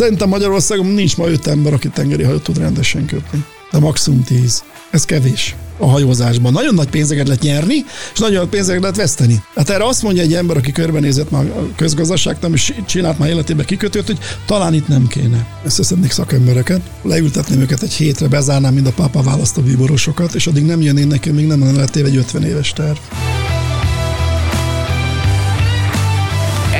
Szerintem 0.00 0.28
Magyarországon 0.28 0.86
nincs 0.86 1.16
ma 1.16 1.28
öt 1.28 1.46
ember, 1.46 1.72
aki 1.72 1.88
tengeri 1.88 2.22
hajót 2.22 2.42
tud 2.42 2.58
rendesen 2.58 3.06
kötni. 3.06 3.44
De 3.70 3.78
maximum 3.78 4.24
tíz. 4.24 4.62
Ez 4.90 5.04
kevés 5.04 5.56
a 5.78 5.86
hajózásban. 5.86 6.52
Nagyon 6.52 6.74
nagy 6.74 6.88
pénzeket 6.88 7.26
lehet 7.26 7.42
nyerni, 7.42 7.74
és 8.12 8.18
nagyon 8.18 8.36
nagy 8.36 8.48
pénzeket 8.48 8.80
lehet 8.80 8.96
veszteni. 8.96 9.42
Hát 9.54 9.70
erre 9.70 9.84
azt 9.84 10.02
mondja 10.02 10.22
egy 10.22 10.34
ember, 10.34 10.56
aki 10.56 10.72
körbenézett 10.72 11.30
már 11.30 11.44
a 11.44 11.68
közgazdaságtan, 11.76 12.52
és 12.52 12.74
csinált 12.86 13.18
már 13.18 13.28
életében 13.28 13.66
kikötőt, 13.66 14.06
hogy 14.06 14.18
talán 14.46 14.74
itt 14.74 14.88
nem 14.88 15.06
kéne. 15.06 15.46
Összeszednék 15.64 16.10
szakembereket, 16.10 16.80
leültetném 17.02 17.60
őket 17.60 17.82
egy 17.82 17.92
hétre, 17.92 18.28
bezárnám 18.28 18.74
mind 18.74 18.86
a 18.86 18.92
pápa 18.92 19.22
választó 19.22 19.62
bíborosokat, 19.62 20.34
és 20.34 20.46
addig 20.46 20.64
nem 20.64 20.80
jönnének, 20.80 21.32
még 21.32 21.46
nem 21.46 21.60
lenne 21.60 21.84
egy 21.94 22.16
50 22.16 22.44
éves 22.44 22.72
terv. 22.72 22.98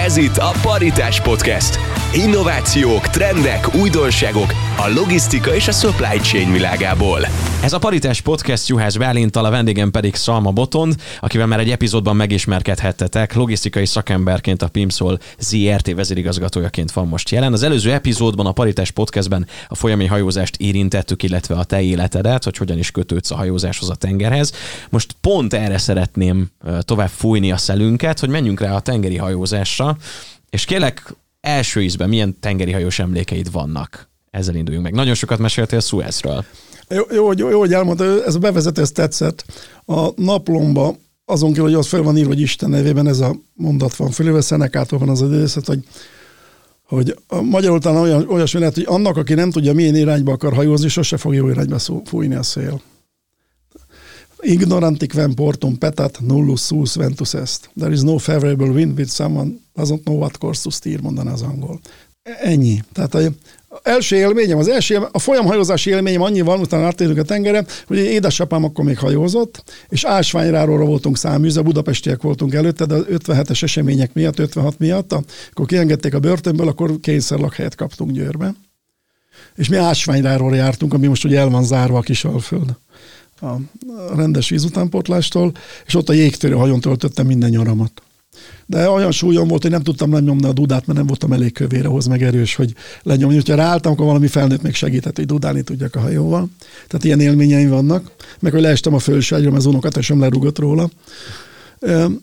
Ez 0.05 0.17
itt 0.17 0.37
a 0.37 0.53
Paritás 0.63 1.21
Podcast. 1.21 2.00
Innovációk, 2.15 3.09
trendek, 3.09 3.75
újdonságok 3.75 4.53
a 4.77 4.89
logisztika 4.95 5.55
és 5.55 5.69
a 5.69 5.73
supply 5.73 6.19
chain 6.23 6.53
világából. 6.53 7.21
Ez 7.63 7.73
a 7.73 7.79
Paritás 7.79 8.21
Podcast 8.21 8.69
Juhász 8.69 8.97
Bálintal, 8.97 9.45
a 9.45 9.51
vendégem 9.51 9.91
pedig 9.91 10.15
Szalma 10.15 10.51
Botond, 10.51 10.95
akivel 11.21 11.47
már 11.47 11.59
egy 11.59 11.71
epizódban 11.71 12.17
megismerkedhettetek. 12.17 13.35
Logisztikai 13.35 13.87
szakemberként 13.87 14.63
a 14.63 14.69
Pimszol 14.69 15.19
ZRT 15.39 15.95
vezérigazgatójaként 15.95 16.93
van 16.93 17.09
most 17.09 17.31
jelen. 17.31 17.53
Az 17.53 17.63
előző 17.63 17.93
epizódban 17.93 18.47
a 18.47 18.53
Paritás 18.53 18.91
Podcastben 18.91 19.47
a 19.69 19.75
folyami 19.75 20.07
hajózást 20.07 20.57
érintettük, 20.57 21.23
illetve 21.23 21.55
a 21.55 21.65
te 21.65 21.81
életedet, 21.81 22.45
hogy 22.45 22.57
hogyan 22.57 22.79
is 22.79 22.91
kötődsz 22.91 23.31
a 23.31 23.37
hajózáshoz 23.37 23.91
a 23.91 23.95
tengerhez. 23.95 24.53
Most 24.89 25.15
pont 25.21 25.55
erre 25.55 25.79
szeretném 25.79 26.51
tovább 26.81 27.11
fújni 27.11 27.53
a 27.53 27.57
szelünket, 27.57 28.21
hogy 28.21 28.29
menjünk 28.29 28.61
rá 28.61 28.75
a 28.75 28.81
tengeri 28.81 29.17
hajózásra, 29.17 29.97
és 30.51 30.65
kérlek, 30.65 31.15
első 31.41 31.83
ízben 31.83 32.09
milyen 32.09 32.39
tengeri 32.41 32.73
hajós 32.73 32.99
emlékeid 32.99 33.53
vannak? 33.53 34.09
Ezzel 34.31 34.55
induljunk 34.55 34.87
meg. 34.87 34.95
Nagyon 34.95 35.15
sokat 35.15 35.39
meséltél 35.39 35.81
Suezről. 35.81 36.45
Jó, 36.89 37.03
jó, 37.13 37.33
jó, 37.33 37.49
jó, 37.49 37.59
hogy 37.59 37.73
elmondta, 37.73 38.25
ez 38.25 38.35
a 38.35 38.39
bevezető, 38.39 38.81
ez 38.81 38.91
tetszett. 38.91 39.45
A 39.85 40.23
naplomba 40.23 40.97
azon 41.25 41.51
kívül, 41.51 41.65
hogy 41.65 41.75
az 41.75 41.87
fel 41.87 42.03
van 42.03 42.17
írva, 42.17 42.29
hogy 42.29 42.41
Isten 42.41 42.71
nevében 42.71 43.07
ez 43.07 43.21
a 43.21 43.37
mondat 43.55 43.97
van 43.97 44.11
fölülve, 44.11 44.41
Szenekától 44.41 44.99
van 44.99 45.09
az 45.09 45.23
idézet, 45.23 45.67
hogy 45.67 45.85
hogy 46.91 47.17
magyarul 47.43 47.79
talán 47.79 48.03
olyan, 48.03 48.29
olyasmi 48.29 48.59
lehet, 48.59 48.75
hogy 48.75 48.85
annak, 48.87 49.17
aki 49.17 49.35
nem 49.35 49.51
tudja, 49.51 49.73
milyen 49.73 49.95
irányba 49.95 50.33
akar 50.33 50.55
hajózni, 50.55 50.89
sose 50.89 51.17
fog 51.17 51.35
jó 51.35 51.49
irányba 51.49 51.79
szó, 51.79 52.03
fújni 52.05 52.35
a 52.35 52.43
szél. 52.43 52.81
Ignorantic 54.41 55.13
quem 55.13 55.35
portum 55.35 55.79
petat, 55.79 56.21
nullus 56.21 56.61
sus 56.61 56.95
ventus 56.95 57.35
est. 57.35 57.71
There 57.77 57.93
is 57.93 58.03
no 58.03 58.19
favorable 58.19 58.69
wind 58.69 58.99
with 58.99 59.11
someone 59.11 59.51
doesn't 59.77 60.03
know 60.03 60.19
what 60.19 60.39
course 60.39 60.63
to 60.63 60.71
steer, 60.71 61.01
mondaná 61.01 61.33
az 61.33 61.43
angol. 61.43 61.81
Ennyi. 62.23 62.83
Tehát 62.93 63.15
a, 63.15 63.21
első 63.83 64.17
élményem, 64.17 64.59
az 64.59 64.69
első 64.69 65.09
a 65.13 65.19
folyamhajózási 65.19 65.91
élményem 65.91 66.23
annyi 66.23 66.41
van, 66.41 66.61
utána 66.61 66.87
áttérünk 66.87 67.19
a 67.19 67.23
tengeren, 67.23 67.67
hogy 67.87 67.97
édesapám 67.99 68.65
akkor 68.65 68.85
még 68.85 68.99
hajózott, 68.99 69.63
és 69.89 70.05
ásványráról 70.05 70.85
voltunk 70.85 71.17
száműzve, 71.17 71.63
budapestiek 71.63 72.23
voltunk 72.23 72.55
előtte, 72.55 72.85
de 72.85 72.97
57-es 72.97 73.63
események 73.63 74.13
miatt, 74.13 74.39
56 74.39 74.79
miatt, 74.79 75.13
akkor 75.13 75.67
kiengedték 75.67 76.15
a 76.15 76.21
börtönből, 76.21 76.69
akkor 76.69 77.01
kényszer 77.01 77.39
lakhelyet 77.39 77.75
kaptunk 77.75 78.11
Győrbe. 78.11 78.55
És 79.57 79.69
mi 79.69 79.77
ásványráról 79.77 80.57
jártunk, 80.57 80.95
ami 80.95 81.07
most 81.07 81.25
ugye 81.25 81.39
el 81.39 81.49
van 81.49 81.65
zárva 81.65 81.99
a 81.99 82.03
kis 82.03 82.25
alföld 82.25 82.77
a 83.41 83.57
rendes 84.15 84.49
vízutánpótlástól, 84.49 85.53
és 85.87 85.95
ott 85.95 86.09
a 86.09 86.13
jégtörő 86.13 86.55
hajón 86.55 86.81
töltöttem 86.81 87.27
minden 87.27 87.51
nyaramat. 87.51 88.03
De 88.67 88.89
olyan 88.89 89.11
súlyom 89.11 89.49
volt, 89.49 89.63
hogy 89.63 89.71
nem 89.71 89.83
tudtam 89.83 90.13
lenyomni 90.13 90.47
a 90.47 90.53
dudát, 90.53 90.87
mert 90.87 90.99
nem 90.99 91.07
voltam 91.07 91.33
elég 91.33 91.53
kövér 91.53 91.87
ahhoz 91.87 92.07
meg 92.07 92.23
erős, 92.23 92.55
hogy 92.55 92.75
lenyomni. 93.03 93.41
Ha 93.47 93.55
ráálltam, 93.55 93.93
akkor 93.93 94.07
valami 94.07 94.27
felnőtt 94.27 94.63
még 94.63 94.75
segített, 94.75 95.17
hogy 95.17 95.27
dudálni 95.27 95.63
tudjak 95.63 95.95
a 95.95 96.01
hajóval. 96.01 96.49
Tehát 96.87 97.05
ilyen 97.05 97.21
élményeim 97.21 97.69
vannak. 97.69 98.11
Meg, 98.41 98.53
hogy 98.53 98.61
leestem 98.61 98.95
a 98.95 98.99
fölságról, 98.99 99.51
mert 99.51 99.63
az 99.63 99.67
unokatesem 99.67 100.21
lerugott 100.21 100.59
róla. 100.59 100.91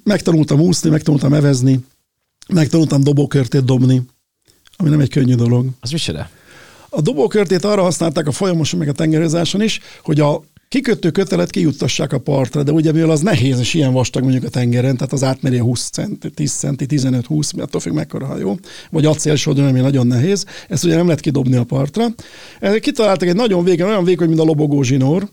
Megtanultam 0.03 0.59
úszni, 0.59 0.89
megtanultam 0.89 1.33
evezni, 1.33 1.79
megtanultam 2.53 3.03
dobókörtét 3.03 3.65
dobni, 3.65 4.01
ami 4.77 4.89
nem 4.89 4.99
egy 4.99 5.09
könnyű 5.09 5.35
dolog. 5.35 5.67
Az 5.79 5.91
micsoda? 5.91 6.29
A 6.89 7.01
dobókörtét 7.01 7.63
arra 7.63 7.81
használták 7.81 8.27
a 8.27 8.31
folyamoson, 8.31 8.79
meg 8.79 8.87
a 8.87 8.93
tengerőzáson 8.93 9.61
is, 9.61 9.79
hogy 10.03 10.19
a 10.19 10.43
kikötő 10.67 11.11
kötelet 11.11 11.49
kijuttassák 11.49 12.13
a 12.13 12.19
partra, 12.19 12.63
de 12.63 12.71
ugye 12.71 12.91
mivel 12.91 13.09
az 13.09 13.21
nehéz, 13.21 13.59
és 13.59 13.73
ilyen 13.73 13.93
vastag 13.93 14.23
mondjuk 14.23 14.43
a 14.43 14.49
tengeren, 14.49 14.97
tehát 14.97 15.13
az 15.13 15.23
átmeri 15.23 15.57
20 15.57 15.89
centi, 15.89 16.29
10 16.29 16.51
centi, 16.51 16.85
15-20, 16.89 17.61
attól 17.61 17.81
függ 17.81 17.93
mekkora 17.93 18.25
hajó, 18.25 18.59
vagy 18.89 19.05
acélsodron, 19.05 19.67
ami 19.67 19.79
nagyon 19.79 20.07
nehéz, 20.07 20.45
ezt 20.69 20.83
ugye 20.83 20.95
nem 20.95 21.05
lehet 21.05 21.21
kidobni 21.21 21.55
a 21.55 21.63
partra. 21.63 22.07
Kitaláltak 22.79 23.27
egy 23.27 23.35
nagyon 23.35 23.63
végen, 23.63 23.87
olyan 23.87 24.03
vékony, 24.03 24.27
mint 24.27 24.39
a 24.39 24.43
lobogó 24.43 24.81
zsinór, 24.81 25.29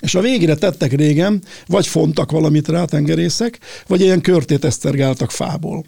és 0.00 0.14
a 0.14 0.20
végére 0.20 0.54
tettek 0.54 0.92
régen, 0.92 1.42
vagy 1.66 1.86
fontak 1.86 2.30
valamit 2.30 2.68
rá 2.68 2.84
tengerészek, 2.84 3.58
vagy 3.86 4.00
ilyen 4.00 4.20
körtét 4.20 4.64
esztergáltak 4.64 5.30
fából 5.30 5.84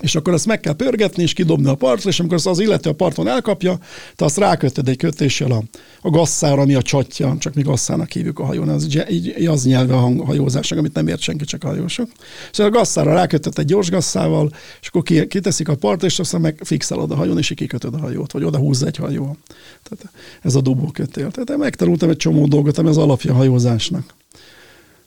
és 0.00 0.14
akkor 0.14 0.32
azt 0.32 0.46
meg 0.46 0.60
kell 0.60 0.74
pörgetni, 0.74 1.22
és 1.22 1.32
kidobni 1.32 1.68
a 1.68 1.74
partra, 1.74 2.10
és 2.10 2.20
amikor 2.20 2.36
azt 2.36 2.46
az 2.46 2.58
illető 2.58 2.90
a 2.90 2.92
parton 2.92 3.28
elkapja, 3.28 3.78
te 4.16 4.24
azt 4.24 4.36
rákötted 4.36 4.88
egy 4.88 4.96
kötéssel 4.96 5.50
a, 5.50 5.62
a 6.00 6.10
gasszára, 6.10 6.60
ami 6.60 6.74
a 6.74 6.82
csatja, 6.82 7.36
csak 7.38 7.54
mi 7.54 7.62
gasszának 7.62 8.10
hívjuk 8.10 8.38
a 8.38 8.44
hajón, 8.44 8.68
az, 8.68 8.98
így, 9.10 9.46
az 9.46 9.64
nyelve 9.64 9.94
a 9.94 10.24
hajózásnak, 10.24 10.78
amit 10.78 10.94
nem 10.94 11.08
ért 11.08 11.20
senki, 11.20 11.44
csak 11.44 11.64
a 11.64 11.66
hajósok. 11.66 12.10
És 12.50 12.58
a 12.58 12.70
gasszára 12.70 13.12
rákötted 13.12 13.58
egy 13.58 13.64
gyors 13.64 13.90
gasszával, 13.90 14.52
és 14.80 14.88
akkor 14.88 15.02
kiteszik 15.28 15.68
a 15.68 15.74
partra, 15.74 16.06
és 16.06 16.18
aztán 16.18 16.40
meg 16.40 16.60
fixálod 16.64 17.10
a 17.10 17.16
hajón, 17.16 17.38
és 17.38 17.52
kikötöd 17.56 17.94
a 17.94 17.98
hajót, 17.98 18.32
vagy 18.32 18.44
oda 18.44 18.58
húzza 18.58 18.86
egy 18.86 18.96
hajó. 18.96 19.36
Tehát 19.82 20.14
ez 20.42 20.54
a 20.54 20.60
dobókötél. 20.60 21.30
Tehát 21.30 21.60
megtanultam 21.60 22.10
egy 22.10 22.16
csomó 22.16 22.46
dolgot, 22.46 22.78
ami 22.78 22.88
az 22.88 22.96
alapja 22.96 23.32
a 23.32 23.36
hajózásnak. 23.36 24.14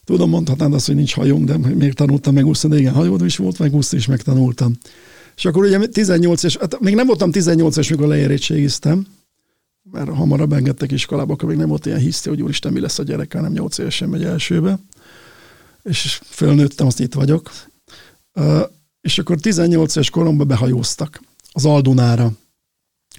Tudom, 0.03 0.29
mondhatnád 0.29 0.73
azt, 0.73 0.85
hogy 0.85 0.95
nincs 0.95 1.13
hajóm, 1.13 1.45
de 1.45 1.57
még 1.57 1.93
tanultam 1.93 2.33
meg 2.33 2.45
úszni, 2.45 2.69
de 2.69 2.77
igen, 2.77 2.93
hajód 2.93 3.25
is 3.25 3.37
volt, 3.37 3.59
meg 3.59 3.73
úszni 3.73 3.97
is 3.97 4.05
megtanultam. 4.05 4.77
És 5.35 5.45
akkor 5.45 5.63
ugye 5.63 5.87
18 5.87 6.43
és 6.43 6.57
hát 6.57 6.79
még 6.79 6.95
nem 6.95 7.07
voltam 7.07 7.31
18 7.31 7.77
es 7.77 7.89
mikor 7.89 8.07
leérettségiztem, 8.07 9.07
mert 9.91 10.09
hamarabb 10.09 10.53
engedtek 10.53 10.91
iskolába, 10.91 11.33
akkor 11.33 11.49
még 11.49 11.57
nem 11.57 11.67
volt 11.67 11.85
ilyen 11.85 11.99
hiszti, 11.99 12.29
hogy 12.29 12.41
úristen, 12.41 12.73
mi 12.73 12.79
lesz 12.79 12.99
a 12.99 13.03
gyerek, 13.03 13.33
nem 13.33 13.51
8 13.51 13.77
évesen 13.77 14.09
megy 14.09 14.23
elsőbe. 14.23 14.79
És 15.83 16.21
fölnőttem, 16.25 16.87
azt 16.87 16.99
itt 16.99 17.13
vagyok. 17.13 17.51
És 19.01 19.19
akkor 19.19 19.39
18 19.39 19.95
éves 19.95 20.09
koromban 20.09 20.47
behajóztak 20.47 21.21
az 21.51 21.65
Aldunára 21.65 22.31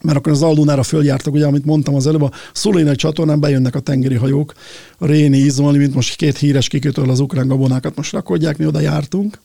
mert 0.02 0.16
akkor 0.18 0.32
az 0.32 0.42
Aldunára 0.42 0.82
följártak, 0.82 1.32
ugye, 1.32 1.46
amit 1.46 1.64
mondtam 1.64 1.94
az 1.94 2.06
előbb, 2.06 2.22
a 2.22 2.32
Szulénai 2.52 2.94
csatornán 2.94 3.40
bejönnek 3.40 3.74
a 3.74 3.80
tengeri 3.80 4.14
hajók, 4.14 4.52
Réni, 4.98 5.38
Izolni, 5.38 5.78
mint 5.78 5.94
most 5.94 6.16
két 6.16 6.38
híres 6.38 6.68
kikötőről 6.68 7.10
az 7.10 7.20
ukrán 7.20 7.48
gabonákat 7.48 7.96
most 7.96 8.12
rakodják, 8.12 8.58
mi 8.58 8.66
oda 8.66 8.80
jártunk, 8.80 9.38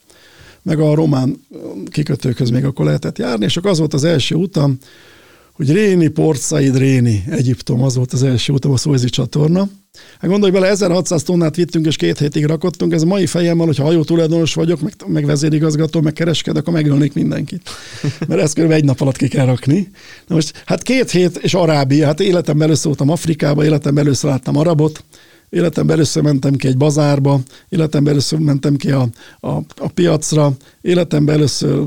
meg 0.61 0.79
a 0.79 0.95
román 0.95 1.45
kikötőkhöz 1.89 2.49
még 2.49 2.65
akkor 2.65 2.85
lehetett 2.85 3.17
járni, 3.17 3.45
és 3.45 3.57
akkor 3.57 3.69
az 3.69 3.79
volt 3.79 3.93
az 3.93 4.03
első 4.03 4.35
utam, 4.35 4.77
hogy 5.57 5.71
Réni, 5.71 6.07
Port 6.07 6.41
Said, 6.41 6.77
Réni, 6.77 7.23
Egyiptom, 7.29 7.83
az 7.83 7.95
volt 7.95 8.13
az 8.13 8.23
első 8.23 8.53
utam 8.53 8.71
a 8.71 8.77
Szuezi 8.77 9.09
csatorna, 9.09 9.69
Hát 10.19 10.29
gondolj 10.29 10.51
bele, 10.51 10.67
1600 10.67 11.23
tonnát 11.23 11.55
vittünk, 11.55 11.85
és 11.85 11.95
két 11.95 12.19
hétig 12.19 12.45
rakottunk. 12.45 12.93
Ez 12.93 13.01
a 13.01 13.05
mai 13.05 13.25
fejemmel, 13.25 13.65
hogyha 13.65 13.83
hajó 13.83 14.03
tulajdonos 14.03 14.53
vagyok, 14.53 14.81
meg, 14.81 14.93
meg 15.05 15.25
vezérigazgató, 15.25 16.01
meg 16.01 16.13
kereskedek, 16.13 16.61
akkor 16.61 16.73
megölnék 16.73 17.13
mindenkit. 17.13 17.69
Mert 18.27 18.41
ezt 18.41 18.59
kb. 18.59 18.71
egy 18.71 18.83
nap 18.83 19.01
alatt 19.01 19.17
ki 19.17 19.27
kell 19.27 19.45
rakni. 19.45 19.89
Na 20.27 20.35
most, 20.35 20.63
hát 20.65 20.81
két 20.83 21.11
hét 21.11 21.37
és 21.37 21.53
Arábia, 21.53 22.05
hát 22.05 22.19
életemben 22.19 22.67
először 22.67 22.85
voltam 22.85 23.09
Afrikába, 23.09 23.65
életemben 23.65 24.05
először 24.05 24.29
láttam 24.29 24.57
arabot, 24.57 25.03
életemben 25.49 25.95
először 25.95 26.23
mentem 26.23 26.55
ki 26.55 26.67
egy 26.67 26.77
bazárba, 26.77 27.39
életemben 27.69 28.11
először 28.11 28.39
mentem 28.39 28.75
ki 28.75 28.91
a, 28.91 29.07
a, 29.39 29.49
a 29.77 29.87
piacra, 29.93 30.51
életemben 30.81 31.35
először 31.35 31.85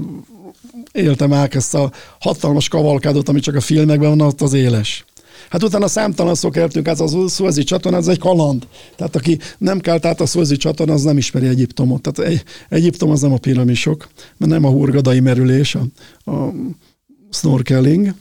éltem 0.93 1.33
át 1.33 1.55
ezt 1.55 1.75
a 1.75 1.93
hatalmas 2.21 2.69
kavalkádot, 2.69 3.28
ami 3.28 3.41
csak 3.41 3.55
a 3.55 3.60
filmekben 3.60 4.09
van, 4.09 4.21
ott 4.21 4.41
az 4.41 4.53
éles. 4.53 5.04
Hát 5.51 5.63
utána 5.63 5.89
számtalan 5.89 6.34
szó 6.34 6.51
kerültünk 6.51 6.89
át 6.89 7.01
a 7.01 7.28
szuezi 7.28 7.63
csatorna, 7.65 7.98
ez 7.98 8.09
egy 8.09 8.19
kaland. 8.19 8.66
Tehát 8.97 9.16
aki 9.16 9.39
nem 9.59 9.81
kelt 9.81 10.04
át 10.04 10.21
a 10.21 10.27
szuezi 10.27 10.57
csatorna, 10.57 10.92
az 10.92 11.03
nem 11.03 11.16
ismeri 11.16 11.47
Egyiptomot. 11.47 12.03
Tehát 12.03 12.33
egy, 12.33 12.42
Egyiptom 12.69 13.10
az 13.10 13.21
nem 13.21 13.33
a 13.33 13.39
piramisok, 13.39 14.09
mert 14.37 14.53
nem 14.53 14.65
a 14.65 14.71
hurgadai 14.71 15.21
merülés, 15.21 15.75
a, 15.75 15.83
a 16.31 16.53
snorkeling, 17.31 18.15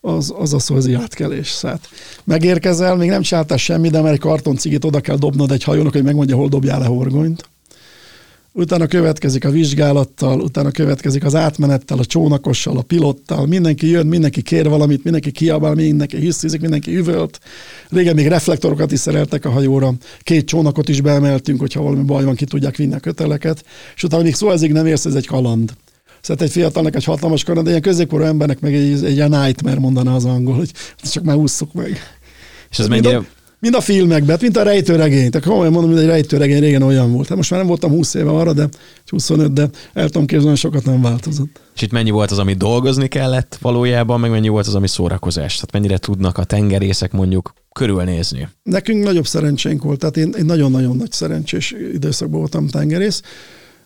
az, 0.00 0.32
az 0.36 0.52
a 0.52 0.58
szuezi 0.58 0.94
átkelés. 0.94 1.48
Szóval 1.48 1.80
megérkezel, 2.24 2.96
még 2.96 3.08
nem 3.08 3.22
csináltál 3.22 3.56
semmit, 3.56 3.90
de 3.90 4.00
mert 4.00 4.14
egy 4.14 4.20
kartoncigit 4.20 4.84
oda 4.84 5.00
kell 5.00 5.16
dobnod 5.16 5.50
egy 5.50 5.64
hajónak, 5.64 5.92
hogy 5.92 6.04
megmondja, 6.04 6.36
hol 6.36 6.48
dobjál 6.48 6.78
le 6.78 6.86
horgonyt 6.86 7.48
utána 8.56 8.86
következik 8.86 9.44
a 9.44 9.50
vizsgálattal, 9.50 10.40
utána 10.40 10.70
következik 10.70 11.24
az 11.24 11.34
átmenettel, 11.34 11.98
a 11.98 12.04
csónakossal, 12.04 12.76
a 12.76 12.82
pilottal, 12.82 13.46
mindenki 13.46 13.88
jön, 13.88 14.06
mindenki 14.06 14.42
kér 14.42 14.68
valamit, 14.68 15.02
mindenki 15.02 15.30
kiabál, 15.30 15.74
mindenki 15.74 16.16
hisztizik, 16.16 16.60
mindenki 16.60 16.96
üvölt. 16.96 17.40
Régen 17.88 18.14
még 18.14 18.26
reflektorokat 18.26 18.92
is 18.92 18.98
szereltek 18.98 19.44
a 19.44 19.50
hajóra, 19.50 19.92
két 20.20 20.46
csónakot 20.46 20.88
is 20.88 21.00
beemeltünk, 21.00 21.60
hogyha 21.60 21.82
valami 21.82 22.02
baj 22.02 22.24
van, 22.24 22.34
ki 22.34 22.44
tudják 22.44 22.76
vinni 22.76 22.94
a 22.94 22.98
köteleket, 22.98 23.64
és 23.96 24.02
utána 24.02 24.22
még 24.22 24.34
szó 24.34 24.50
ezig 24.50 24.72
nem 24.72 24.86
érsz, 24.86 25.04
ez 25.04 25.14
egy 25.14 25.26
kaland. 25.26 25.72
Szóval 26.20 26.44
egy 26.44 26.52
fiatalnak 26.52 26.94
egy 26.94 27.04
hatalmas 27.04 27.44
kaland, 27.44 27.64
de 27.64 27.70
ilyen 27.70 27.82
középkorú 27.82 28.24
embernek 28.24 28.60
meg 28.60 28.74
egy, 28.74 29.04
egy 29.04 29.14
ilyen 29.14 29.30
nightmare 29.30 29.78
mondaná 29.78 30.14
az 30.14 30.24
angol, 30.24 30.54
hogy 30.54 30.70
csak 31.02 31.24
már 31.24 31.36
ússzuk 31.36 31.72
meg. 31.72 31.98
És 32.70 32.78
ez 32.78 32.86
mennyire... 32.88 33.22
Mind 33.64 33.76
a, 33.76 33.80
filmekben, 33.80 34.28
hát 34.28 34.40
mint 34.40 34.56
a 34.56 34.62
rejtőregény. 34.62 35.30
Tehát 35.30 35.46
komolyan 35.46 35.72
mondom, 35.72 35.90
hogy 35.90 36.00
egy 36.00 36.06
rejtőregény 36.06 36.60
régen 36.60 36.82
olyan 36.82 37.12
volt. 37.12 37.28
Hát 37.28 37.36
most 37.36 37.50
már 37.50 37.58
nem 37.58 37.68
voltam 37.68 37.90
20 37.90 38.14
éve 38.14 38.30
arra, 38.30 38.52
de 38.52 38.68
25, 39.06 39.52
de 39.52 39.68
el 39.92 40.08
tudom 40.08 40.26
képzelni, 40.26 40.56
sokat 40.56 40.84
nem 40.84 41.02
változott. 41.02 41.60
És 41.74 41.82
itt 41.82 41.90
mennyi 41.90 42.10
volt 42.10 42.30
az, 42.30 42.38
ami 42.38 42.52
dolgozni 42.52 43.08
kellett 43.08 43.58
valójában, 43.60 44.20
meg 44.20 44.30
mennyi 44.30 44.48
volt 44.48 44.66
az, 44.66 44.74
ami 44.74 44.88
szórakozás? 44.88 45.54
Tehát 45.54 45.72
mennyire 45.72 45.98
tudnak 45.98 46.38
a 46.38 46.44
tengerészek 46.44 47.12
mondjuk 47.12 47.54
körülnézni? 47.72 48.48
Nekünk 48.62 49.04
nagyobb 49.04 49.26
szerencsénk 49.26 49.82
volt, 49.82 49.98
tehát 49.98 50.16
én, 50.16 50.34
én 50.38 50.44
nagyon-nagyon 50.44 50.96
nagy 50.96 51.12
szerencsés 51.12 51.74
időszakban 51.94 52.38
voltam 52.38 52.68
tengerész. 52.68 53.22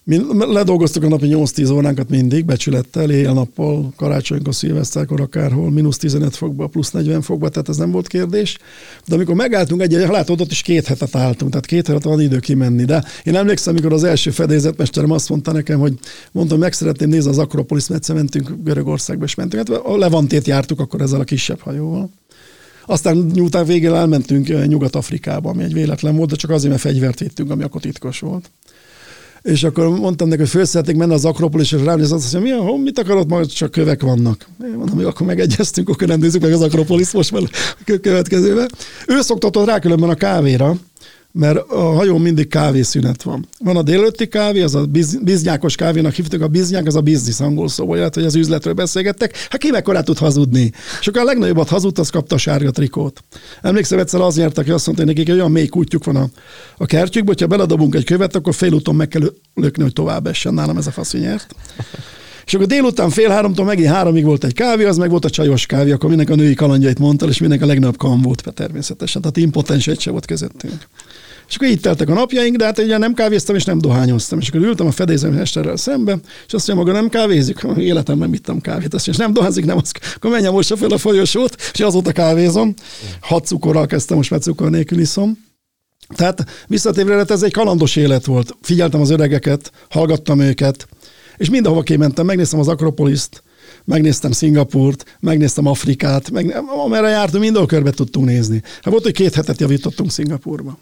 Mi 0.09 0.21
ledolgoztuk 0.39 1.03
a 1.03 1.09
napi 1.09 1.27
8-10 1.31 1.73
óránkat 1.73 2.09
mindig, 2.09 2.45
becsülettel, 2.45 3.11
éjjel-nappal, 3.11 3.93
karácsonykor, 3.97 4.55
szilveszterkor, 4.55 5.21
akárhol, 5.21 5.71
mínusz 5.71 5.97
15 5.97 6.37
fokba, 6.37 6.67
plusz 6.67 6.91
40 6.91 7.23
fokba, 7.23 7.49
tehát 7.49 7.69
ez 7.69 7.77
nem 7.77 7.91
volt 7.91 8.07
kérdés. 8.07 8.59
De 9.07 9.15
amikor 9.15 9.35
megálltunk 9.35 9.83
egy, 9.83 9.95
egy 9.95 10.09
látod, 10.09 10.41
ott 10.41 10.51
is 10.51 10.63
két 10.63 10.87
hetet 10.87 11.17
álltunk, 11.17 11.51
tehát 11.51 11.67
két 11.67 11.87
hetet 11.87 12.03
van 12.03 12.21
idő 12.21 12.39
kimenni. 12.39 12.85
De 12.85 13.05
én 13.25 13.37
emlékszem, 13.37 13.73
amikor 13.73 13.93
az 13.93 14.05
első 14.05 14.31
fedélzetmesterem 14.31 15.11
azt 15.11 15.29
mondta 15.29 15.53
nekem, 15.53 15.79
hogy 15.79 15.95
mondtam, 16.33 16.59
meg 16.59 16.73
szeretném 16.73 17.09
nézni 17.09 17.31
az 17.31 17.39
Akropolis, 17.39 17.89
mert 17.89 18.13
mentünk 18.13 18.53
Görögországba, 18.65 19.25
és 19.25 19.35
mentünk. 19.35 19.69
Hát 19.69 19.79
a 19.79 19.97
Levantét 19.97 20.47
jártuk 20.47 20.81
akkor 20.81 21.01
ezzel 21.01 21.21
a 21.21 21.25
kisebb 21.25 21.61
hajóval. 21.61 22.11
Aztán 22.87 23.31
nyújtán 23.35 23.67
végén 23.67 23.95
elmentünk 23.95 24.67
Nyugat-Afrikába, 24.67 25.51
ami 25.51 25.63
egy 25.63 25.73
véletlen 25.73 26.17
volt, 26.17 26.31
de 26.31 26.37
csak 26.37 26.51
azért, 26.51 26.71
mert 26.71 26.83
fegyvert 26.83 27.19
vittünk, 27.19 27.51
ami 27.51 27.63
akkor 27.63 27.81
titkos 27.81 28.21
volt. 28.21 28.51
És 29.43 29.65
akkor 29.65 29.89
mondtam 29.89 30.29
neki, 30.29 30.41
hogy 30.41 30.51
föl 30.51 30.65
szeretnék 30.65 30.97
menni 30.97 31.13
az 31.13 31.25
Akropolis, 31.25 31.73
és 31.73 31.83
rám 31.83 32.01
azt 32.01 32.33
mondja, 32.33 32.41
mi, 32.41 32.51
hol, 32.51 32.79
mit 32.79 32.99
akarod, 32.99 33.29
majd 33.29 33.47
csak 33.47 33.71
kövek 33.71 34.03
vannak. 34.03 34.47
Én 34.65 34.75
mondom, 34.77 34.97
hogy 34.97 35.05
akkor 35.05 35.27
megegyeztünk, 35.27 35.89
akkor 35.89 36.09
nem 36.09 36.21
nézzük 36.21 36.43
meg 36.43 36.53
az 36.53 36.63
Akropolis 36.63 37.11
most 37.11 37.33
már 37.33 37.43
következőbe. 38.01 38.69
Ő 39.07 39.21
szoktatott 39.21 39.67
rá 39.67 39.79
különben 39.79 40.09
a 40.09 40.15
kávéra, 40.15 40.77
mert 41.33 41.59
a 41.71 41.81
hajón 41.81 42.21
mindig 42.21 42.49
kávészünet 42.49 43.23
van. 43.23 43.47
Van 43.59 43.77
a 43.77 43.83
délőtti 43.83 44.29
kávé, 44.29 44.61
az 44.61 44.75
a 44.75 44.87
biz, 44.87 45.19
biznyákos 45.23 45.75
kávénak 45.75 46.13
hívtuk, 46.13 46.43
a 46.43 46.49
biznyák, 46.49 46.87
az 46.87 46.95
a 46.95 47.01
biznisz 47.01 47.41
angol 47.41 47.69
szó, 47.69 47.87
vagy 47.87 47.99
lehet, 47.99 48.15
hogy 48.15 48.25
az 48.25 48.35
üzletről 48.35 48.75
beszélgettek. 48.75 49.37
Hát 49.37 49.61
ki 49.61 49.71
mekkorát 49.71 50.05
tud 50.05 50.19
hazudni? 50.19 50.73
És 51.01 51.07
akkor 51.07 51.21
a 51.21 51.25
legnagyobbat 51.25 51.69
hazudt, 51.69 51.99
az 51.99 52.11
kapta 52.11 52.35
a 52.35 52.39
sárga 52.39 52.71
trikót. 52.71 53.23
Emlékszem, 53.63 53.99
egyszer 53.99 54.21
az 54.21 54.37
nyertek, 54.37 54.65
hogy 54.65 54.75
azt 54.75 54.87
mondta, 54.87 55.05
hogy 55.05 55.15
nekik 55.15 55.35
olyan 55.35 55.51
mély 55.51 55.67
kutyuk 55.67 56.05
van 56.05 56.17
a, 56.17 56.29
a 56.77 56.87
kertjükben, 56.87 57.35
hogyha 57.35 57.47
beledobunk 57.47 57.95
egy 57.95 58.05
követ, 58.05 58.37
akkor 58.37 58.55
félúton 58.55 58.95
meg 58.95 59.09
kell 59.09 59.33
lökni, 59.55 59.83
hogy 59.83 59.93
tovább 59.93 60.27
essen. 60.27 60.55
Nálam 60.55 60.77
ez 60.77 60.87
a 60.87 60.91
faszi 60.91 61.19
nyert. 61.19 61.55
És 62.49 62.55
akkor 62.55 62.67
délután 62.67 63.11
fél 63.11 63.29
háromtól 63.29 63.65
megint 63.65 63.89
háromig 63.89 64.25
volt 64.25 64.45
egy 64.45 64.55
kávé, 64.55 64.85
az 64.85 64.97
meg 64.97 65.11
volt 65.11 65.25
a 65.25 65.31
csajos 65.31 65.67
kávé, 65.67 65.91
akkor 65.91 66.09
mindenki 66.09 66.33
a 66.33 66.35
női 66.35 66.55
kalandjait 66.55 66.99
mondta, 66.99 67.27
és 67.27 67.39
mindenki 67.39 67.65
a 67.65 67.67
legnagyobb 67.67 67.97
kam 67.97 68.23
volt 68.23 68.53
természetesen. 68.55 69.21
Tehát 69.21 69.37
impotens 69.37 69.87
egy 69.87 70.01
se 70.01 70.11
volt 70.11 70.27
közöttünk. 70.27 70.89
És 71.49 71.55
akkor 71.57 71.69
így 71.69 71.81
teltek 71.81 72.09
a 72.09 72.15
napjaink, 72.15 72.57
de 72.57 72.65
hát 72.65 72.79
ugye 72.79 72.99
nem 72.99 73.15
kávéztam 73.15 73.57
és 73.57 73.65
nem 73.65 73.79
dohányoztam. 73.79 74.39
És 74.39 74.49
akkor 74.49 74.61
ültem 74.61 74.87
a 74.87 74.91
fedélzemmesterrel 74.91 75.77
szembe, 75.77 76.19
és 76.47 76.53
azt 76.53 76.67
mondja, 76.67 76.85
maga 76.85 76.99
nem 77.01 77.09
kávézik? 77.09 77.67
Életemben 77.77 78.35
ittam 78.35 78.61
kávét. 78.61 78.95
Azt 78.95 79.07
mondja, 79.07 79.13
és 79.13 79.19
nem 79.19 79.33
dohányzik, 79.33 79.65
nem 79.65 79.77
az, 79.77 79.93
akkor 80.15 80.31
menjem 80.31 80.53
most 80.53 80.77
fel 80.77 80.91
a 80.91 80.99
folyosót, 80.99 81.57
és 81.73 81.81
azóta 81.81 82.13
kávézom. 82.13 82.75
Hat 83.21 83.47
cukorral 83.47 83.87
kezdtem, 83.87 84.17
most 84.17 84.31
már 84.31 84.41
cukor 84.41 84.71
nélkül 84.71 85.01
iszom. 85.01 85.47
Tehát 86.15 86.45
visszatérve 86.67 87.25
ez 87.29 87.43
egy 87.43 87.53
kalandos 87.53 87.97
élet 87.97 88.25
volt. 88.25 88.57
Figyeltem 88.63 89.01
az 89.01 89.11
öregeket, 89.11 89.73
hallgattam 89.89 90.41
őket, 90.41 90.89
és 91.37 91.51
mindenhova 91.51 91.83
kimentem, 91.83 92.27
megnéztem 92.27 92.59
az 92.61 92.69
Akropoliszt, 92.69 93.43
megnéztem 93.85 94.33
Szingapurt, 94.33 95.17
megnéztem 95.21 95.67
Afrikát, 95.67 96.31
meg, 96.31 96.63
amerre 96.85 97.09
jártunk, 97.09 97.43
mindenhol 97.43 97.69
körbe 97.69 97.91
tudtunk 97.91 98.27
nézni. 98.27 98.63
Hát 98.83 98.93
volt, 98.93 99.03
hogy 99.03 99.13
két 99.13 99.35
hetet 99.35 99.61
javítottunk 99.61 100.11
Szingapurba. 100.11 100.79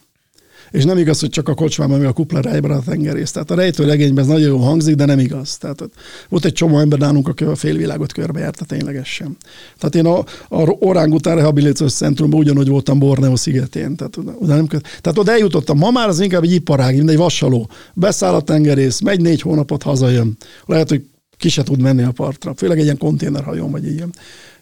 És 0.71 0.85
nem 0.85 0.99
igaz, 0.99 1.21
hogy 1.21 1.29
csak 1.29 1.49
a 1.49 1.55
kocsmában, 1.55 1.99
meg 1.99 2.09
a 2.09 2.13
kuplerájban 2.13 2.71
a 2.71 2.83
tengerész. 2.83 3.31
Tehát 3.31 3.51
a 3.51 3.55
rejtő 3.55 3.87
legényben 3.87 4.25
ez 4.25 4.31
nagyon 4.31 4.49
jó 4.49 4.59
hangzik, 4.59 4.95
de 4.95 5.05
nem 5.05 5.19
igaz. 5.19 5.57
Tehát 5.57 5.89
volt 6.29 6.45
egy 6.45 6.53
csomó 6.53 6.79
ember 6.79 6.99
nálunk, 6.99 7.29
aki 7.29 7.45
a 7.45 7.55
félvilágot 7.55 8.13
körbejárta 8.13 8.65
ténylegesen. 8.65 9.37
Tehát 9.79 9.95
én 9.95 10.07
a, 10.07 10.19
a 10.63 10.77
Orángután 10.79 11.37
Rehabilitációs 11.37 11.93
Centrumban 11.93 12.41
ugyanúgy 12.41 12.69
voltam 12.69 12.99
Borneo 12.99 13.37
szigetén. 13.37 13.97
Tehát 13.97 14.17
oda, 14.17 14.55
nem, 14.55 14.67
tehát 14.67 15.19
oda 15.19 15.33
eljutottam. 15.33 15.79
Ma 15.79 15.91
már 15.91 16.09
az 16.09 16.21
inkább 16.21 16.43
egy 16.43 16.53
iparág, 16.53 16.97
mint 16.97 17.11
egy 17.11 17.17
vasaló. 17.17 17.71
Beszáll 17.95 18.35
a 18.35 18.41
tengerész, 18.41 19.01
megy 19.01 19.21
négy 19.21 19.41
hónapot, 19.41 19.83
hazajön. 19.83 20.37
Lehet, 20.67 20.89
hogy 20.89 21.05
ki 21.37 21.49
se 21.49 21.63
tud 21.63 21.81
menni 21.81 22.03
a 22.03 22.11
partra. 22.11 22.55
Főleg 22.57 22.79
egy 22.79 22.85
ilyen 22.85 22.99
konténerhajón, 22.99 23.71
vagy 23.71 23.87
ilyen 23.87 24.13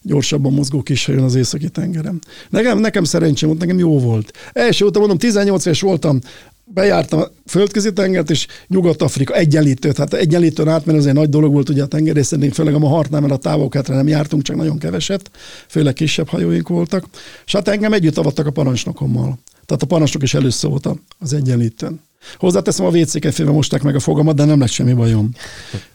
gyorsabban 0.05 0.53
mozgó 0.53 0.83
kis 0.83 1.05
hajón 1.05 1.23
az 1.23 1.35
északi 1.35 1.69
tengeren. 1.69 2.19
Nekem, 2.51 2.79
nekem 2.79 3.05
szerencsém 3.05 3.49
volt, 3.49 3.61
nekem 3.61 3.79
jó 3.79 3.99
volt. 3.99 4.31
Első 4.53 4.85
óta 4.85 4.99
mondom, 4.99 5.19
18 5.19 5.67
éves 5.67 5.81
voltam, 5.81 6.19
bejártam 6.65 7.21
a 7.21 7.31
földközi 7.47 7.93
tengert 7.93 8.31
és 8.31 8.47
Nyugat-Afrika 8.69 9.35
egyenlítő, 9.35 9.93
tehát 9.93 10.15
egyenlítőn 10.15 10.69
át, 10.69 10.87
mert 10.87 11.07
egy 11.07 11.15
nagy 11.15 11.29
dolog 11.29 11.53
volt 11.53 11.69
ugye 11.69 11.83
a 11.83 11.87
tengerészetnél, 11.87 12.51
főleg 12.51 12.75
a 12.75 12.79
Mahartnál, 12.79 13.21
mert 13.21 13.33
a 13.33 13.37
távolketre 13.37 13.95
nem 13.95 14.09
jártunk, 14.09 14.43
csak 14.43 14.57
nagyon 14.57 14.79
keveset, 14.79 15.31
főleg 15.69 15.93
kisebb 15.93 16.29
hajóink 16.29 16.69
voltak, 16.69 17.05
és 17.47 17.53
hát 17.53 17.69
engem 17.69 17.93
együtt 17.93 18.19
avattak 18.19 18.47
a 18.47 18.51
parancsnokommal. 18.51 19.39
Tehát 19.67 19.83
a 19.83 19.87
parancsnok 19.87 20.23
is 20.23 20.35
először 20.35 20.71
volt 20.71 20.89
az 21.19 21.33
egyenlítőn. 21.33 22.01
Hozzáteszem, 22.37 22.87
a 22.87 22.89
WC 22.89 23.35
félve 23.35 23.53
mosták 23.53 23.83
meg 23.83 23.95
a 23.95 24.01
fogamat, 24.01 24.37
de 24.37 24.45
nem 24.45 24.61
lett 24.61 24.71
semmi 24.71 24.93
bajom. 24.93 25.31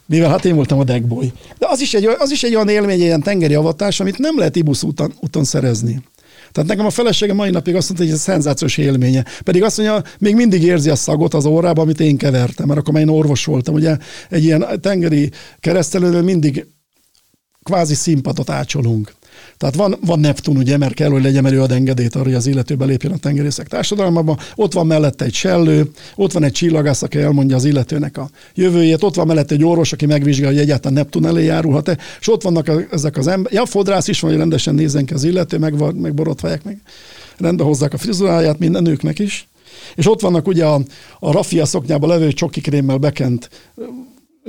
Mivel 0.10 0.30
hát 0.30 0.46
én 0.46 0.56
voltam 0.56 0.80
a 0.80 0.84
deckboy. 0.84 1.32
De 1.58 1.68
az 1.70 1.82
is 1.82 1.94
egy, 1.94 2.06
az 2.06 2.32
is 2.32 2.44
egy 2.44 2.56
olyan 2.56 2.70
élmény, 2.70 2.96
egy 2.96 3.00
ilyen 3.00 3.22
tengeri 3.22 3.54
avatás, 3.54 4.00
amit 4.00 4.18
nem 4.18 4.38
lehet 4.38 4.56
ibusz 4.56 4.84
úton, 4.84 5.14
úton 5.20 5.44
szerezni. 5.44 6.02
Tehát 6.52 6.70
nekem 6.70 6.86
a 6.86 6.90
felesége 6.90 7.34
mai 7.34 7.50
napig 7.50 7.76
azt 7.76 7.88
mondta, 7.88 8.06
hogy 8.06 8.16
ez 8.16 8.22
szenzációs 8.22 8.78
élménye. 8.78 9.26
Pedig 9.44 9.64
azt 9.64 9.78
mondja, 9.78 10.04
még 10.20 10.36
mindig 10.36 10.64
érzi 10.64 10.90
a 10.90 10.96
szagot 10.96 11.34
az 11.34 11.46
órába, 11.46 11.82
amit 11.82 12.00
én 12.00 12.18
kevertem, 12.18 12.68
mert 12.68 12.80
akkor 12.80 12.94
már 12.94 13.02
én 13.02 13.10
orvos 13.10 13.46
voltam. 13.46 13.74
Ugye 13.74 13.98
egy 14.30 14.44
ilyen 14.44 14.66
tengeri 14.82 15.32
keresztelőnél 15.60 16.22
mindig 16.22 16.66
kvázi 17.64 17.96
színpadot 17.96 18.50
ácsolunk. 18.50 19.14
Tehát 19.60 19.76
van, 19.76 19.96
van 20.06 20.20
Neptun, 20.20 20.58
ugye, 20.58 20.78
mert 20.78 20.94
kell, 20.94 21.10
hogy 21.10 21.22
legyen 21.22 21.46
előad 21.46 21.72
engedélyt 21.72 22.16
arra, 22.16 22.24
hogy 22.24 22.34
az 22.34 22.48
illető 22.48 22.76
belépjen 22.76 23.12
a 23.12 23.18
tengerészek 23.18 23.68
társadalmába. 23.68 24.38
Ott 24.56 24.74
van 24.74 24.88
mellette 24.88 25.26
egy 25.26 25.34
sellő, 25.34 25.92
ott 26.16 26.32
van 26.32 26.44
egy 26.44 26.52
csillagász, 26.52 27.02
aki 27.02 27.18
elmondja 27.18 27.56
az 27.56 27.66
illetőnek 27.66 28.18
a 28.18 28.30
jövőjét, 28.56 29.04
ott 29.04 29.16
van 29.16 29.28
mellette 29.28 29.56
egy 29.56 29.64
orvos, 29.64 29.94
aki 29.94 30.06
megvizsgálja, 30.06 30.54
hogy 30.54 30.64
egyáltalán 30.66 30.94
Neptun 30.94 31.26
elé 31.26 31.44
járulhat-e, 31.44 31.98
és 32.20 32.30
ott 32.30 32.42
vannak 32.42 32.72
ezek 32.92 33.18
az 33.18 33.28
emberek. 33.28 33.54
Ja, 33.54 33.66
fodrász 33.66 34.08
is 34.08 34.20
van, 34.20 34.30
hogy 34.30 34.40
rendesen 34.40 34.76
nézzen 34.76 35.06
ki 35.06 35.14
az 35.14 35.24
illető, 35.24 35.58
meg, 35.58 35.94
meg 35.96 36.14
borotválják, 36.14 36.64
meg 36.64 36.82
rendbe 37.38 37.64
hozzák 37.64 37.94
a 37.94 37.98
frizuráját, 37.98 38.60
minden 38.60 38.84
nőknek 38.84 39.20
is. 39.20 39.48
És 39.96 40.08
ott 40.08 40.22
vannak 40.22 40.48
ugye 40.48 40.66
a, 40.66 40.82
a 41.20 41.32
raffia 41.32 41.66
szoknyába 41.66 42.08
levő 42.08 42.32
csokikrémmel 42.32 42.98
bekent 42.98 43.50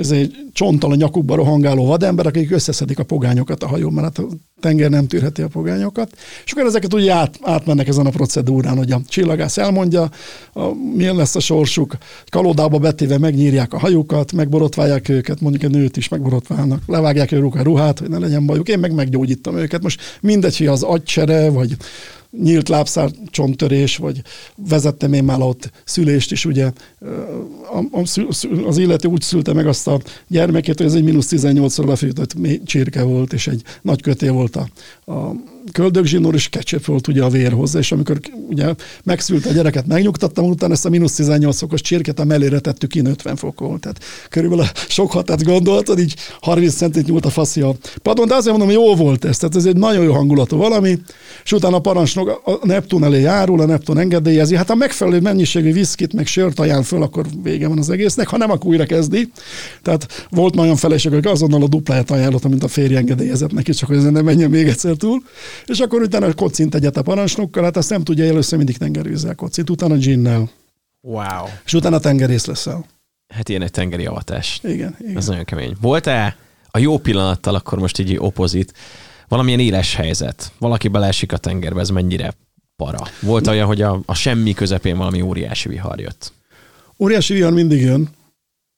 ez 0.01 0.11
egy 0.11 0.37
csonttal 0.53 0.91
a 0.93 0.95
nyakukba 0.95 1.35
rohangáló 1.35 1.87
vadember, 1.87 2.27
akik 2.27 2.51
összeszedik 2.51 2.99
a 2.99 3.05
pogányokat 3.05 3.63
a 3.63 3.69
hajón, 3.69 3.93
mert 3.93 4.07
hát 4.07 4.27
a 4.27 4.29
tenger 4.61 4.91
nem 4.91 5.07
tűrheti 5.07 5.43
a 5.43 5.49
pogányokat. 5.49 6.11
És 6.45 6.53
akkor 6.53 6.65
ezeket 6.65 6.95
ugye 6.95 7.13
át, 7.13 7.39
átmennek 7.43 7.89
ezen 7.89 8.07
a 8.07 8.11
procedúrán, 8.11 8.77
hogy 8.77 8.93
a 8.93 9.01
csillagász 9.09 9.59
elmondja, 9.59 10.11
a, 10.53 10.63
milyen 10.97 11.17
lesz 11.17 11.35
a 11.35 11.41
sorsuk, 11.41 11.97
kalódába 12.29 12.79
betéve 12.79 13.19
megnyírják 13.19 13.73
a 13.73 13.79
hajukat, 13.79 14.33
megborotválják 14.33 15.09
őket, 15.09 15.41
mondjuk 15.41 15.63
egy 15.63 15.71
nőt 15.71 15.97
is 15.97 16.09
megborotválnak, 16.09 16.83
levágják 16.87 17.33
őrük 17.33 17.55
a 17.55 17.63
ruhát, 17.63 17.99
hogy 17.99 18.09
ne 18.09 18.19
legyen 18.19 18.47
bajuk. 18.47 18.69
Én 18.69 18.79
meg 18.79 18.95
meggyógyítom 18.95 19.57
őket. 19.57 19.83
Most 19.83 20.01
mindegy, 20.21 20.57
hogy 20.57 20.67
az 20.67 20.83
agysere, 20.83 21.51
vagy 21.51 21.77
nyílt 22.43 22.69
lábszár 22.69 23.11
csonttörés, 23.27 23.97
vagy 23.97 24.23
vezettem 24.69 25.13
én 25.13 25.25
már 25.25 25.41
ott 25.41 25.71
szülést 25.85 26.33
is, 26.33 26.45
ugye 26.45 26.71
az 28.67 28.79
illető 28.79 29.09
úgy 29.09 29.23
szülte 29.23 29.53
meg 29.53 29.67
azt 29.67 29.87
a 29.87 30.01
gyermekét, 30.29 30.77
hogy 30.77 30.87
ez 30.87 30.95
egy 30.95 31.05
mínusz 31.05 31.29
18-szor 31.31 31.87
lefűtött 31.87 32.35
csirke 32.65 33.03
volt, 33.03 33.33
és 33.33 33.47
egy 33.47 33.63
nagy 33.83 34.03
köté 34.03 34.29
volt 34.29 34.57
a, 34.57 34.69
a 35.13 35.33
köldögzsinór, 35.73 36.35
és 36.35 36.49
kecsep 36.49 36.85
volt 36.85 37.09
ugye 37.09 37.23
a 37.23 37.29
vér 37.29 37.53
hozzá, 37.53 37.79
és 37.79 37.93
amikor 37.93 38.21
ugye 38.49 38.75
megszült 39.05 39.47
a 39.47 39.53
gyereket, 39.53 39.87
megnyugtattam, 39.87 40.45
utána 40.45 40.73
ezt 40.73 40.87
a 40.87 40.89
mínusz 40.89 41.15
18 41.15 41.59
fokos 41.59 41.81
csirket 41.81 42.19
a 42.19 42.25
mellére 42.25 42.59
tettük 42.59 42.91
ki 42.91 43.01
50 43.05 43.37
fokon. 43.37 43.81
Tehát 43.81 44.05
körülbelül 44.29 44.65
sok 44.89 45.13
hatát 45.13 45.45
gondoltad, 45.45 45.99
így 45.99 46.15
30 46.41 46.75
centit 46.75 47.07
nyúlt 47.07 47.25
a 47.25 47.31
faszi 47.31 47.65
padon, 48.03 48.29
de 48.29 48.35
azért 48.35 48.57
mondom, 48.57 48.77
hogy 48.77 48.87
jó 48.87 48.95
volt 48.95 49.25
ez, 49.25 49.37
tehát 49.37 49.57
ez 49.57 49.65
egy 49.65 49.77
nagyon 49.77 50.05
jó 50.05 50.13
hangulatú 50.13 50.57
valami, 50.57 50.99
és 51.45 51.53
utána 51.53 51.77
a 51.77 51.81
parancsnok 51.81 52.43
a 52.45 52.67
Neptun 52.67 53.05
elé 53.05 53.21
járul, 53.21 53.61
a 53.61 53.67
Neptun 53.67 53.99
engedélyezi, 53.99 54.57
hát 54.57 54.71
a 54.71 54.75
megfelelő 54.75 55.21
mennyiségű 55.21 55.73
viszkit, 55.73 56.13
meg 56.13 56.27
sört 56.27 56.59
ajánl 56.59 56.83
föl, 56.83 57.03
akkor 57.03 57.27
vége 57.43 57.69
van 57.69 57.79
az 57.79 57.91
egésznek, 57.91 58.29
ha 58.29 58.37
nem, 58.37 58.51
akkor 58.51 58.71
újra 58.71 58.87
kezdi. 58.87 59.33
Tehát 59.83 60.29
volt 60.31 60.55
nagyon 60.55 60.77
feleség, 60.77 61.13
hogy 61.13 61.27
azonnal 61.27 61.63
a 61.63 61.69
dupláját 61.69 62.11
ajánlotta, 62.11 62.49
mint 62.49 62.65
a 62.65 62.69
férj 62.69 62.97
engedélyezett 62.97 63.53
neki, 63.53 63.73
csak 63.73 63.89
hogy 63.89 63.97
ezen 63.97 64.13
nem 64.13 64.25
menjen 64.25 64.51
még 64.51 64.69
egyszer 64.69 64.97
túl. 64.97 65.23
És 65.67 65.79
akkor 65.79 66.03
utána 66.03 66.35
kocint 66.35 66.75
egyet 66.75 66.97
a 66.97 67.03
parancsnokkal, 67.03 67.63
hát 67.63 67.77
azt 67.77 67.91
nem 67.91 68.05
tudja, 68.05 68.25
először 68.25 68.59
mindig 68.59 68.77
tengerézzel 68.77 69.35
kocint, 69.35 69.71
utána 69.71 69.97
ginnel. 69.97 70.51
Wow. 71.01 71.47
És 71.65 71.75
utána 71.75 71.99
tengerész 71.99 72.47
leszel. 72.47 72.85
Hát 73.35 73.49
ilyen 73.49 73.63
egy 73.63 73.71
tengeri 73.71 74.07
avatás. 74.07 74.61
Igen, 74.63 74.97
igen. 75.01 75.17
Ez 75.17 75.27
nagyon 75.27 75.45
kemény. 75.45 75.77
Volt-e 75.81 76.37
a 76.71 76.79
jó 76.79 76.99
pillanattal, 76.99 77.55
akkor 77.55 77.79
most 77.79 77.99
így 77.99 78.17
opozit, 78.19 78.73
valamilyen 79.29 79.61
éles 79.61 79.95
helyzet? 79.95 80.53
Valaki 80.59 80.89
beleesik 80.89 81.33
a 81.33 81.37
tengerbe, 81.37 81.81
ez 81.81 81.89
mennyire 81.89 82.35
para? 82.77 82.99
Volt 83.21 83.47
olyan, 83.47 83.67
hogy 83.67 83.83
a, 83.83 84.01
a 84.07 84.15
semmi 84.15 84.53
közepén 84.53 84.97
valami 84.97 85.21
óriási 85.21 85.69
vihar 85.69 86.01
jött? 86.01 86.33
Óriási 86.99 87.35
vihar 87.35 87.53
mindig 87.53 87.81
jön, 87.81 88.09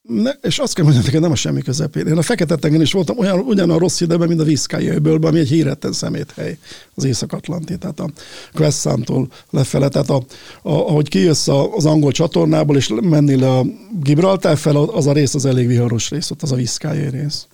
ne, 0.02 0.30
és 0.30 0.58
azt 0.58 0.74
kell 0.74 0.84
mondjam, 0.84 1.04
hogy 1.04 1.20
nem 1.20 1.30
a 1.30 1.34
semmi 1.34 1.62
közepén. 1.62 2.06
Én 2.06 2.16
a 2.16 2.22
Fekete-tengen 2.22 2.80
is 2.80 2.92
voltam 2.92 3.18
olyan, 3.18 3.38
ugyan 3.38 3.70
a 3.70 3.78
rossz 3.78 4.00
időben, 4.00 4.28
mint 4.28 4.40
a 4.40 4.44
Viszkái 4.44 4.88
öbölben, 4.88 5.30
ami 5.30 5.38
egy 5.38 5.48
híretten 5.48 5.92
szeméthely, 5.92 6.58
az 6.94 7.04
Észak-Atlanti, 7.04 7.78
tehát 7.78 8.00
a 8.00 8.10
Quesszántól 8.54 9.28
lefele, 9.50 9.88
tehát 9.88 10.10
a, 10.10 10.16
a, 10.62 10.72
ahogy 10.72 11.08
kijössz 11.08 11.48
az 11.48 11.86
angol 11.86 12.12
csatornából, 12.12 12.76
és 12.76 12.92
menni 13.02 13.36
le 13.36 13.56
a 13.56 13.64
Gibraltár 14.00 14.56
fel, 14.56 14.76
az 14.76 15.06
a 15.06 15.12
rész 15.12 15.34
az 15.34 15.46
elég 15.46 15.66
viharos 15.66 16.10
rész, 16.10 16.30
ott 16.30 16.42
az 16.42 16.52
a 16.52 16.56
Viszkái 16.56 17.08
rész. 17.10 17.46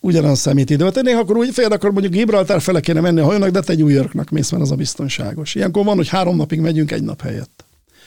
Ugyanaz 0.00 0.38
szemét 0.38 0.70
idő. 0.70 0.88
Tehát 0.88 1.02
néha 1.02 1.20
akkor 1.20 1.36
úgy 1.36 1.52
fél, 1.52 1.72
akkor 1.72 1.92
mondjuk 1.92 2.12
Gibraltár 2.12 2.60
fele 2.60 2.80
kéne 2.80 3.00
menni 3.00 3.20
a 3.20 3.24
hajónak, 3.24 3.50
de 3.50 3.60
te 3.60 3.74
New 3.74 3.88
Yorknak 3.88 4.30
mész, 4.30 4.50
mert 4.50 4.62
az 4.62 4.70
a 4.70 4.74
biztonságos. 4.74 5.54
Ilyenkor 5.54 5.84
van, 5.84 5.96
hogy 5.96 6.08
három 6.08 6.36
napig 6.36 6.60
megyünk 6.60 6.90
egy 6.90 7.02
nap 7.02 7.22
helyett. 7.22 7.64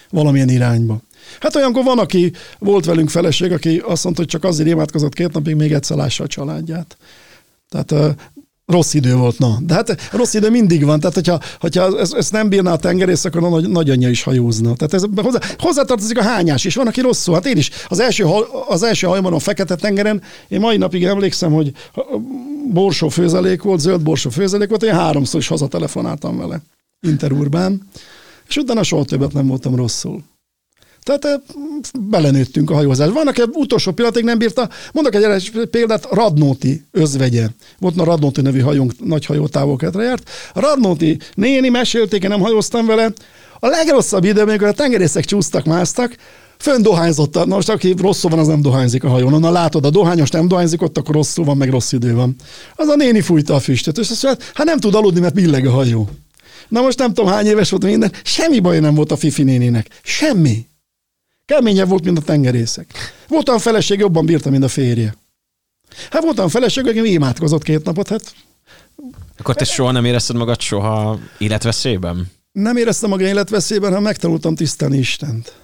Valamilyen 0.10 0.50
irányba. 0.50 1.02
Hát 1.40 1.56
olyankor 1.56 1.84
van, 1.84 2.00
aki 2.00 2.32
volt 2.60 2.86
velünk 2.86 3.10
feleség, 3.10 3.52
aki 3.52 3.82
azt 3.86 4.04
mondta, 4.04 4.22
hogy 4.22 4.32
csak 4.32 4.44
azért 4.44 4.70
imádkozott 4.70 5.14
két 5.14 5.34
napig, 5.34 5.56
még 5.56 5.74
egyszer 5.74 5.98
lássa 5.98 6.24
a 6.24 6.28
családját. 6.28 6.98
Tehát 7.70 8.16
rossz 8.70 8.94
idő 8.94 9.16
volt, 9.16 9.38
na. 9.38 9.58
De 9.62 9.74
hát 9.74 10.10
rossz 10.12 10.34
idő 10.34 10.50
mindig 10.50 10.84
van, 10.84 11.00
tehát 11.00 11.16
hogyha, 11.16 11.40
hogyha 11.60 12.00
ezt, 12.00 12.14
ezt 12.14 12.32
nem 12.32 12.50
bírná 12.50 12.72
a 12.72 12.78
tengerész, 12.78 13.26
akkor 13.26 13.44
a 13.44 13.50
nagy, 13.50 13.70
nagyanyja 13.70 14.10
is 14.10 14.24
hajózna. 14.24 14.76
Tehát 14.76 14.94
ez 14.94 15.04
hozzá, 15.24 15.40
hozzátartozik 15.58 16.18
a 16.18 16.24
hányás 16.24 16.66
is. 16.66 16.76
Van, 16.76 16.88
aki 16.88 17.02
rosszul. 17.02 17.34
Hát 17.34 17.46
én 17.46 17.58
is 17.58 17.70
az 17.88 18.00
első, 18.00 18.26
az 18.68 18.84
első 18.84 19.08
hajomon 19.08 19.34
a 19.34 19.40
Fekete 19.40 19.76
tengeren, 19.76 20.22
én 20.48 20.60
mai 20.60 20.78
napig 20.78 21.04
emlékszem, 21.04 21.52
hogy 21.52 21.72
borsó 22.72 23.10
főzelék 23.10 23.62
volt, 23.62 23.80
zöld 23.80 24.02
borsó 24.02 24.30
főzelék 24.30 24.70
volt, 24.70 24.84
én 24.84 24.94
háromszor 24.94 25.40
is 25.40 25.48
hazatelefonáltam 25.48 26.38
vele. 26.38 26.62
Interurbán. 27.02 27.88
És 28.48 28.58
utána 28.58 28.84
soha 28.84 29.06
többet 29.06 29.34
nem 29.34 29.48
voltam 29.48 29.76
rosszul. 29.76 30.24
Tehát 31.04 31.42
belenőttünk 32.00 32.70
a 32.70 32.74
hajózás. 32.74 33.10
Vannak 33.10 33.38
egy 33.38 33.50
utolsó 33.54 33.92
pillanatig 33.92 34.24
nem 34.24 34.38
bírta. 34.38 34.70
Mondok 34.94 35.16
egy 35.16 35.52
példát, 35.72 36.08
Radnóti 36.12 36.84
özvegye. 36.92 37.48
Volt 37.80 38.00
a 38.00 38.04
Radnóti 38.04 38.42
nevű 38.42 38.60
hajónk, 38.60 39.06
nagy 39.06 39.26
hajó 39.26 39.48
távol 39.48 39.78
járt. 39.82 40.30
A 40.54 40.60
Radnóti 40.60 41.18
néni 41.34 41.70
mesélték, 41.70 42.24
én 42.24 42.30
nem 42.30 42.40
hajóztam 42.40 42.86
vele. 42.86 43.14
A 43.60 43.68
legrosszabb 43.68 44.24
idő, 44.24 44.42
amikor 44.42 44.68
a 44.68 44.74
tengerészek 44.74 45.26
csúsztak, 45.26 45.66
másztak, 45.66 46.16
fönn 46.58 46.82
dohányzott. 46.82 47.34
Na 47.34 47.56
most 47.56 47.70
aki 47.70 47.94
rosszul 47.98 48.30
van, 48.30 48.40
az 48.40 48.48
nem 48.48 48.62
dohányzik 48.62 49.04
a 49.04 49.10
hajón. 49.10 49.40
Na 49.40 49.52
látod, 49.52 49.86
a 49.86 49.90
dohányos 49.90 50.30
nem 50.30 50.48
dohányzik, 50.48 50.82
ott 50.82 50.98
akkor 50.98 51.16
rosszul 51.16 51.46
van, 51.46 51.58
meg 51.58 51.70
rossz 51.70 51.92
idő 51.92 52.14
van. 52.14 52.36
Az 52.76 52.88
a 52.88 52.96
néni 52.96 53.22
fújta 53.22 53.56
a 53.56 53.60
füstöt, 53.60 53.98
és 53.98 54.10
azt 54.10 54.24
mondja, 54.24 54.46
hát 54.54 54.66
nem 54.66 54.80
tud 54.80 54.96
aludni, 54.96 55.20
mert 55.20 55.34
billeg 55.34 55.66
a 55.66 55.72
hajó. 55.72 56.10
Na 56.68 56.82
most 56.82 56.98
nem 56.98 57.14
tudom 57.14 57.32
hány 57.32 57.46
éves 57.46 57.70
volt 57.70 57.84
minden, 57.84 58.12
semmi 58.24 58.60
baj 58.60 58.80
nem 58.80 58.96
volt 58.96 59.12
a 59.12 59.16
Fifi 59.16 59.44
néninek. 59.44 59.88
Semmi. 60.04 60.68
Keményebb 61.50 61.88
volt, 61.88 62.04
mint 62.04 62.18
a 62.18 62.22
tengerészek. 62.22 62.94
Voltam 63.28 63.58
feleség, 63.58 64.00
jobban 64.00 64.26
bírta, 64.26 64.50
mint 64.50 64.64
a 64.64 64.68
férje. 64.68 65.16
Hát 66.10 66.24
voltam 66.24 66.48
feleség, 66.48 66.88
aki 66.88 67.12
imádkozott 67.12 67.64
két 67.64 67.84
napot, 67.84 68.08
hát. 68.08 68.34
Akkor 69.38 69.56
te 69.56 69.66
soha 69.66 69.92
nem 69.92 70.06
érezted 70.06 70.36
magad 70.36 70.60
soha 70.60 71.20
életveszélyben? 71.38 72.32
Nem 72.52 72.78
éreztem 72.78 73.10
magam 73.10 73.26
életveszélyben, 73.26 73.90
hanem 73.90 74.04
megtanultam 74.04 74.56
tisztelni 74.56 74.98
Istent, 74.98 75.56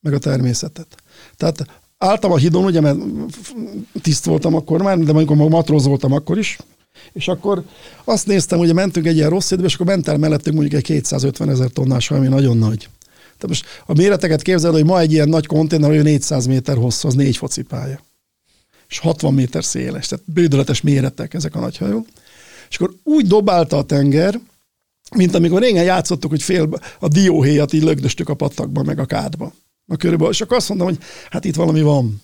meg 0.00 0.14
a 0.14 0.18
természetet. 0.18 0.96
Tehát 1.36 1.66
álltam 1.98 2.32
a 2.32 2.36
hidon, 2.36 2.64
ugye, 2.64 2.80
mert 2.80 2.98
tiszt 4.02 4.24
voltam 4.24 4.54
akkor 4.54 4.82
már, 4.82 4.98
de 4.98 5.10
amikor 5.10 5.36
matróz 5.36 5.86
voltam 5.86 6.12
akkor 6.12 6.38
is, 6.38 6.58
és 7.12 7.28
akkor 7.28 7.62
azt 8.04 8.26
néztem, 8.26 8.58
hogy 8.58 8.74
mentünk 8.74 9.06
egy 9.06 9.16
ilyen 9.16 9.30
rossz 9.30 9.50
időbe, 9.50 9.68
és 9.68 9.74
akkor 9.74 9.86
ment 9.86 10.08
el 10.08 10.16
mellettünk 10.16 10.56
mondjuk 10.56 10.80
egy 10.80 10.86
250 10.86 11.48
ezer 11.48 11.70
tonnás, 11.70 12.10
ami 12.10 12.28
nagyon 12.28 12.56
nagy. 12.56 12.88
Tehát 13.44 13.62
most 13.62 13.82
a 13.86 13.92
méreteket 13.92 14.42
képzeld, 14.42 14.74
hogy 14.74 14.84
ma 14.84 15.00
egy 15.00 15.12
ilyen 15.12 15.28
nagy 15.28 15.46
konténer, 15.46 15.90
hogy 15.90 16.02
400 16.02 16.46
méter 16.46 16.76
hosszú, 16.76 17.08
az 17.08 17.14
négy 17.14 17.36
focipálya. 17.36 18.00
És 18.88 18.98
60 18.98 19.34
méter 19.34 19.64
széles, 19.64 20.06
tehát 20.06 20.24
bődöletes 20.26 20.80
méretek 20.80 21.34
ezek 21.34 21.54
a 21.54 21.60
nagy 21.60 21.76
hajók. 21.76 22.06
És 22.70 22.76
akkor 22.76 22.94
úgy 23.02 23.26
dobálta 23.26 23.76
a 23.76 23.82
tenger, 23.82 24.40
mint 25.16 25.34
amikor 25.34 25.62
régen 25.62 25.84
játszottuk, 25.84 26.30
hogy 26.30 26.42
fél 26.42 26.68
a 27.00 27.08
dióhéjat 27.08 27.72
így 27.72 27.82
lögdöstük 27.82 28.28
a 28.28 28.34
patakba, 28.34 28.82
meg 28.82 28.98
a 28.98 29.04
kádba. 29.04 29.52
A 29.86 29.96
körülbelül. 29.96 30.32
És 30.32 30.40
akkor 30.40 30.56
azt 30.56 30.68
mondom, 30.68 30.86
hogy 30.86 30.98
hát 31.30 31.44
itt 31.44 31.54
valami 31.54 31.82
van. 31.82 32.22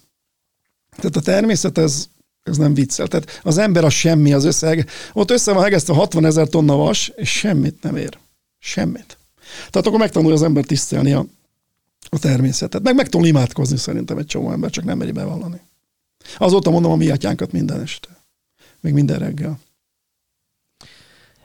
Tehát 0.96 1.16
a 1.16 1.20
természet 1.20 1.78
ez, 1.78 2.08
ez 2.42 2.56
nem 2.56 2.74
viccel. 2.74 3.06
Tehát 3.06 3.40
az 3.42 3.58
ember 3.58 3.84
az 3.84 3.92
semmi, 3.92 4.32
az 4.32 4.44
összeg. 4.44 4.88
Ott 5.12 5.30
össze 5.30 5.52
van 5.52 5.62
hegesztve 5.62 5.94
60 5.94 6.24
ezer 6.24 6.48
tonna 6.48 6.76
vas, 6.76 7.12
és 7.16 7.30
semmit 7.30 7.82
nem 7.82 7.96
ér. 7.96 8.18
Semmit. 8.58 9.19
Tehát 9.56 9.86
akkor 9.86 9.98
megtanulja 9.98 10.34
az 10.34 10.42
ember 10.42 10.64
tisztelni 10.64 11.12
a, 11.12 11.26
a 12.08 12.18
természetet. 12.18 12.82
Meg 12.82 12.94
megtanul 12.94 13.26
imádkozni 13.26 13.76
szerintem 13.76 14.18
egy 14.18 14.26
csomó 14.26 14.52
ember, 14.52 14.70
csak 14.70 14.84
nem 14.84 14.98
meri 14.98 15.12
bevallani. 15.12 15.60
Azóta 16.38 16.70
mondom 16.70 16.92
a 16.92 16.96
mi 16.96 17.10
atyánkat 17.10 17.52
minden 17.52 17.80
este. 17.80 18.08
Még 18.80 18.92
minden 18.92 19.18
reggel. 19.18 19.58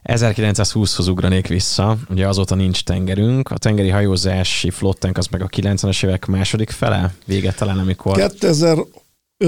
1920-hoz 0.03 1.07
ugranék 1.07 1.47
vissza, 1.47 1.97
ugye 2.09 2.27
azóta 2.27 2.55
nincs 2.55 2.83
tengerünk, 2.83 3.49
a 3.49 3.57
tengeri 3.57 3.89
hajózási 3.89 4.69
flottánk 4.69 5.17
az 5.17 5.27
meg 5.27 5.41
a 5.41 5.47
90-es 5.47 6.05
évek 6.05 6.25
második 6.25 6.69
fele, 6.69 7.13
vége 7.25 7.51
talán, 7.51 7.79
amikor... 7.79 8.15
2005 8.15 8.87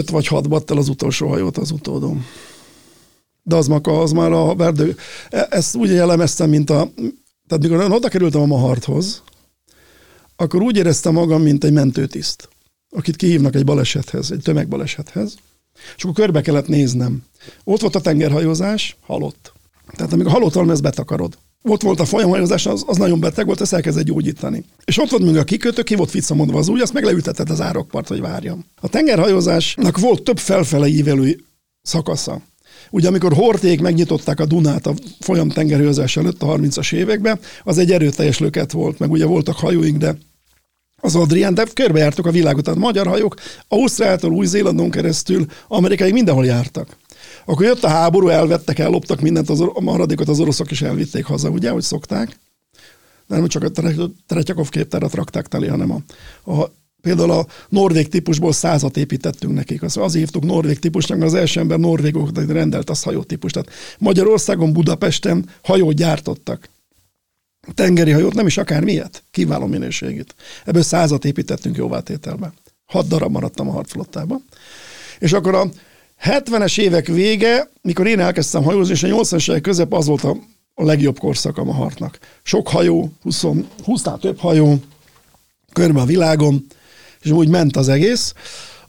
vagy 0.09 0.27
6 0.27 0.49
badt 0.49 0.71
el 0.71 0.77
az 0.77 0.89
utolsó 0.89 1.27
hajót 1.27 1.57
az 1.57 1.71
utódom. 1.71 2.25
De 3.43 3.55
az, 3.55 3.67
maka, 3.67 3.99
az 3.99 4.11
már 4.11 4.31
a 4.31 4.55
verdő. 4.55 4.97
E- 5.29 5.47
ezt 5.49 5.75
úgy 5.75 5.89
jellemeztem, 5.89 6.49
mint 6.49 6.69
a, 6.69 6.89
tehát 7.47 7.63
mikor 7.63 7.91
oda 7.91 8.07
kerültem 8.07 8.41
a 8.41 8.45
Maharthoz, 8.45 9.23
akkor 10.35 10.61
úgy 10.61 10.77
éreztem 10.77 11.13
magam, 11.13 11.41
mint 11.41 11.63
egy 11.63 11.71
mentőtiszt, 11.71 12.49
akit 12.89 13.15
kihívnak 13.15 13.55
egy 13.55 13.65
balesethez, 13.65 14.31
egy 14.31 14.41
tömegbalesethez, 14.43 15.35
és 15.95 16.03
akkor 16.03 16.15
körbe 16.15 16.41
kellett 16.41 16.67
néznem. 16.67 17.23
Ott 17.63 17.81
volt 17.81 17.95
a 17.95 18.01
tengerhajózás, 18.01 18.97
halott. 19.01 19.53
Tehát 19.95 20.13
amikor 20.13 20.31
halott 20.31 20.53
valami, 20.53 20.71
ezt 20.71 20.81
betakarod. 20.81 21.37
Ott 21.61 21.81
volt 21.81 21.99
a 21.99 22.05
folyamhajózás, 22.05 22.65
az, 22.65 22.83
az 22.87 22.97
nagyon 22.97 23.19
beteg 23.19 23.45
volt, 23.45 23.61
ezt 23.61 23.73
elkezdett 23.73 24.03
gyógyítani. 24.03 24.63
És 24.85 24.99
ott 24.99 25.09
volt 25.09 25.23
még 25.23 25.37
a 25.37 25.43
kikötő, 25.43 25.83
ki 25.83 25.95
volt 25.95 26.09
ficamodva 26.09 26.57
az 26.57 26.67
új, 26.67 26.81
azt 26.81 26.93
meg 26.93 27.03
leütetett 27.03 27.49
az 27.49 27.61
árokpart, 27.61 28.07
hogy 28.07 28.19
várjam. 28.19 28.65
A 28.81 28.87
tengerhajózásnak 28.87 29.99
volt 29.99 30.23
több 30.23 30.37
felfele 30.37 30.87
ívelő 30.87 31.43
szakasza. 31.81 32.41
Ugye 32.89 33.07
amikor 33.07 33.33
Horték 33.33 33.81
megnyitották 33.81 34.39
a 34.39 34.45
Dunát 34.45 34.87
a 34.87 34.93
folyam 35.19 35.49
tengerőzés 35.49 36.17
előtt 36.17 36.43
a 36.43 36.57
30-as 36.57 36.93
években, 36.93 37.39
az 37.63 37.77
egy 37.77 37.91
erőteljes 37.91 38.39
löket 38.39 38.71
volt, 38.71 38.99
meg 38.99 39.11
ugye 39.11 39.25
voltak 39.25 39.55
hajóink, 39.55 39.97
de 39.97 40.17
az 41.01 41.15
Adrián, 41.15 41.53
de 41.53 41.65
körbejártuk 41.73 42.25
a 42.25 42.31
világot, 42.31 42.63
tehát 42.63 42.79
magyar 42.79 43.07
hajók 43.07 43.35
Ausztráltól, 43.67 44.31
Új-Zélandon 44.31 44.89
keresztül, 44.89 45.45
Amerikáig 45.67 46.13
mindenhol 46.13 46.45
jártak. 46.45 46.97
Akkor 47.45 47.65
jött 47.65 47.83
a 47.83 47.87
háború, 47.87 48.27
elvettek, 48.27 48.79
elloptak 48.79 49.21
mindent, 49.21 49.49
az, 49.49 49.61
a 49.61 49.81
maradékot 49.81 50.27
az 50.27 50.39
oroszok 50.39 50.71
is 50.71 50.81
elvitték 50.81 51.25
haza, 51.25 51.49
ugye, 51.49 51.69
hogy 51.69 51.81
szokták. 51.81 52.39
Nem 53.27 53.47
csak 53.47 53.63
a 53.63 53.71
Teretyakov 54.27 54.69
képtárat 54.69 55.13
rakták 55.13 55.47
teli, 55.47 55.67
hanem 55.67 55.91
a, 55.91 56.51
a 56.51 56.71
Például 57.07 57.31
a 57.31 57.47
norvég 57.69 58.07
típusból 58.07 58.51
százat 58.51 58.97
építettünk 58.97 59.53
nekik. 59.53 59.83
Az, 59.83 59.97
azért 59.97 60.23
hívtuk 60.23 60.43
norvég 60.43 60.79
típusnak, 60.79 61.17
mert 61.17 61.31
az 61.31 61.37
első 61.37 61.59
ember 61.59 61.79
norvégok 61.79 62.29
rendelt 62.47 62.89
az 62.89 63.03
hajótípus. 63.03 63.51
Tehát 63.51 63.69
Magyarországon, 63.99 64.73
Budapesten 64.73 65.49
hajót 65.63 65.95
gyártottak. 65.95 66.69
Tengeri 67.73 68.11
hajót, 68.11 68.33
nem 68.33 68.45
is 68.45 68.57
akár 68.57 68.83
miért. 68.83 69.23
Kiváló 69.31 69.65
minőségét. 69.65 70.35
Ebből 70.65 70.81
százat 70.81 71.25
építettünk 71.25 71.75
jóvátételbe. 71.75 72.53
Hat 72.85 73.07
darab 73.07 73.31
maradtam 73.31 73.69
a 73.69 73.71
harcflottában. 73.71 74.45
És 75.19 75.33
akkor 75.33 75.55
a 75.55 75.69
70-es 76.23 76.79
évek 76.79 77.07
vége, 77.07 77.69
mikor 77.81 78.07
én 78.07 78.19
elkezdtem 78.19 78.63
hajózni, 78.63 78.93
és 78.93 79.03
a 79.03 79.07
80-es 79.07 79.49
évek 79.49 79.61
közep 79.61 79.93
az 79.93 80.05
volt 80.05 80.23
a, 80.23 80.37
legjobb 80.75 81.19
korszak 81.19 81.57
a 81.57 81.73
hartnak. 81.73 82.19
Sok 82.43 82.67
hajó, 82.67 83.11
20, 83.21 83.43
20 83.83 84.01
több 84.19 84.39
hajó, 84.39 84.79
körbe 85.73 85.99
a 85.99 86.05
világon, 86.05 86.65
és 87.27 87.33
úgy 87.33 87.47
ment 87.47 87.77
az 87.77 87.89
egész. 87.89 88.33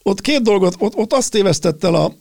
Ott 0.02 0.20
két 0.20 0.42
dolgot, 0.42 0.74
ott, 0.78 0.96
ott 0.96 1.12
azt 1.12 1.30
tévesztett 1.30 1.84
el 1.84 1.94
a, 1.94 2.12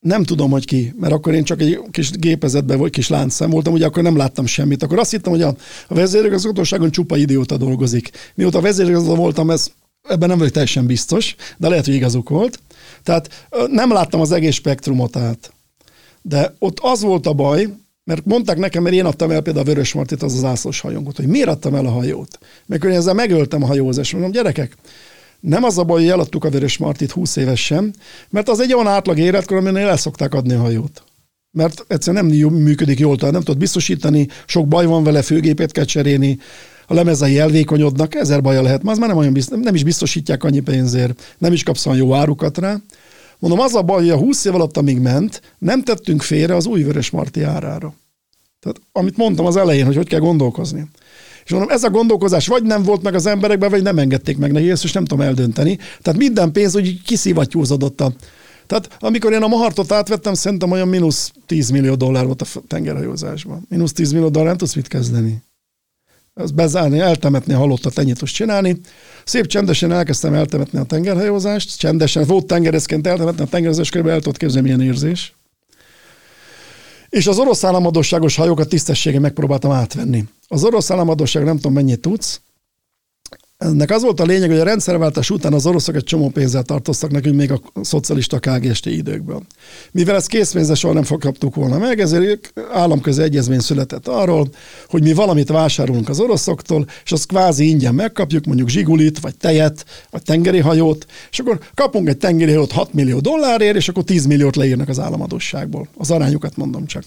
nem 0.00 0.22
tudom, 0.22 0.50
hogy 0.50 0.64
ki, 0.64 0.94
mert 0.96 1.12
akkor 1.12 1.34
én 1.34 1.44
csak 1.44 1.60
egy 1.60 1.80
kis 1.90 2.10
gépezetben 2.10 2.78
vagy 2.78 2.90
kis 2.90 3.08
láncszem 3.08 3.50
voltam, 3.50 3.72
ugye 3.72 3.86
akkor 3.86 4.02
nem 4.02 4.16
láttam 4.16 4.46
semmit. 4.46 4.82
Akkor 4.82 4.98
azt 4.98 5.10
hittem, 5.10 5.32
hogy 5.32 5.42
a, 5.42 5.54
a 5.88 5.94
vezérigazgatóságon 5.94 6.90
csupa 6.90 7.16
idióta 7.16 7.56
dolgozik. 7.56 8.10
Mióta 8.34 8.60
vezérigazgató 8.60 9.14
voltam, 9.14 9.50
ez, 9.50 9.70
ebben 10.08 10.28
nem 10.28 10.38
vagyok 10.38 10.52
teljesen 10.52 10.86
biztos, 10.86 11.34
de 11.58 11.68
lehet, 11.68 11.84
hogy 11.84 11.94
igazuk 11.94 12.28
volt. 12.28 12.60
Tehát 13.02 13.48
nem 13.70 13.92
láttam 13.92 14.20
az 14.20 14.32
egész 14.32 14.54
spektrumot 14.54 15.16
át. 15.16 15.52
De 16.22 16.54
ott 16.58 16.78
az 16.80 17.02
volt 17.02 17.26
a 17.26 17.32
baj, 17.32 17.68
mert 18.04 18.24
mondták 18.24 18.58
nekem, 18.58 18.82
mert 18.82 18.94
én 18.94 19.04
adtam 19.04 19.30
el 19.30 19.40
például 19.40 19.66
a 19.66 19.68
Vörös 19.68 19.92
Martit, 19.92 20.22
az 20.22 20.34
az 20.34 20.44
ászlós 20.44 20.80
hajónkat, 20.80 21.16
hogy 21.16 21.26
miért 21.26 21.48
adtam 21.48 21.74
el 21.74 21.86
a 21.86 21.90
hajót. 21.90 22.38
Mert 22.66 22.84
én 22.84 22.90
ezzel 22.90 23.14
megöltem 23.14 23.62
a 23.62 23.66
hajózást. 23.66 24.12
Mondom, 24.12 24.30
gyerekek, 24.30 24.76
Nem 25.40 25.64
az 25.64 25.78
a 25.78 25.84
baj, 25.84 26.00
hogy 26.00 26.10
eladtuk 26.10 26.44
a 26.44 26.50
Vörös 26.50 26.78
Martit 26.78 27.10
20 27.10 27.36
évesen, 27.36 27.94
mert 28.30 28.48
az 28.48 28.60
egy 28.60 28.74
olyan 28.74 28.86
átlag 28.86 29.18
életkor, 29.18 29.56
aminél 29.56 29.86
el 29.86 29.98
adni 30.30 30.54
a 30.54 30.60
hajót. 30.60 31.02
Mert 31.50 31.84
egyszerűen 31.88 32.24
nem 32.24 32.50
működik 32.52 32.98
jól, 32.98 33.16
tehát 33.16 33.34
nem 33.34 33.42
tudod 33.42 33.60
biztosítani, 33.60 34.28
sok 34.46 34.68
baj 34.68 34.86
van 34.86 35.04
vele, 35.04 35.22
főgépet 35.22 35.72
kell 35.72 35.84
cserélni, 35.84 36.38
a 36.90 36.94
lemezei 36.94 37.38
elvékonyodnak, 37.38 38.14
ezer 38.14 38.42
baja 38.42 38.62
lehet, 38.62 38.82
ma 38.82 38.90
az 38.90 38.98
már 38.98 39.08
nem, 39.08 39.16
olyan 39.16 39.32
biztos, 39.32 39.58
nem 39.62 39.74
is 39.74 39.84
biztosítják 39.84 40.44
annyi 40.44 40.60
pénzért, 40.60 41.34
nem 41.38 41.52
is 41.52 41.62
kapsz 41.62 41.86
olyan 41.86 41.98
jó 41.98 42.14
árukat 42.14 42.58
rá. 42.58 42.76
Mondom, 43.38 43.60
az 43.60 43.74
a 43.74 43.82
baj, 43.82 44.00
hogy 44.00 44.10
a 44.10 44.16
20 44.16 44.44
év 44.44 44.54
alatt, 44.54 44.76
amíg 44.76 44.98
ment, 44.98 45.42
nem 45.58 45.82
tettünk 45.82 46.22
félre 46.22 46.54
az 46.54 46.66
új 46.66 46.82
Vörös 46.82 47.10
Marti 47.10 47.42
árára. 47.42 47.94
Tehát 48.60 48.80
amit 48.92 49.16
mondtam 49.16 49.46
az 49.46 49.56
elején, 49.56 49.86
hogy 49.86 49.96
hogy 49.96 50.08
kell 50.08 50.20
gondolkozni. 50.20 50.86
És 51.50 51.56
mondom, 51.56 51.74
ez 51.74 51.84
a 51.84 51.90
gondolkozás 51.90 52.46
vagy 52.46 52.62
nem 52.62 52.82
volt 52.82 53.02
meg 53.02 53.14
az 53.14 53.26
emberekben, 53.26 53.70
vagy 53.70 53.82
nem 53.82 53.98
engedték 53.98 54.38
meg 54.38 54.52
neki, 54.52 54.70
ezt 54.70 54.84
és 54.84 54.92
nem 54.92 55.04
tudom 55.04 55.26
eldönteni. 55.26 55.78
Tehát 56.02 56.20
minden 56.20 56.52
pénz 56.52 56.76
úgy 56.76 57.02
kiszivattyúzódott 57.02 58.00
a, 58.00 58.12
tehát 58.66 58.96
amikor 59.00 59.32
én 59.32 59.42
a 59.42 59.48
Mahartot 59.48 59.92
átvettem, 59.92 60.34
szerintem 60.34 60.70
olyan 60.70 60.88
mínusz 60.88 61.32
10 61.46 61.70
millió 61.70 61.94
dollár 61.94 62.26
volt 62.26 62.42
a 62.42 62.46
tengerhajózásban. 62.66 63.66
Mínusz 63.68 63.92
10 63.92 64.12
millió 64.12 64.28
dollár, 64.28 64.48
nem 64.48 64.56
tudsz 64.56 64.74
mit 64.74 64.88
kezdeni. 64.88 65.42
Az 66.34 66.50
bezárni, 66.50 66.98
eltemetni 66.98 67.52
a 67.52 67.58
halottat, 67.58 67.98
ennyit 67.98 68.18
tudsz 68.18 68.32
csinálni. 68.32 68.80
Szép 69.24 69.46
csendesen 69.46 69.92
elkezdtem 69.92 70.34
eltemetni 70.34 70.78
a 70.78 70.84
tengerhajózást, 70.84 71.78
csendesen, 71.78 72.24
volt 72.26 72.46
tengerezként 72.46 73.06
eltemetni 73.06 73.42
a 73.42 73.46
tengerhajózást, 73.46 73.90
körülbelül 73.90 74.18
el 74.18 74.24
tudod 74.24 74.38
képzelni, 74.38 74.72
milyen 74.72 74.88
érzés. 74.88 75.34
És 77.10 77.26
az 77.26 77.38
orosz 77.38 77.64
államadosságos 77.64 78.36
hajókat 78.36 78.68
tisztessége 78.68 79.20
megpróbáltam 79.20 79.70
átvenni. 79.70 80.24
Az 80.48 80.64
orosz 80.64 80.90
államadosság 80.90 81.44
nem 81.44 81.56
tudom 81.56 81.72
mennyit 81.72 82.00
tudsz, 82.00 82.40
ennek 83.60 83.90
az 83.90 84.02
volt 84.02 84.20
a 84.20 84.24
lényeg, 84.24 84.50
hogy 84.50 84.58
a 84.58 84.64
rendszerváltás 84.64 85.30
után 85.30 85.52
az 85.52 85.66
oroszok 85.66 85.94
egy 85.94 86.04
csomó 86.04 86.28
pénzzel 86.28 86.62
tartoztak 86.62 87.10
nekünk 87.10 87.36
még 87.36 87.52
a 87.52 87.60
szocialista 87.82 88.38
KGST 88.38 88.86
időkből. 88.86 89.42
Mivel 89.92 90.14
ezt 90.16 90.28
készpénzzel 90.28 90.74
soha 90.74 90.94
nem 90.94 91.02
foghattuk 91.02 91.54
volna 91.54 91.78
meg, 91.78 92.00
ezért 92.00 92.52
államközi 92.72 93.22
egyezmény 93.22 93.58
született 93.58 94.08
arról, 94.08 94.48
hogy 94.88 95.02
mi 95.02 95.12
valamit 95.12 95.48
vásárolunk 95.48 96.08
az 96.08 96.20
oroszoktól, 96.20 96.86
és 97.04 97.12
azt 97.12 97.26
kvázi 97.26 97.68
ingyen 97.68 97.94
megkapjuk, 97.94 98.44
mondjuk 98.44 98.68
zsigulit, 98.68 99.18
vagy 99.18 99.36
tejet, 99.36 99.84
vagy 100.10 100.22
tengeri 100.22 100.58
hajót, 100.58 101.06
és 101.30 101.38
akkor 101.38 101.60
kapunk 101.74 102.08
egy 102.08 102.18
tengeri 102.18 102.50
hajót 102.52 102.72
6 102.72 102.92
millió 102.92 103.18
dollárért, 103.18 103.76
és 103.76 103.88
akkor 103.88 104.04
10 104.04 104.26
milliót 104.26 104.56
leírnak 104.56 104.88
az 104.88 104.98
államadosságból. 104.98 105.88
Az 105.96 106.10
arányokat 106.10 106.56
mondom 106.56 106.86
csak. 106.86 107.04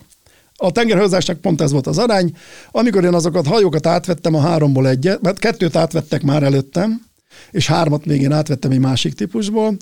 A 0.55 0.71
tengerhajózásnak 0.71 1.41
pont 1.41 1.61
ez 1.61 1.71
volt 1.71 1.87
az 1.87 1.97
arány. 1.97 2.35
Amikor 2.71 3.03
én 3.03 3.13
azokat 3.13 3.47
hajókat 3.47 3.85
átvettem 3.85 4.35
a 4.35 4.39
háromból 4.39 4.87
egyet, 4.87 5.21
mert 5.21 5.39
kettőt 5.39 5.75
átvettek 5.75 6.21
már 6.21 6.43
előttem, 6.43 7.05
és 7.51 7.67
hármat 7.67 8.05
még 8.05 8.21
én 8.21 8.31
átvettem 8.31 8.71
egy 8.71 8.79
másik 8.79 9.13
típusból, 9.13 9.77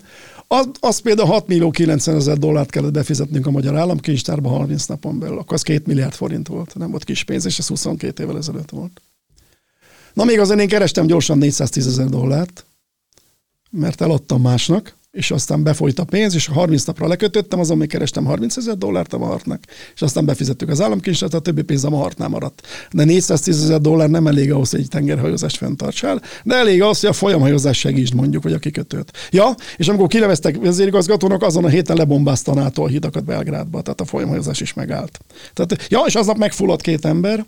az, 0.48 0.70
az 0.80 1.00
például 1.00 1.28
6 1.28 1.48
millió 1.48 1.72
90 1.72 2.16
ezer 2.16 2.38
dollárt 2.38 2.70
kellett 2.70 2.92
befizetnünk 2.92 3.48
a 3.48 3.52
magyar 3.52 3.78
államkincstárba 3.78 4.50
30 4.50 4.86
napon 4.86 5.20
belül. 5.20 5.38
Akkor 5.38 5.54
az 5.54 5.62
2 5.62 5.82
milliárd 5.86 6.14
forint 6.14 6.48
volt, 6.48 6.76
nem 6.76 6.90
volt 6.90 7.04
kis 7.04 7.24
pénz, 7.24 7.46
és 7.46 7.60
ez 7.60 7.68
22 7.68 8.24
évvel 8.24 8.38
ezelőtt 8.38 8.70
volt. 8.70 9.02
Na 10.14 10.24
még 10.24 10.40
azért 10.40 10.60
én 10.60 10.68
kerestem 10.68 11.06
gyorsan 11.06 11.38
410 11.38 11.88
ezer 11.88 12.08
dollárt, 12.08 12.66
mert 13.70 14.02
eladtam 14.02 14.42
másnak, 14.42 14.96
és 15.12 15.32
aztán 15.32 15.64
befolyt 15.64 16.00
a 16.00 16.04
pénz, 16.04 16.36
és 16.36 16.48
30 16.48 16.84
napra 16.84 17.08
lekötöttem, 17.08 17.60
azon 17.60 17.78
még 17.78 17.88
kerestem 17.88 18.26
30 18.26 18.58
ezer 18.58 18.78
dollárt 18.78 19.14
a 19.14 19.18
Mahartnak, 19.18 19.64
és 19.96 20.02
aztán 20.02 20.26
befizettük 20.26 20.70
az 20.70 20.82
államkincset, 20.82 21.34
a 21.34 21.40
többi 21.40 21.62
pénz 21.62 21.84
a 21.84 21.90
Mahartnál 21.90 22.28
maradt. 22.28 22.68
De 22.92 23.04
410 23.04 23.64
ezer 23.64 23.82
dollár 23.82 24.10
nem 24.10 24.28
elég 24.28 24.52
ahhoz, 24.52 24.70
hogy 24.70 24.80
egy 24.80 24.88
tengerhajózást 24.88 25.58
fenntartsál, 25.58 26.22
de 26.44 26.56
elég 26.56 26.82
ahhoz, 26.82 27.00
hogy 27.00 27.10
a 27.10 27.14
folyamhajózás 27.14 27.78
segítsd 27.78 28.14
mondjuk, 28.14 28.44
vagy 28.44 28.54
a 28.54 28.60
kikötőt. 28.60 29.12
Ja, 29.32 29.56
és 29.78 29.88
amikor 29.88 30.08
kineveztek 30.08 30.58
vezérigazgatónak, 30.58 31.44
azon 31.44 31.66
a 31.66 31.70
héten 31.70 31.96
lebombázta 31.96 32.52
a 32.52 32.56
NATO 32.56 32.84
a 32.84 32.88
hidakat 32.88 33.24
Belgrádba, 33.24 33.82
tehát 33.82 34.02
a 34.02 34.06
folyamhajózás 34.06 34.62
is 34.62 34.74
megállt. 34.74 35.20
Tehát, 35.54 35.88
ja, 35.90 36.04
és 36.06 36.16
aznap 36.16 36.38
megfulladt 36.38 36.82
két 36.82 37.06
ember, 37.06 37.46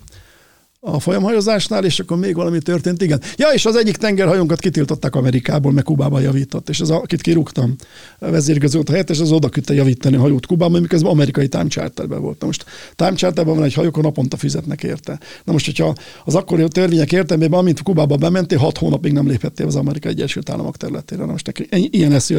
a 0.85 0.99
folyamhajózásnál, 0.99 1.85
és 1.85 1.99
akkor 1.99 2.17
még 2.17 2.35
valami 2.35 2.59
történt, 2.59 3.01
igen. 3.01 3.21
Ja, 3.35 3.47
és 3.47 3.65
az 3.65 3.75
egyik 3.75 3.97
tengerhajónkat 3.97 4.59
kitiltották 4.59 5.15
Amerikából, 5.15 5.71
meg 5.71 5.83
Kubában 5.83 6.21
javított, 6.21 6.69
és 6.69 6.79
az, 6.79 6.89
akit 6.89 7.21
kirúgtam, 7.21 7.75
a 8.19 8.29
vezérigazgató 8.29 8.91
helyett, 8.91 9.09
és 9.09 9.19
az 9.19 9.31
oda 9.31 9.49
küldte 9.49 9.73
javítani 9.73 10.15
a 10.15 10.19
hajót 10.19 10.45
Kubában, 10.45 10.81
miközben 10.81 11.11
amerikai 11.11 11.47
time 11.47 11.67
charterben 11.67 12.21
volt. 12.21 12.39
Na 12.39 12.45
most 12.45 12.65
time 12.95 13.13
charterben 13.13 13.55
van 13.55 13.63
egy 13.63 13.73
hajó, 13.73 13.87
akkor 13.87 14.03
naponta 14.03 14.37
fizetnek 14.37 14.83
érte. 14.83 15.19
Na 15.43 15.51
most, 15.51 15.65
hogyha 15.65 15.95
az 16.25 16.35
akkori 16.35 16.67
törvények 16.67 17.11
értelmében, 17.11 17.59
amint 17.59 17.81
Kubába 17.81 18.15
bementél, 18.15 18.57
hat 18.57 18.77
hónapig 18.77 19.11
nem 19.11 19.27
léphettél 19.27 19.65
az 19.65 19.75
Amerikai 19.75 20.11
Egyesült 20.11 20.49
Államok 20.49 20.77
területére. 20.77 21.25
Na 21.25 21.31
most 21.31 21.45
neki, 21.45 21.67
ilyen 21.69 22.11
lesz 22.11 22.31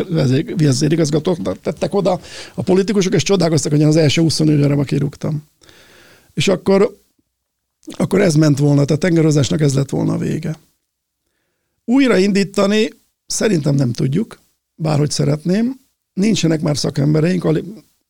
vezérigazgatók 0.56 1.60
tettek 1.62 1.94
oda 1.94 2.20
a 2.54 2.62
politikusok, 2.62 3.14
és 3.14 3.22
csodálkoztak, 3.22 3.72
hogy 3.72 3.82
az 3.82 3.96
első 3.96 4.22
24 4.22 4.64
óra 4.64 4.82
kirúgtam. 4.82 5.44
És 6.34 6.48
akkor 6.48 7.02
akkor 7.86 8.20
ez 8.20 8.34
ment 8.34 8.58
volna, 8.58 8.74
tehát 8.84 8.90
a 8.90 9.06
tengerozásnak 9.06 9.60
ez 9.60 9.74
lett 9.74 9.90
volna 9.90 10.12
a 10.12 10.18
vége. 10.18 10.58
Újraindítani 11.84 12.90
szerintem 13.26 13.74
nem 13.74 13.92
tudjuk, 13.92 14.40
bárhogy 14.74 15.10
szeretném. 15.10 15.76
Nincsenek 16.12 16.60
már 16.60 16.76
szakembereink, 16.76 17.62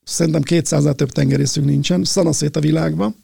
szerintem 0.05 0.43
200 0.43 0.85
több 0.97 1.11
tengerészünk 1.11 1.67
nincsen, 1.67 2.05
szanaszét 2.05 2.57
a 2.57 2.61
világban, 2.61 3.17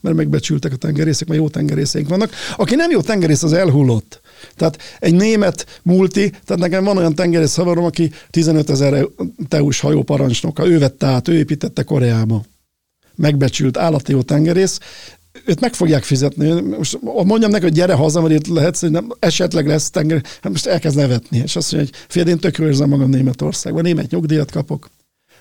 mert 0.00 0.16
megbecsültek 0.16 0.72
a 0.72 0.76
tengerészek, 0.76 1.28
mert 1.28 1.40
jó 1.40 1.48
tengerészeink 1.48 2.08
vannak. 2.08 2.30
Aki 2.56 2.74
nem 2.74 2.90
jó 2.90 3.00
tengerész, 3.00 3.42
az 3.42 3.52
elhullott. 3.52 4.20
Tehát 4.56 4.78
egy 4.98 5.14
német 5.14 5.80
multi, 5.82 6.30
tehát 6.30 6.62
nekem 6.62 6.84
van 6.84 6.96
olyan 6.96 7.14
tengerész 7.14 7.54
havarom, 7.54 7.84
aki 7.84 8.10
15 8.30 8.70
ezer 8.70 9.06
teus 9.48 9.80
hajó 9.80 10.02
parancsnoka, 10.02 10.66
ő 10.66 10.78
vette 10.78 11.06
át, 11.06 11.28
ő 11.28 11.34
építette 11.34 11.82
Koreába 11.82 12.44
megbecsült 13.18 13.76
állati 13.76 14.12
jó 14.12 14.22
tengerész, 14.22 14.78
őt 15.44 15.60
meg 15.60 15.74
fogják 15.74 16.02
fizetni. 16.02 16.60
Most 16.60 16.98
mondjam 17.02 17.50
neki, 17.50 17.62
hogy 17.62 17.72
gyere 17.72 17.94
haza, 17.94 18.20
mert 18.20 18.34
itt 18.34 18.46
lehetsz, 18.46 18.80
hogy 18.80 18.90
nem, 18.90 19.08
esetleg 19.18 19.66
lesz 19.66 19.90
tenger, 19.90 20.22
hát 20.42 20.52
most 20.52 20.66
elkezd 20.66 20.96
nevetni, 20.96 21.38
és 21.38 21.56
azt 21.56 21.72
mondja, 21.72 21.90
hogy 21.92 22.04
fél, 22.08 22.26
én 22.26 22.38
tökről 22.38 22.68
érzem 22.68 22.88
magam 22.88 23.10
Németországban, 23.10 23.82
német 23.82 24.10
nyugdíjat 24.10 24.50
kapok, 24.50 24.90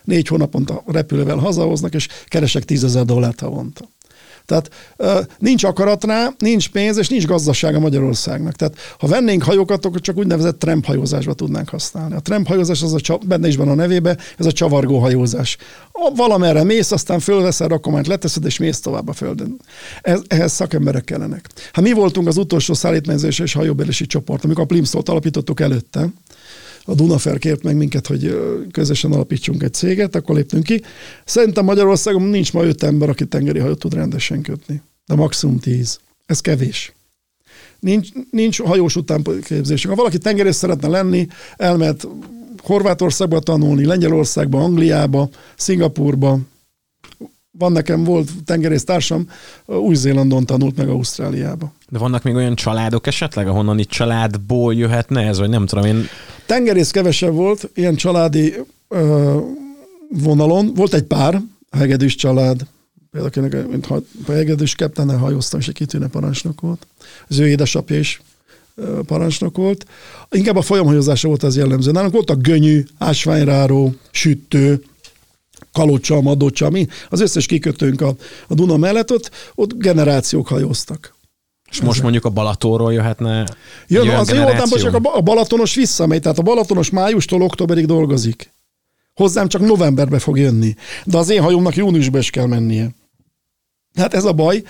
négy 0.04 0.28
hónaponta 0.28 0.84
repülővel 0.86 1.38
hazahoznak, 1.38 1.94
és 1.94 2.08
keresek 2.26 2.64
tízezer 2.64 3.06
dollárt 3.06 3.40
havonta. 3.40 3.90
Tehát 4.48 4.70
nincs 5.40 5.64
akarat 5.64 6.04
rá, 6.04 6.30
nincs 6.38 6.70
pénz, 6.70 6.98
és 6.98 7.10
nincs 7.10 7.26
gazdasága 7.26 7.80
Magyarországnak. 7.80 8.54
Tehát 8.54 8.76
ha 9.00 9.08
vennénk 9.08 9.44
hajókat, 9.44 9.86
akkor 9.86 10.02
csak 10.02 10.18
úgynevezett 10.18 10.66
hajózásba 10.84 11.34
tudnánk 11.34 11.70
használni. 11.70 12.16
A 12.16 12.42
hajózás 12.46 12.82
az 12.82 12.94
a, 12.94 13.18
benne 13.26 13.48
is 13.48 13.56
van 13.56 13.70
a 13.70 13.74
nevébe, 13.74 14.18
ez 14.38 14.46
a 14.46 14.52
csavargó 14.52 15.00
hajózás. 15.00 15.58
Valamerre 16.16 16.64
mész, 16.64 16.92
aztán 16.92 17.20
fölveszel 17.20 17.68
rakományt, 17.68 18.08
leteszed, 18.08 18.46
és 18.46 18.58
mész 18.58 18.80
tovább 18.80 19.08
a 19.08 19.14
földön. 19.14 19.60
Ez, 20.02 20.20
ehhez 20.28 20.52
szakemberek 20.52 21.04
kellenek. 21.04 21.50
Hát 21.72 21.86
mi 21.86 21.92
voltunk 21.92 22.28
az 22.28 22.38
utolsó 22.38 22.74
szállítmányzás 22.74 23.40
és 23.40 23.54
hajóbélési 23.54 24.06
csoport, 24.06 24.44
amikor 24.44 24.64
a 24.64 24.66
Plimsolt 24.66 25.10
alapítottuk 25.10 25.60
előtte, 25.60 26.08
a 26.90 26.96
Dunafer 26.96 27.38
kért 27.38 27.64
meg 27.64 27.76
minket, 27.76 28.08
hogy 28.08 28.38
közösen 28.72 29.12
alapítsunk 29.12 29.64
egy 29.64 29.74
céget, 29.74 30.16
akkor 30.16 30.36
léptünk 30.36 30.64
ki. 30.64 30.82
Szerintem 31.26 31.66
Magyarországon 31.66 32.22
nincs 32.22 32.54
ma 32.54 32.64
öt 32.64 32.84
ember, 32.84 33.10
aki 33.10 33.26
tengeri 33.26 33.60
hajót 33.60 33.80
tud 33.80 33.94
rendesen 33.94 34.42
kötni. 34.42 34.82
De 35.06 35.16
maximum 35.16 35.60
tíz. 35.60 36.00
Ez 36.26 36.40
kevés. 36.40 36.94
Nincs, 37.80 38.10
nincs 38.32 38.62
hajós 38.62 38.96
utánképzésünk. 38.96 39.94
Ha 39.94 40.00
valaki 40.00 40.18
tengerész 40.18 40.58
szeretne 40.58 40.88
lenni, 40.88 41.28
elmehet 41.56 42.08
Horvátországba 42.64 43.40
tanulni, 43.40 43.86
Lengyelországba, 43.86 44.64
Angliába, 44.64 45.30
Szingapurba. 45.56 46.40
Van 47.58 47.72
nekem, 47.72 48.04
volt 48.04 48.30
tengerésztársam, 48.46 49.30
Új-Zélandon 49.66 50.46
tanult 50.46 50.78
meg 50.78 50.90
Ausztráliába. 50.90 51.74
De 51.90 51.98
vannak 51.98 52.24
még 52.24 52.36
olyan 52.36 52.56
családok 52.56 53.08
esetleg, 53.08 53.48
ahonnan 53.48 53.80
itt 53.80 53.90
családból 53.90 54.74
jöhetne 54.74 55.22
ez, 55.22 55.40
vagy 55.40 55.50
nem 55.50 55.66
tudom 55.66 55.86
én. 55.86 56.06
Tengerész 56.46 56.92
kevesebb 56.92 57.34
volt, 57.34 57.70
ilyen 57.74 57.96
családi 57.96 58.54
ö, 58.88 59.38
vonalon. 60.10 60.74
Volt 60.76 60.94
egy 60.94 61.04
pár, 61.04 61.42
Hegedűs 61.72 62.16
család, 62.16 62.66
például 63.12 63.34
akinek, 63.36 63.68
mint 63.68 63.86
ha, 63.86 64.02
Hegedűs 64.28 64.76
kaptánál 64.76 65.18
hajóztam, 65.18 65.60
és 65.60 65.68
egy 65.68 65.74
kitűnő 65.74 66.08
parancsnok 66.08 66.62
volt. 66.62 66.88
Az 67.28 67.40
ő 67.40 67.48
édesapja 67.48 68.00
is 68.00 68.22
parancsnok 69.06 69.58
volt. 69.58 69.86
Inkább 70.32 70.56
a 70.56 70.62
folyamhajózása 70.62 71.28
volt 71.28 71.44
az 71.44 71.58
jellemző. 71.58 71.92
Nálunk 71.92 72.14
volt 72.14 72.30
a 72.30 72.36
gönyű, 72.36 72.84
ásványráró, 72.98 73.94
sütő, 74.12 74.84
kalocsa, 75.78 76.22
madocsa, 76.22 76.70
mi, 76.70 76.88
az 77.10 77.22
összes 77.22 77.46
kikötőnk 77.46 78.02
a, 78.02 78.16
a 78.48 78.54
Duna 78.54 78.78
mellett, 78.78 79.12
ott, 79.12 79.32
ott 79.56 79.74
generációk 79.74 80.48
hajóztak. 80.48 81.16
És 81.70 81.82
most 81.82 82.02
mondjuk 82.02 82.26
a 82.26 82.30
Balatonról 82.30 82.94
jöhetne 82.94 83.46
Jön, 83.88 84.10
az 84.10 84.30
jó, 84.30 84.44
nem, 84.44 84.70
csak 84.70 84.94
a 84.94 85.22
Balatonos 85.22 85.76
visszamegy, 85.76 86.22
tehát 86.22 86.40
a 86.40 86.42
Balatonos 86.42 86.90
májustól 86.90 87.42
októberig 87.42 87.86
dolgozik. 87.86 88.52
Hozzám 89.14 89.48
csak 89.48 89.62
novemberbe 89.62 90.20
fog 90.20 90.38
jönni. 90.38 90.76
De 91.04 91.18
az 91.18 91.30
én 91.30 91.42
hajómnak 91.42 91.76
júniusban 91.76 92.20
is 92.20 92.30
kell 92.30 92.46
mennie. 92.46 92.90
Hát 93.96 94.14
ez 94.14 94.24
a 94.24 94.34
baj, 94.34 94.64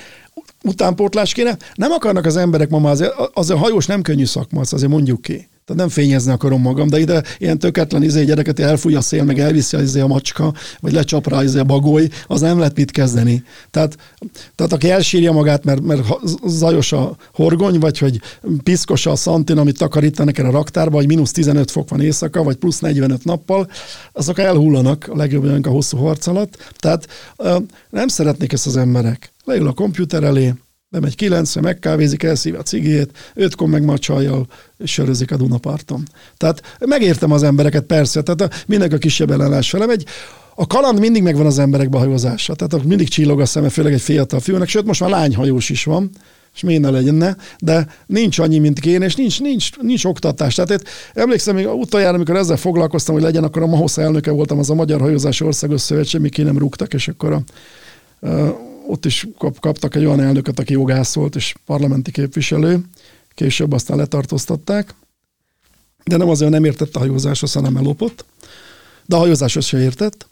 utánpótlás 0.63 1.33
kéne. 1.33 1.57
Nem 1.75 1.91
akarnak 1.91 2.25
az 2.25 2.37
emberek 2.37 2.69
ma 2.69 2.79
már, 2.79 2.91
azért, 2.91 3.13
az 3.33 3.49
a 3.49 3.57
hajós 3.57 3.85
nem 3.85 4.01
könnyű 4.01 4.25
szakma, 4.25 4.59
azt 4.59 4.73
azért 4.73 4.91
mondjuk 4.91 5.21
ki. 5.21 5.47
Tehát 5.67 5.81
nem 5.81 5.89
fényezni 5.89 6.31
akarom 6.31 6.61
magam, 6.61 6.87
de 6.87 6.99
ide 6.99 7.23
ilyen 7.37 7.59
töketlen 7.59 8.03
izé 8.03 8.23
gyereket 8.23 8.59
elfúj 8.59 8.95
a 8.95 9.01
szél, 9.01 9.23
meg 9.23 9.39
elviszi 9.39 9.77
izé 9.77 9.99
a 9.99 10.07
macska, 10.07 10.53
vagy 10.79 10.93
lecsap 10.93 11.27
rá 11.27 11.43
izé 11.43 11.59
a 11.59 11.63
bagoly, 11.63 12.09
az 12.27 12.41
nem 12.41 12.57
lehet 12.57 12.75
mit 12.75 12.91
kezdeni. 12.91 13.43
Tehát, 13.71 13.97
tehát 14.55 14.73
aki 14.73 14.89
elsírja 14.89 15.31
magát, 15.31 15.63
mert, 15.63 15.81
mert 15.81 16.01
zajos 16.45 16.91
a 16.91 17.15
horgony, 17.33 17.79
vagy 17.79 17.97
hogy 17.97 18.21
piszkos 18.63 19.05
a 19.05 19.15
szantin, 19.15 19.57
amit 19.57 19.77
takarítanak 19.77 20.37
el 20.37 20.45
a 20.45 20.51
raktárba, 20.51 20.95
vagy 20.95 21.07
mínusz 21.07 21.31
15 21.31 21.71
fok 21.71 21.89
van 21.89 22.01
éjszaka, 22.01 22.43
vagy 22.43 22.55
plusz 22.55 22.79
45 22.79 23.23
nappal, 23.23 23.69
azok 24.11 24.39
elhullanak 24.39 25.07
a 25.11 25.15
legjobb 25.15 25.65
a 25.65 25.69
hosszú 25.69 25.97
harc 25.97 26.27
alatt. 26.27 26.73
Tehát 26.77 27.07
nem 27.89 28.07
szeretnék 28.07 28.53
ezt 28.53 28.67
az 28.67 28.77
emberek. 28.77 29.33
Leül 29.43 29.67
a 29.67 29.73
komputer 29.73 30.23
elé, 30.23 30.53
bemegy 30.89 31.15
kilencre, 31.15 31.61
megkávézik, 31.61 32.23
elszív 32.23 32.55
a 32.55 32.61
cigét, 32.61 33.31
ötkor 33.33 33.67
meg 33.67 33.83
macsajjal 33.83 34.47
sörözik 34.83 35.31
a 35.31 35.37
Dunaparton. 35.37 36.03
Tehát 36.37 36.61
megértem 36.79 37.31
az 37.31 37.43
embereket, 37.43 37.83
persze, 37.83 38.21
tehát 38.21 38.63
mindenki 38.67 38.95
a 38.95 38.97
kisebb 38.97 39.31
ellenállás 39.31 39.69
fele 39.69 39.85
megy. 39.85 40.05
A 40.55 40.67
kaland 40.67 40.99
mindig 40.99 41.23
megvan 41.23 41.45
az 41.45 41.59
emberek 41.59 41.89
behajózása, 41.89 42.55
tehát 42.55 42.83
mindig 42.85 43.07
csillog 43.07 43.39
a 43.39 43.45
szeme, 43.45 43.69
főleg 43.69 43.93
egy 43.93 44.01
fiatal 44.01 44.39
fiúnak, 44.39 44.67
sőt 44.67 44.85
most 44.85 44.99
már 44.99 45.09
lányhajós 45.09 45.69
is 45.69 45.83
van, 45.83 46.09
és 46.55 46.63
miért 46.63 46.81
ne 46.81 46.89
legyen, 46.89 47.37
de 47.59 47.87
nincs 48.05 48.39
annyi, 48.39 48.59
mint 48.59 48.79
kéne, 48.79 49.05
és 49.05 49.15
nincs, 49.15 49.41
nincs, 49.41 49.77
nincs 49.77 50.05
oktatás. 50.05 50.55
Tehát 50.55 50.71
itt, 50.71 50.87
emlékszem, 51.13 51.55
még 51.55 51.67
utoljára, 51.67 52.15
amikor 52.15 52.35
ezzel 52.35 52.57
foglalkoztam, 52.57 53.13
hogy 53.13 53.23
legyen, 53.23 53.43
akkor 53.43 53.61
a 53.61 53.67
MAHOSZ 53.67 53.97
elnöke 53.97 54.31
voltam, 54.31 54.59
az 54.59 54.69
a 54.69 54.73
Magyar 54.73 54.99
Hajózási 54.99 55.43
Országos 55.43 55.81
Szövetség, 55.81 56.21
mi 56.21 56.29
ki 56.29 56.41
nem 56.41 56.57
rúgtak, 56.57 56.93
és 56.93 57.07
akkor 57.07 57.31
a, 57.31 57.41
a 58.27 58.66
ott 58.87 59.05
is 59.05 59.27
kap, 59.37 59.59
kaptak 59.59 59.95
egy 59.95 60.05
olyan 60.05 60.21
elnököt, 60.21 60.59
aki 60.59 60.73
jogász 60.73 61.13
volt, 61.13 61.35
és 61.35 61.55
parlamenti 61.65 62.11
képviselő. 62.11 62.81
Később 63.33 63.71
aztán 63.71 63.97
letartóztatták. 63.97 64.95
De 66.03 66.17
nem 66.17 66.29
azért 66.29 66.51
nem 66.51 66.63
értett 66.63 66.95
a 66.95 66.99
hajózáshoz, 66.99 67.53
hanem 67.53 67.77
ellopott. 67.77 68.25
De 69.05 69.15
a 69.15 69.19
hajózáshoz 69.19 69.65
se 69.65 69.81
értett. 69.81 70.27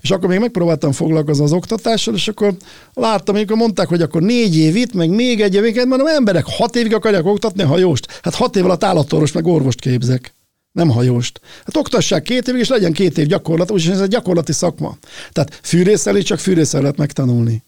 És 0.00 0.10
akkor 0.10 0.28
még 0.28 0.38
megpróbáltam 0.38 0.92
foglalkozni 0.92 1.44
az 1.44 1.52
oktatással, 1.52 2.14
és 2.14 2.28
akkor 2.28 2.56
láttam, 2.94 3.34
amikor 3.34 3.56
mondták, 3.56 3.88
hogy 3.88 4.02
akkor 4.02 4.22
négy 4.22 4.56
év 4.56 4.76
itt, 4.76 4.92
meg 4.92 5.10
még 5.10 5.40
egy 5.40 5.54
év, 5.54 5.74
mondom, 5.74 6.06
emberek 6.06 6.44
hat 6.46 6.76
évig 6.76 6.94
akarják 6.94 7.26
oktatni 7.26 7.62
a 7.62 7.66
hajóst. 7.66 8.20
Hát 8.22 8.34
hat 8.34 8.56
év 8.56 8.64
alatt 8.64 8.84
állatorvos 8.84 9.32
meg 9.32 9.46
orvost 9.46 9.80
képzek. 9.80 10.34
Nem 10.72 10.90
hajóst. 10.90 11.40
Hát 11.64 11.76
oktassák 11.76 12.22
két 12.22 12.48
évig, 12.48 12.60
és 12.60 12.68
legyen 12.68 12.92
két 12.92 13.18
év 13.18 13.26
gyakorlat, 13.26 13.70
úgyis 13.70 13.86
ez 13.86 14.00
egy 14.00 14.08
gyakorlati 14.08 14.52
szakma. 14.52 14.96
Tehát 15.32 15.60
fűrészelni 15.62 16.22
csak 16.22 16.38
fűrészel 16.38 16.80
lehet 16.80 16.96
megtanulni. 16.96 17.62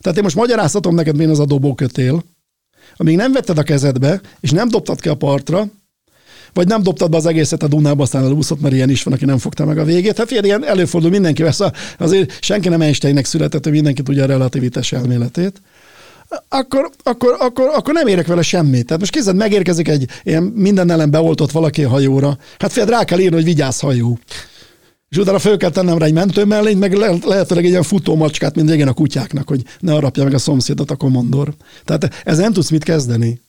Tehát 0.00 0.18
én 0.18 0.24
most 0.24 0.36
magyaráztatom 0.36 0.94
neked, 0.94 1.16
milyen 1.16 1.30
az 1.30 1.38
a 1.38 1.44
dobókötél, 1.44 2.24
amíg 2.96 3.16
nem 3.16 3.32
vetted 3.32 3.58
a 3.58 3.62
kezedbe, 3.62 4.20
és 4.40 4.50
nem 4.50 4.68
dobtad 4.68 5.00
ki 5.00 5.08
a 5.08 5.14
partra, 5.14 5.66
vagy 6.52 6.68
nem 6.68 6.82
dobtad 6.82 7.10
be 7.10 7.16
az 7.16 7.26
egészet 7.26 7.62
a 7.62 7.68
Dunába, 7.68 8.02
aztán 8.02 8.24
elúszott, 8.24 8.60
mert 8.60 8.74
ilyen 8.74 8.90
is 8.90 9.02
van, 9.02 9.14
aki 9.14 9.24
nem 9.24 9.38
fogta 9.38 9.64
meg 9.64 9.78
a 9.78 9.84
végét. 9.84 10.16
Hát 10.16 10.26
figyelj, 10.26 10.46
ilyen 10.46 10.66
előfordul 10.66 11.10
mindenki, 11.10 11.42
vesz, 11.42 11.60
azért 11.98 12.42
senki 12.42 12.68
nem 12.68 12.80
Einsteinnek 12.80 13.24
született, 13.24 13.62
hogy 13.62 13.72
mindenki 13.72 14.02
tudja 14.02 14.22
a 14.22 14.26
relativitás 14.26 14.92
elméletét. 14.92 15.62
Akkor, 16.48 16.90
akkor, 17.02 17.36
akkor, 17.38 17.70
akkor 17.74 17.94
nem 17.94 18.06
érek 18.06 18.26
vele 18.26 18.42
semmit. 18.42 18.86
Tehát 18.86 19.00
most 19.00 19.12
kézed 19.12 19.36
megérkezik 19.36 19.88
egy 19.88 20.08
ilyen 20.22 20.42
minden 20.42 20.90
ellen 20.90 21.10
beoltott 21.10 21.50
valaki 21.50 21.84
a 21.84 21.88
hajóra. 21.88 22.38
Hát 22.58 22.72
fél 22.72 22.86
rá 22.86 23.04
kell 23.04 23.18
írni, 23.18 23.34
hogy 23.34 23.44
vigyázz 23.44 23.80
hajó 23.80 24.18
és 25.12 25.18
utána 25.18 25.38
föl 25.38 25.56
kell 25.56 25.70
tennem 25.70 25.98
rá 25.98 26.06
egy 26.06 26.12
mentő 26.12 26.44
mellényt, 26.44 26.78
meg 26.78 26.92
le, 26.92 27.14
lehetőleg 27.24 27.64
egy 27.64 27.70
ilyen 27.70 27.82
futó 27.82 28.16
macskát, 28.16 28.54
mint 28.54 28.70
régen 28.70 28.88
a 28.88 28.92
kutyáknak, 28.92 29.48
hogy 29.48 29.62
ne 29.80 29.94
arapja 29.94 30.24
meg 30.24 30.34
a 30.34 30.38
szomszédot 30.38 30.90
a 30.90 30.96
komandor. 30.96 31.54
Tehát 31.84 32.22
ez 32.24 32.38
nem 32.38 32.52
tudsz 32.52 32.70
mit 32.70 32.84
kezdeni. 32.84 33.40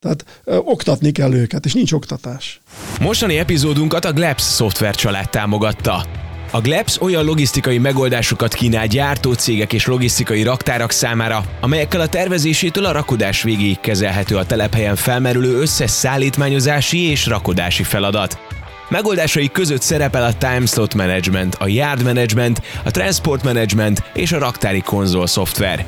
Tehát 0.00 0.24
ö, 0.44 0.56
oktatni 0.56 1.12
kell 1.12 1.34
őket, 1.34 1.64
és 1.64 1.72
nincs 1.72 1.92
oktatás. 1.92 2.60
Mostani 3.00 3.38
epizódunkat 3.38 4.04
a 4.04 4.12
Glebs 4.12 4.42
szoftver 4.42 4.94
család 4.94 5.30
támogatta. 5.30 6.06
A 6.50 6.60
Glebs 6.60 7.00
olyan 7.00 7.24
logisztikai 7.24 7.78
megoldásokat 7.78 8.54
kínál 8.54 8.86
gyártó 8.86 9.32
cégek 9.32 9.72
és 9.72 9.86
logisztikai 9.86 10.42
raktárak 10.42 10.90
számára, 10.90 11.44
amelyekkel 11.60 12.00
a 12.00 12.08
tervezésétől 12.08 12.84
a 12.84 12.92
rakodás 12.92 13.42
végéig 13.42 13.80
kezelhető 13.80 14.36
a 14.36 14.46
telephelyen 14.46 14.96
felmerülő 14.96 15.60
összes 15.60 15.90
szállítmányozási 15.90 17.10
és 17.10 17.26
rakodási 17.26 17.82
feladat. 17.82 18.47
Megoldásai 18.88 19.48
között 19.48 19.82
szerepel 19.82 20.24
a 20.24 20.32
Time 20.32 20.66
Slot 20.66 20.94
Management, 20.94 21.54
a 21.54 21.66
Yard 21.66 22.02
Management, 22.02 22.62
a 22.84 22.90
Transport 22.90 23.44
Management 23.44 24.02
és 24.14 24.32
a 24.32 24.38
raktári 24.38 24.80
konzol 24.80 25.26
szoftver. 25.26 25.84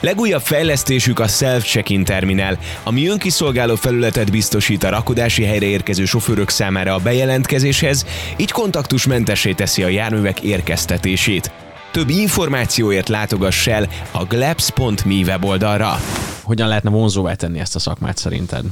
Legújabb 0.00 0.40
fejlesztésük 0.40 1.18
a 1.18 1.26
Self-Check-in 1.26 2.04
terminál, 2.04 2.58
ami 2.82 3.08
önkiszolgáló 3.08 3.74
felületet 3.74 4.30
biztosít 4.30 4.84
a 4.84 4.88
rakodási 4.88 5.44
helyre 5.44 5.66
érkező 5.66 6.04
sofőrök 6.04 6.48
számára 6.48 6.94
a 6.94 6.98
bejelentkezéshez, 6.98 8.06
így 8.36 8.50
kontaktusmentessé 8.50 9.52
teszi 9.52 9.82
a 9.82 9.88
járművek 9.88 10.40
érkeztetését. 10.40 11.50
Több 11.90 12.08
információért 12.08 13.08
látogass 13.08 13.66
el 13.66 13.88
a 14.10 14.24
glebs.me 14.24 15.14
weboldalra. 15.26 16.00
Hogyan 16.42 16.68
lehetne 16.68 16.90
vonzóvá 16.90 17.34
tenni 17.34 17.58
ezt 17.58 17.74
a 17.74 17.78
szakmát 17.78 18.16
szerinted? 18.16 18.64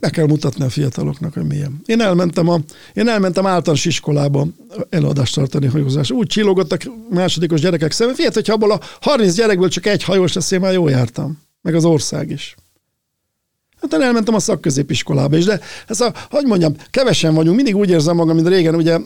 Be 0.00 0.10
kell 0.10 0.26
mutatni 0.26 0.64
a 0.64 0.68
fiataloknak, 0.68 1.34
hogy 1.34 1.46
milyen. 1.46 1.80
Én 1.86 2.00
elmentem, 2.00 2.48
a, 2.48 2.60
én 2.94 3.08
elmentem 3.08 3.46
általános 3.46 3.84
iskolába 3.84 4.46
előadást 4.90 5.34
tartani 5.34 5.66
hajózás. 5.66 6.10
Úgy 6.10 6.26
csillogottak 6.26 6.82
másodikos 7.10 7.60
gyerekek 7.60 7.92
szemben. 7.92 8.16
Fiat, 8.16 8.34
hogyha 8.34 8.52
abból 8.52 8.72
a 8.72 8.80
30 9.00 9.34
gyerekből 9.34 9.68
csak 9.68 9.86
egy 9.86 10.02
hajós 10.04 10.32
lesz, 10.32 10.50
én 10.50 10.60
már 10.60 10.72
jól 10.72 10.90
jártam. 10.90 11.38
Meg 11.62 11.74
az 11.74 11.84
ország 11.84 12.30
is. 12.30 12.54
Hát 13.90 14.00
én 14.00 14.06
elmentem 14.06 14.34
a 14.34 14.38
szakközépiskolába 14.38 15.36
is, 15.36 15.44
de 15.44 15.60
ez 15.86 16.00
a, 16.00 16.12
hogy 16.30 16.44
mondjam, 16.44 16.74
kevesen 16.90 17.34
vagyunk, 17.34 17.56
mindig 17.56 17.76
úgy 17.76 17.90
érzem 17.90 18.16
magam, 18.16 18.34
mint 18.34 18.48
régen, 18.48 18.74
ugye 18.74 18.98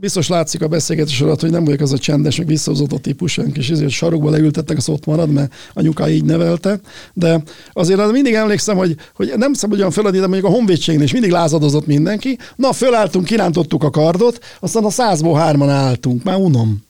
biztos 0.00 0.28
látszik 0.28 0.62
a 0.62 0.68
beszélgetés 0.68 1.20
alatt, 1.20 1.40
hogy 1.40 1.50
nem 1.50 1.64
vagyok 1.64 1.80
az 1.80 1.92
a 1.92 1.98
csendes, 1.98 2.36
meg 2.36 2.46
visszahozódó 2.46 2.98
típus, 2.98 3.40
és 3.52 3.70
ezért 3.70 3.90
sarokba 3.90 4.30
leültettek, 4.30 4.76
az 4.76 4.88
ott 4.88 5.06
marad, 5.06 5.30
mert 5.30 5.54
anyuká 5.72 6.08
így 6.08 6.24
nevelte. 6.24 6.80
De 7.12 7.42
azért 7.72 8.12
mindig 8.12 8.34
emlékszem, 8.34 8.76
hogy, 8.76 8.96
hogy 9.14 9.32
nem 9.36 9.52
szabad 9.52 9.78
olyan 9.78 9.90
feladni, 9.90 10.18
de 10.18 10.26
mondjuk 10.26 10.50
a 10.52 10.54
honvédségnél 10.54 11.04
is 11.04 11.12
mindig 11.12 11.30
lázadozott 11.30 11.86
mindenki. 11.86 12.38
Na, 12.56 12.72
fölálltunk, 12.72 13.24
kirántottuk 13.24 13.84
a 13.84 13.90
kardot, 13.90 14.38
aztán 14.60 14.84
a 14.84 14.90
százból 14.90 15.38
hárman 15.38 15.70
álltunk. 15.70 16.22
Már 16.22 16.36
unom 16.36 16.82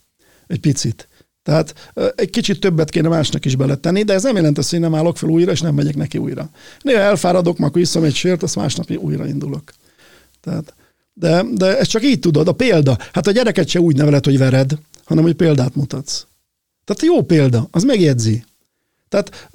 egy 0.47 0.61
picit. 0.61 1.09
Tehát 1.43 1.93
egy 2.15 2.31
kicsit 2.31 2.61
többet 2.61 2.91
kéne 2.91 3.09
másnak 3.09 3.45
is 3.45 3.57
beletenni, 3.57 4.03
de 4.03 4.13
ez 4.13 4.23
nem 4.23 4.53
azt, 4.57 4.71
hogy 4.71 4.81
nem 4.81 4.95
állok 4.95 5.17
fel 5.17 5.29
újra, 5.29 5.53
és 5.53 5.61
nem 5.61 5.75
megyek 5.75 5.97
neki 5.97 6.19
újra. 6.19 6.51
Néha 6.83 7.01
elfáradok, 7.01 7.59
akkor 7.59 7.81
iszom 7.81 8.05
egy 8.05 8.15
sört, 8.15 8.43
azt 8.43 8.57
másnap 8.57 8.91
újra 8.91 9.27
indulok. 9.27 9.73
Tehát 10.41 10.75
de, 11.13 11.45
de 11.53 11.79
ezt 11.79 11.91
csak 11.91 12.05
így 12.05 12.19
tudod, 12.19 12.49
a 12.49 12.53
példa. 12.53 12.99
Hát 13.13 13.27
a 13.27 13.31
gyereket 13.31 13.69
se 13.69 13.81
úgy 13.81 13.97
neveled, 13.97 14.25
hogy 14.25 14.39
vered, 14.39 14.79
hanem 15.05 15.25
hogy 15.25 15.35
példát 15.35 15.75
mutatsz. 15.75 16.27
Tehát 16.85 17.15
jó 17.15 17.23
példa, 17.23 17.69
az 17.71 17.83
megjegyzi. 17.83 18.45
Tehát 19.09 19.49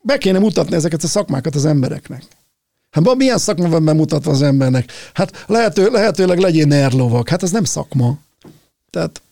be 0.00 0.18
kéne 0.18 0.38
mutatni 0.38 0.74
ezeket 0.74 1.02
a 1.02 1.06
szakmákat 1.06 1.54
az 1.54 1.64
embereknek. 1.64 2.22
Hát 2.90 3.14
milyen 3.14 3.38
szakma 3.38 3.68
van 3.68 3.84
bemutatva 3.84 4.30
az 4.30 4.42
embernek? 4.42 4.92
Hát 5.14 5.44
lehető, 5.46 5.90
lehetőleg 5.90 6.38
legyél 6.38 6.66
nerlovak. 6.66 7.28
Hát 7.28 7.42
ez 7.42 7.50
nem 7.50 7.64
szakma. 7.64 8.18
Tehát 8.90 9.22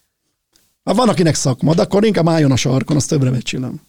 hát 0.86 0.96
van, 0.96 1.08
akinek 1.08 1.34
szakma, 1.34 1.74
de 1.74 1.82
akkor 1.82 2.04
inkább 2.04 2.28
álljon 2.28 2.52
a 2.52 2.56
sarkon, 2.56 2.96
azt 2.96 3.08
többre 3.08 3.30
becsülöm. 3.30 3.80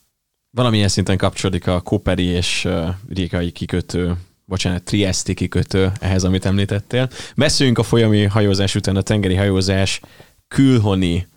Valamilyen 0.50 0.88
szinten 0.88 1.18
kapcsolódik 1.18 1.68
a 1.68 1.82
Koperi 1.82 2.24
és 2.24 2.68
Rékai 3.10 3.52
kikötő 3.52 4.16
bocsánat, 4.46 4.84
Trieste 4.84 5.34
kikötő 5.34 5.92
ehhez, 6.00 6.24
amit 6.24 6.46
említettél. 6.46 7.10
Beszéljünk 7.36 7.78
a 7.78 7.84
folyami 7.84 8.24
hajózás 8.24 8.76
után 8.76 8.96
a 8.96 9.02
tengeri 9.02 9.36
hajózás 9.36 10.02
külhoni 10.48 11.28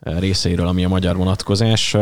részeiről, 0.00 0.66
ami 0.66 0.84
a 0.84 0.88
magyar 0.88 1.16
vonatkozás. 1.16 1.96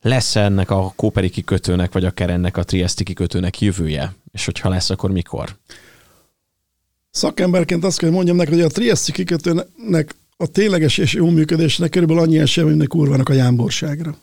Lesz 0.00 0.36
ennek 0.36 0.70
a 0.70 0.92
Kóperi 0.96 1.30
kikötőnek, 1.30 1.92
vagy 1.92 2.04
akár 2.04 2.30
ennek 2.30 2.56
a 2.56 2.62
Trieste 2.62 3.02
kikötőnek 3.02 3.60
jövője? 3.60 4.14
És 4.32 4.44
hogyha 4.44 4.68
lesz, 4.68 4.90
akkor 4.90 5.10
mikor? 5.10 5.56
Szakemberként 7.10 7.84
azt 7.84 7.98
kell, 7.98 8.08
hogy 8.08 8.16
mondjam 8.16 8.36
neked, 8.36 8.52
hogy 8.54 8.62
a 8.62 8.68
Trieste 8.68 9.12
kikötőnek 9.12 10.14
a 10.42 10.46
tényleges 10.46 10.98
és 10.98 11.12
jó 11.14 11.30
működésnek 11.30 11.90
körülbelül 11.90 12.22
annyi 12.22 12.38
esély, 12.38 12.64
mint 12.64 12.88
kurvának 12.88 13.28
a 13.28 13.32
jámborságra. 13.32 14.16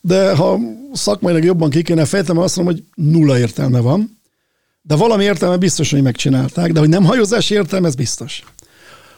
De 0.00 0.34
ha 0.34 0.58
szakmailag 0.92 1.44
jobban 1.44 1.70
ki 1.70 1.82
kéne 1.82 2.04
fejtem, 2.04 2.38
azt 2.38 2.56
mondom, 2.56 2.74
hogy 2.74 2.84
nulla 2.94 3.38
értelme 3.38 3.80
van. 3.80 4.20
De 4.82 4.96
valami 4.96 5.24
értelme 5.24 5.56
biztos, 5.56 5.90
hogy 5.90 6.02
megcsinálták, 6.02 6.72
de 6.72 6.78
hogy 6.78 6.88
nem 6.88 7.04
hajózás 7.04 7.50
értelme, 7.50 7.86
ez 7.86 7.94
biztos. 7.94 8.44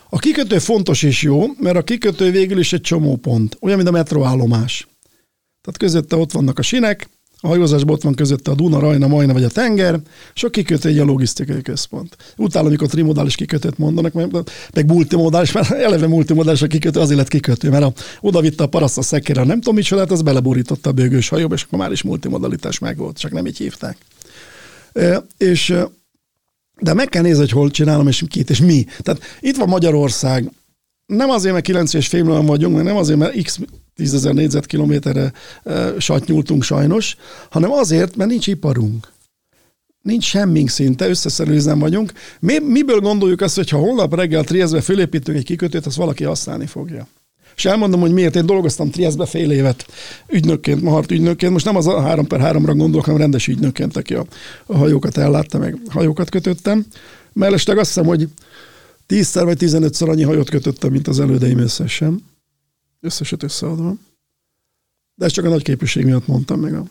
A 0.08 0.18
kikötő 0.18 0.58
fontos 0.58 1.02
és 1.02 1.22
jó, 1.22 1.46
mert 1.58 1.76
a 1.76 1.82
kikötő 1.82 2.30
végül 2.30 2.58
is 2.58 2.72
egy 2.72 2.80
csomó 2.80 3.16
pont, 3.16 3.56
olyan, 3.60 3.76
mint 3.76 3.88
a 3.88 3.92
metroállomás. 3.92 4.88
Tehát 5.60 5.78
közötte 5.78 6.16
ott 6.16 6.32
vannak 6.32 6.58
a 6.58 6.62
sinek, 6.62 7.08
a 7.44 7.48
hajózásban 7.48 7.94
ott 7.94 8.02
van 8.02 8.14
közötte 8.14 8.50
a 8.50 8.54
Duna, 8.54 8.78
Rajna, 8.78 9.06
Majna 9.06 9.32
vagy 9.32 9.44
a 9.44 9.48
tenger, 9.48 10.00
és 10.34 10.44
a 10.44 10.50
kikötő 10.50 10.88
egy 10.88 10.98
a 10.98 11.04
logisztikai 11.04 11.62
központ. 11.62 12.16
Utána, 12.36 12.66
amikor 12.66 12.88
trimodális 12.88 13.34
kikötőt 13.34 13.78
mondanak, 13.78 14.12
meg 14.12 14.86
multimodális, 14.86 15.52
mert 15.52 15.70
eleve 15.70 16.06
multimodális 16.06 16.62
a 16.62 16.66
kikötő, 16.66 17.00
azért 17.00 17.18
lett 17.18 17.28
kikötő, 17.28 17.70
mert 17.70 17.84
a, 17.84 17.92
oda 18.20 18.40
vitte 18.40 18.64
a 18.64 18.66
paraszt 18.66 18.98
a 18.98 19.02
szekére, 19.02 19.44
nem 19.44 19.60
tudom 19.60 19.74
micsoda, 19.74 20.02
az 20.02 20.22
beleborította 20.22 20.90
a 20.90 20.92
bőgős 20.92 21.28
hajóba, 21.28 21.54
és 21.54 21.62
akkor 21.62 21.78
már 21.78 21.92
is 21.92 22.02
multimodalitás 22.02 22.78
meg 22.78 22.96
volt, 22.96 23.18
csak 23.18 23.32
nem 23.32 23.46
így 23.46 23.58
hívták. 23.58 23.96
És 25.36 25.74
De 26.80 26.94
meg 26.94 27.08
kell 27.08 27.22
nézni, 27.22 27.38
hogy 27.38 27.50
hol 27.50 27.70
csinálom, 27.70 28.08
és 28.08 28.24
két, 28.28 28.50
és 28.50 28.60
mi. 28.60 28.86
Tehát 28.98 29.22
itt 29.40 29.56
van 29.56 29.68
Magyarország. 29.68 30.50
Nem 31.06 31.30
azért, 31.30 31.52
mert 31.52 31.64
9 31.64 31.94
és 31.94 32.08
fél 32.08 32.42
vagyunk, 32.42 32.74
mert 32.74 32.86
nem 32.86 32.96
azért, 32.96 33.18
mert 33.18 33.42
x 33.42 33.60
tízezer 33.96 34.34
négyzetkilométerre 34.34 35.32
satnyultunk 35.98 36.62
sajnos, 36.62 37.16
hanem 37.50 37.72
azért, 37.72 38.16
mert 38.16 38.30
nincs 38.30 38.46
iparunk. 38.46 39.12
Nincs 40.02 40.24
semmink 40.24 40.68
szinte, 40.68 41.08
összeszerűzen 41.08 41.78
vagyunk. 41.78 42.12
Mi, 42.40 42.58
miből 42.58 43.00
gondoljuk 43.00 43.40
azt, 43.40 43.54
hogy 43.54 43.68
ha 43.68 43.78
holnap 43.78 44.14
reggel 44.14 44.44
Trieszbe 44.44 44.80
fölépítünk 44.80 45.38
egy 45.38 45.44
kikötőt, 45.44 45.86
azt 45.86 45.96
valaki 45.96 46.24
használni 46.24 46.66
fogja? 46.66 47.06
És 47.56 47.64
elmondom, 47.64 48.00
hogy 48.00 48.12
miért. 48.12 48.36
Én 48.36 48.46
dolgoztam 48.46 48.90
Trieszbe 48.90 49.26
fél 49.26 49.50
évet 49.50 49.86
ügynökként, 50.28 50.82
mahart 50.82 51.10
ügynökként. 51.10 51.52
Most 51.52 51.64
nem 51.64 51.76
az 51.76 51.86
a 51.86 52.00
3 52.00 52.26
per 52.26 52.40
3-ra 52.42 52.72
gondolok, 52.76 53.04
hanem 53.04 53.20
rendes 53.20 53.48
ügynökként, 53.48 53.96
aki 53.96 54.14
a, 54.14 54.24
a 54.66 54.76
hajókat 54.76 55.16
ellátta, 55.16 55.58
meg 55.58 55.78
hajókat 55.88 56.28
kötöttem. 56.28 56.86
Mellesleg 57.32 57.78
azt 57.78 57.86
hiszem, 57.86 58.04
hogy 58.04 58.28
10-szer 59.08 59.42
vagy 59.44 59.56
15-szor 59.60 60.08
annyi 60.08 60.22
hajót 60.22 60.50
kötöttem, 60.50 60.90
mint 60.90 61.08
az 61.08 61.20
elődeim 61.20 61.58
összesen. 61.58 62.22
Összeset 63.04 63.42
összeadva. 63.42 63.94
De 65.14 65.24
ezt 65.24 65.34
csak 65.34 65.44
a 65.44 65.48
nagy 65.48 65.62
képviség 65.62 66.04
miatt 66.04 66.26
mondtam 66.26 66.60
meg 66.60 66.74
a 66.74 66.84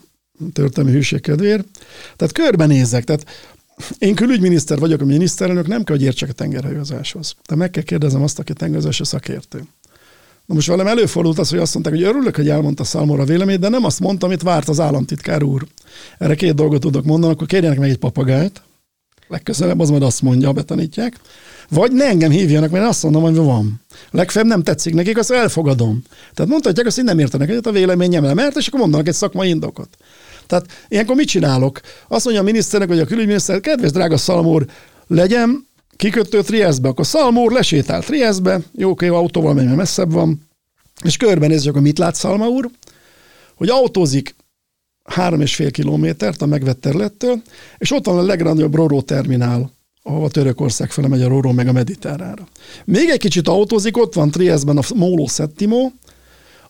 történelmi 0.53 0.95
hűség 0.95 1.21
kedvéért. 1.21 1.67
Tehát 2.15 2.33
körbenézek. 2.33 3.03
Tehát 3.03 3.25
én 3.97 4.15
külügyminiszter 4.15 4.79
vagyok, 4.79 5.01
a 5.01 5.05
miniszterelnök, 5.05 5.67
nem 5.67 5.83
kell, 5.83 5.95
hogy 5.95 6.05
értsek 6.05 6.29
a 6.29 6.33
tengerhajózáshoz. 6.33 7.35
De 7.47 7.55
meg 7.55 7.69
kell 7.69 7.83
kérdezem 7.83 8.21
azt, 8.21 8.39
aki 8.39 8.53
tengerhajózás 8.53 9.07
szakértő. 9.07 9.63
Na 10.45 10.53
most 10.53 10.67
velem 10.67 10.87
előfordult 10.87 11.39
az, 11.39 11.49
hogy 11.49 11.59
azt 11.59 11.73
mondták, 11.73 11.93
hogy 11.93 12.03
örülök, 12.03 12.35
hogy 12.35 12.49
elmondta 12.49 12.83
Szalmóra 12.83 13.25
véleményt, 13.25 13.59
de 13.59 13.69
nem 13.69 13.83
azt 13.83 13.99
mondtam, 13.99 14.29
amit 14.29 14.41
várt 14.41 14.69
az 14.69 14.79
államtitkár 14.79 15.43
úr. 15.43 15.67
Erre 16.17 16.35
két 16.35 16.55
dolgot 16.55 16.81
tudok 16.81 17.05
mondani, 17.05 17.33
akkor 17.33 17.47
kérjenek 17.47 17.79
meg 17.79 17.89
egy 17.89 17.97
papagájt, 17.97 18.61
legközelebb 19.27 19.79
az 19.79 19.89
majd 19.89 20.03
azt 20.03 20.21
mondja, 20.21 20.51
betanítják, 20.51 21.19
vagy 21.69 21.91
ne 21.91 22.05
engem 22.05 22.31
hívjanak, 22.31 22.69
mert 22.71 22.83
én 22.83 22.89
azt 22.89 23.03
mondom, 23.03 23.21
hogy 23.21 23.35
van. 23.35 23.81
Legfeljebb 24.11 24.51
nem 24.51 24.63
tetszik 24.63 24.93
nekik, 24.93 25.17
azt 25.17 25.31
elfogadom. 25.31 26.01
Tehát 26.33 26.51
mondhatják 26.51 26.85
azt, 26.85 26.95
hogy 26.95 27.05
nem 27.05 27.19
értenek 27.19 27.49
egyet 27.49 27.65
a 27.65 27.71
véleményemre, 27.71 28.33
mert 28.33 28.57
és 28.57 28.67
akkor 28.67 28.79
mondanak 28.79 29.07
egy 29.07 29.13
szakmai 29.13 29.49
indokot. 29.49 29.97
Tehát 30.47 30.65
ilyenkor 30.87 31.15
mit 31.15 31.27
csinálok? 31.27 31.81
Azt 32.07 32.25
mondja 32.25 32.41
a 32.43 32.45
miniszternek, 32.45 32.87
vagy 32.89 32.99
a 32.99 33.05
külügyminiszter, 33.05 33.59
kedves 33.59 33.91
drága 33.91 34.17
Szalmór, 34.17 34.65
legyen 35.07 35.67
kikötő 35.95 36.41
Trieszbe, 36.41 36.87
akkor 36.87 37.05
Szalmór 37.05 37.51
lesétál 37.51 38.01
Trieszbe, 38.01 38.59
jó, 38.75 38.89
oké, 38.89 39.07
autóval 39.07 39.53
megy, 39.53 39.65
mert 39.65 39.77
messzebb 39.77 40.11
van, 40.11 40.47
és 41.03 41.17
körbenézzük, 41.17 41.69
akkor 41.69 41.81
mit 41.81 41.97
lát 41.97 42.15
Szalma 42.15 42.47
úr, 42.47 42.69
hogy 43.55 43.69
autózik 43.69 44.35
három 45.03 45.41
és 45.41 45.55
fél 45.55 45.71
kilométert 45.71 46.41
a 46.41 46.45
megvett 46.45 46.81
területtől, 46.81 47.41
és 47.77 47.91
ott 47.91 48.05
van 48.05 48.17
a 48.17 48.21
legnagyobb 48.21 48.75
Roró 48.75 49.01
terminál, 49.01 49.72
ahova 50.03 50.29
Törökország 50.29 50.91
fele 50.91 51.07
megy 51.07 51.21
a 51.21 51.27
Roró 51.27 51.51
meg 51.51 51.67
a 51.67 51.71
Mediterránra. 51.71 52.47
Még 52.85 53.09
egy 53.09 53.19
kicsit 53.19 53.47
autózik, 53.47 53.97
ott 53.97 54.13
van 54.13 54.31
Trieszben 54.31 54.77
a 54.77 54.81
Molo 54.95 55.27
Settimo, 55.27 55.91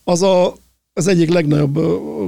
az 0.04 0.22
a, 0.22 0.56
az 0.94 1.08
egyik 1.08 1.30
legnagyobb 1.30 1.80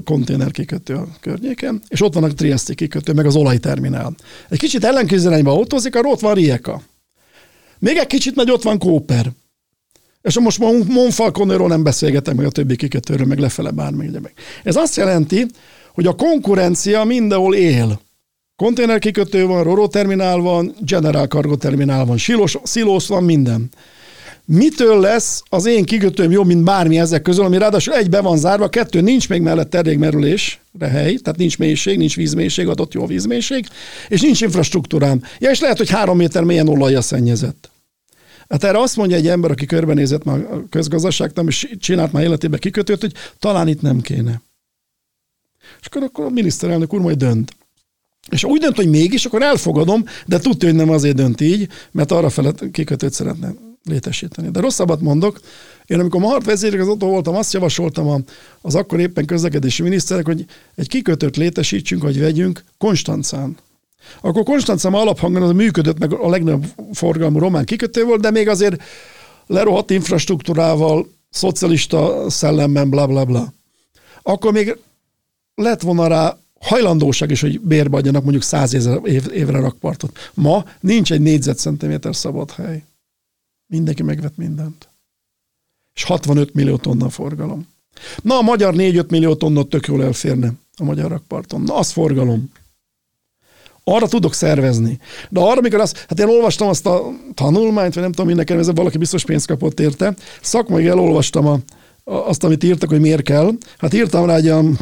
konténerkikötő 0.04 0.94
a 0.94 1.08
környéken, 1.22 1.82
és 1.88 2.02
ott 2.02 2.14
van 2.14 2.24
a 2.24 2.34
Trieste 2.34 2.74
kikötő, 2.74 3.14
meg 3.14 3.26
az 3.26 3.36
olajterminál. 3.36 4.16
Egy 4.50 4.60
kicsit 4.60 4.84
ellenkezőrányba 4.84 5.52
autózik, 5.52 5.96
arra 5.96 6.10
ott 6.10 6.20
van 6.20 6.34
Rijeka. 6.34 6.82
Még 7.80 7.98
egy 7.98 8.08
kicsit 8.08 8.36
megy, 8.36 8.52
ott 8.52 8.64
van 8.64 8.80
Kóper. 8.80 9.32
És 10.22 10.40
most 10.40 10.60
Monfalconéról 10.88 11.68
nem 11.68 11.84
beszélgetek 11.84 12.36
meg 12.36 12.46
a 12.46 12.50
többi 12.50 12.76
kikötőről, 12.76 13.26
meg 13.26 13.40
lefele 13.40 13.72
bármi. 13.72 14.10
Ez 14.64 14.76
azt 14.76 14.96
jelenti, 14.96 15.46
hogy 15.94 16.06
a 16.06 16.16
konkurencia 16.16 17.04
mindenhol 17.04 17.56
él. 17.56 18.00
Konténerkikötő 18.56 19.46
van, 19.46 19.64
Roro 19.64 19.88
terminál 19.88 20.38
van, 20.38 20.76
General 20.80 21.28
Cargo 21.28 21.56
terminál 21.56 22.06
van, 22.06 22.18
Silos, 22.18 22.58
Silos 22.64 23.08
van, 23.08 23.24
minden. 23.24 23.70
Mitől 24.46 25.00
lesz 25.00 25.44
az 25.50 25.66
én 25.66 25.86
kikötőm 25.86 26.32
jobb, 26.32 26.46
mint 26.46 26.64
bármi 26.64 27.00
ezek 27.00 27.22
közül, 27.22 27.46
ami 27.46 27.58
ráadásul 27.58 27.94
egy 27.94 28.10
be 28.10 28.22
van 28.22 28.38
zárva, 28.38 28.70
kettő 28.70 29.02
nincs 29.02 29.30
még 29.30 29.42
mellett 29.42 29.70
terjégmerülésre 29.70 30.88
hely, 30.88 31.16
tehát 31.16 31.40
nincs 31.40 31.58
mélység, 31.58 31.98
nincs 31.98 32.16
vízmélység, 32.16 32.68
adott 32.68 32.94
jó 32.94 33.06
vízmélység, 33.06 33.66
és 34.08 34.22
nincs 34.22 34.42
infrastruktúrám. 34.42 35.24
Ja, 35.40 35.50
és 35.50 35.60
lehet, 35.60 35.78
hogy 35.78 35.90
három 35.90 36.18
méter 36.18 36.44
mélyen 36.44 36.68
olajja 36.68 37.02
szennyezett. 37.02 37.70
Hát 38.50 38.64
erre 38.64 38.80
azt 38.80 38.96
mondja 38.96 39.18
egy 39.18 39.28
ember, 39.28 39.52
aki 39.52 39.66
körbenézett 39.66 40.24
már 40.24 40.40
a 40.40 40.64
közgazdaságtan, 40.70 41.48
és 41.48 41.76
csinált 41.80 42.12
már 42.12 42.24
életébe 42.24 42.58
kikötőt, 42.58 43.02
hogy 43.02 43.14
talán 43.40 43.68
itt 43.68 43.82
nem 43.82 44.02
kéne. 44.02 44.42
És 45.80 45.88
akkor, 45.88 46.04
akkor 46.04 46.26
a 46.26 46.30
miniszterelnök 46.30 46.94
úr 46.94 47.02
majd 47.02 47.18
dönt. 47.18 47.56
És 48.32 48.44
úgy 48.44 48.60
dönt, 48.60 48.76
hogy 48.76 48.90
mégis, 48.90 49.26
akkor 49.26 49.42
elfogadom, 49.42 50.06
de 50.26 50.40
tudja, 50.40 50.68
hogy 50.68 50.78
nem 50.78 50.90
azért 50.90 51.16
dönt 51.16 51.42
így, 51.42 51.68
mert 51.92 52.12
arra 52.12 52.30
felett 52.30 52.72
kikötőt 52.72 53.14
szeretne 53.14 53.54
létesíteni. 53.84 54.50
De 54.50 54.60
rosszabbat 54.60 55.02
mondok, 55.02 55.40
én 55.86 56.00
amikor 56.00 56.22
Mahart 56.22 56.46
vezérigazgató 56.46 57.08
voltam, 57.08 57.36
azt 57.36 57.54
javasoltam 57.54 58.24
az 58.62 58.76
akkor 58.76 59.00
éppen 59.00 59.26
közlekedési 59.26 59.82
miniszterek, 59.82 60.26
hogy 60.26 60.46
egy 60.76 60.88
kikötőt 60.88 61.38
létesítsünk, 61.38 62.02
hogy 62.02 62.20
vegyünk 62.20 62.64
Konstancán. 62.78 63.58
Akkor 64.22 64.44
Konstancán 64.44 64.94
alaphangon 64.94 65.42
az 65.42 65.52
működött, 65.52 66.00
meg 66.00 66.14
a 66.14 66.30
legnagyobb 66.30 66.66
forgalmú 66.94 67.40
román 67.40 67.66
kikötő 67.66 68.04
volt, 68.04 68.22
de 68.22 68.32
még 68.32 68.48
azért 68.48 68.82
lerohadt 69.48 69.92
infrastruktúrával, 69.92 71.08
szocialista 71.30 72.30
szellemben, 72.30 72.90
bla 72.90 73.08
bla 73.08 73.26
bla. 73.26 73.54
Akkor 74.22 74.52
még 74.52 74.78
lett 75.56 75.82
volna 75.82 76.08
rá 76.08 76.38
hajlandóság 76.60 77.32
is, 77.32 77.42
hogy 77.42 77.62
bérbe 77.62 77.98
adjanak 77.98 78.22
mondjuk 78.22 78.44
száz 78.44 78.74
év, 78.74 79.24
évre 79.34 79.60
rakpartot. 79.60 80.32
Ma 80.34 80.66
nincs 80.80 81.12
egy 81.12 81.22
négyzetcentiméter 81.22 82.16
szabad 82.16 82.52
hely. 82.52 82.84
Mindenki 83.68 84.04
megvet 84.04 84.38
mindent. 84.38 84.90
És 85.94 86.04
65 86.04 86.54
millió 86.54 86.78
tonna 86.78 87.10
forgalom. 87.10 87.68
Na, 88.22 88.38
a 88.38 88.42
magyar 88.42 88.74
4-5 88.78 89.10
millió 89.10 89.36
tonna 89.36 89.64
tök 89.64 89.88
jól 89.88 90.04
elférne 90.04 90.54
a 90.78 90.84
magyar 90.84 91.10
rakparton. 91.10 91.62
Na, 91.62 91.76
az 91.76 91.92
forgalom. 91.92 92.52
Arra 93.84 94.08
tudok 94.08 94.34
szervezni. 94.34 95.00
De 95.30 95.40
arra, 95.40 95.58
amikor 95.58 95.80
azt, 95.80 96.06
hát 96.08 96.20
én 96.20 96.28
olvastam 96.28 96.68
azt 96.68 96.86
a 96.86 97.12
tanulmányt, 97.34 97.94
vagy 97.94 98.04
nem 98.04 98.12
tudom, 98.12 98.28
minek 98.28 98.50
ez 98.50 98.72
valaki 98.74 98.98
biztos 98.98 99.26
pénzt 99.26 99.48
kapott 99.48 99.80
érte, 99.80 100.16
szakmai 100.42 100.88
elolvastam 100.88 101.46
a, 101.46 101.60
azt, 102.04 102.44
amit 102.44 102.64
írtak, 102.64 102.90
hogy 102.90 103.00
miért 103.00 103.22
kell. 103.22 103.52
Hát 103.78 103.94
írtam 103.94 104.26
rá 104.26 104.36
egy 104.36 104.46
olyan 104.46 104.80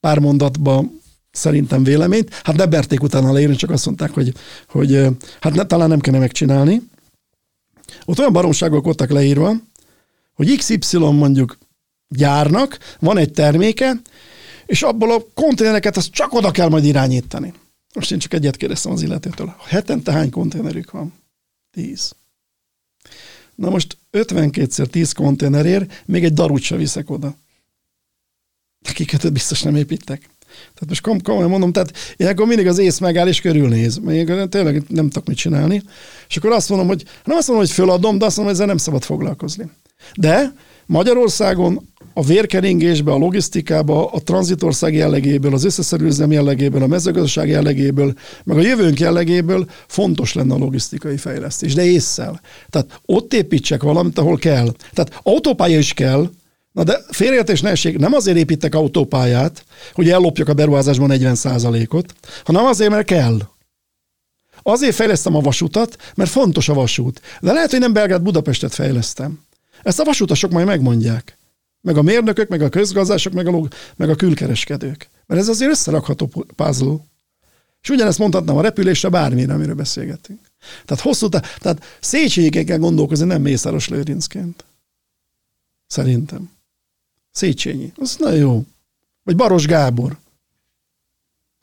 pár 0.00 0.18
mondatba 0.18 0.84
szerintem 1.30 1.84
véleményt. 1.84 2.34
Hát 2.42 2.56
ne 2.56 2.66
berték 2.66 3.02
utána 3.02 3.32
leírni, 3.32 3.56
csak 3.56 3.70
azt 3.70 3.86
mondták, 3.86 4.10
hogy, 4.10 4.34
hogy 4.68 5.06
hát 5.40 5.54
ne, 5.54 5.64
talán 5.64 5.88
nem 5.88 6.00
kellene 6.00 6.22
megcsinálni. 6.22 6.82
Ott 8.04 8.18
olyan 8.18 8.32
baromságok 8.32 8.84
voltak 8.84 9.10
leírva, 9.10 9.52
hogy 10.34 10.56
XY 10.56 10.98
mondjuk 10.98 11.58
gyárnak, 12.08 12.78
van 12.98 13.18
egy 13.18 13.32
terméke, 13.32 13.92
és 14.66 14.82
abból 14.82 15.12
a 15.12 15.24
konténereket 15.34 15.96
azt 15.96 16.10
csak 16.10 16.32
oda 16.32 16.50
kell 16.50 16.68
majd 16.68 16.84
irányítani. 16.84 17.52
Most 17.94 18.12
én 18.12 18.18
csak 18.18 18.32
egyet 18.32 18.56
kérdeztem 18.56 18.92
az 18.92 19.02
illetőtől. 19.02 19.54
Hetente 19.66 20.12
hány 20.12 20.30
konténerük 20.30 20.90
van? 20.90 21.12
Tíz. 21.70 22.12
Na 23.54 23.70
most 23.70 23.96
52-szer 24.12 24.86
10 24.86 25.12
konténerért 25.12 26.02
még 26.06 26.24
egy 26.24 26.32
darut 26.32 26.62
se 26.62 26.76
viszek 26.76 27.10
oda. 27.10 27.34
Kikötőt 28.94 29.32
biztos 29.32 29.62
nem 29.62 29.76
építek. 29.76 30.28
Tehát 30.50 30.88
most 30.88 31.02
kom- 31.02 31.22
komolyan 31.22 31.50
mondom, 31.50 31.72
tehát 31.72 31.92
ilyenkor 32.16 32.46
mindig 32.46 32.66
az 32.66 32.78
ész 32.78 32.98
megáll 32.98 33.28
és 33.28 33.40
körülnéz. 33.40 33.98
Még 33.98 34.32
tényleg 34.48 34.82
nem 34.88 35.08
tudok 35.08 35.28
mit 35.28 35.36
csinálni. 35.36 35.82
És 36.28 36.36
akkor 36.36 36.50
azt 36.50 36.68
mondom, 36.68 36.86
hogy 36.86 37.04
nem 37.24 37.36
azt 37.36 37.48
mondom, 37.48 37.66
hogy 37.66 37.74
föladom, 37.74 38.18
de 38.18 38.24
azt 38.24 38.36
mondom, 38.36 38.54
hogy 38.54 38.54
ezzel 38.54 38.66
nem 38.66 38.84
szabad 38.84 39.02
foglalkozni. 39.02 39.70
De 40.14 40.52
Magyarországon 40.86 41.88
a 42.14 42.22
vérkeringésbe, 42.22 43.12
a 43.12 43.16
logisztikába, 43.16 44.06
a 44.10 44.20
tranzitország 44.20 44.94
jellegéből, 44.94 45.54
az 45.54 45.64
összeszerűzem 45.64 46.32
jellegéből, 46.32 46.82
a 46.82 46.86
mezőgazdaság 46.86 47.48
jellegéből, 47.48 48.14
meg 48.44 48.56
a 48.56 48.60
jövőnk 48.60 49.00
jellegéből 49.00 49.66
fontos 49.86 50.34
lenne 50.34 50.54
a 50.54 50.58
logisztikai 50.58 51.16
fejlesztés, 51.16 51.74
de 51.74 51.84
észszel. 51.84 52.40
Tehát 52.70 53.00
ott 53.06 53.34
építsek 53.34 53.82
valamit, 53.82 54.18
ahol 54.18 54.36
kell. 54.36 54.74
Tehát 54.92 55.20
autópálya 55.22 55.78
is 55.78 55.94
kell, 55.94 56.30
Na 56.72 56.84
de 56.84 57.00
félreértés 57.08 57.60
ne 57.60 57.70
essék, 57.70 57.98
nem 57.98 58.12
azért 58.12 58.36
építek 58.36 58.74
autópályát, 58.74 59.64
hogy 59.92 60.10
ellopjak 60.10 60.48
a 60.48 60.54
beruházásban 60.54 61.10
40% 61.12 61.88
ot 61.92 62.14
hanem 62.44 62.64
azért, 62.64 62.90
mert 62.90 63.06
kell. 63.06 63.38
Azért 64.62 64.94
fejlesztem 64.94 65.34
a 65.34 65.40
vasutat, 65.40 65.96
mert 66.14 66.30
fontos 66.30 66.68
a 66.68 66.74
vasút. 66.74 67.20
De 67.40 67.52
lehet, 67.52 67.70
hogy 67.70 67.80
nem 67.80 67.92
Belgrád 67.92 68.22
Budapestet 68.22 68.74
fejlesztem. 68.74 69.40
Ezt 69.82 70.00
a 70.00 70.04
vasutasok 70.04 70.50
majd 70.50 70.66
megmondják. 70.66 71.38
Meg 71.80 71.96
a 71.96 72.02
mérnökök, 72.02 72.48
meg 72.48 72.62
a 72.62 72.68
közgazdások, 72.68 73.32
meg 73.32 73.46
a, 73.46 73.50
log- 73.50 73.74
meg 73.96 74.10
a 74.10 74.14
külkereskedők. 74.14 75.08
Mert 75.26 75.40
ez 75.40 75.48
azért 75.48 75.70
összerakható 75.70 76.26
puzzle. 76.56 76.96
És 77.82 77.88
ugyanezt 77.88 78.18
mondhatnám 78.18 78.56
a 78.56 78.62
repülésre, 78.62 79.08
bármire, 79.08 79.52
amiről 79.52 79.74
beszélgetünk. 79.74 80.40
Tehát 80.84 81.02
hosszú, 81.02 81.28
tehát 81.28 81.84
Széchenyi 82.00 82.64
kell 82.64 82.78
gondolkozni, 82.78 83.26
nem 83.26 83.42
Mészáros 83.42 83.88
Lőrincként. 83.88 84.64
Szerintem. 85.86 86.50
Széchenyi. 87.30 87.92
Az 87.96 88.16
nagyon 88.18 88.38
jó. 88.38 88.64
Vagy 89.22 89.36
Baros 89.36 89.66
Gábor. 89.66 90.18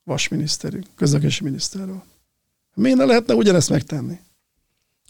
Vasminiszterünk, 0.04 0.86
közlekedési 0.96 1.44
miniszterről. 1.44 2.04
Miért 2.74 2.98
ne 2.98 3.06
lehetne 3.06 3.34
ugyanezt 3.34 3.70
megtenni? 3.70 4.20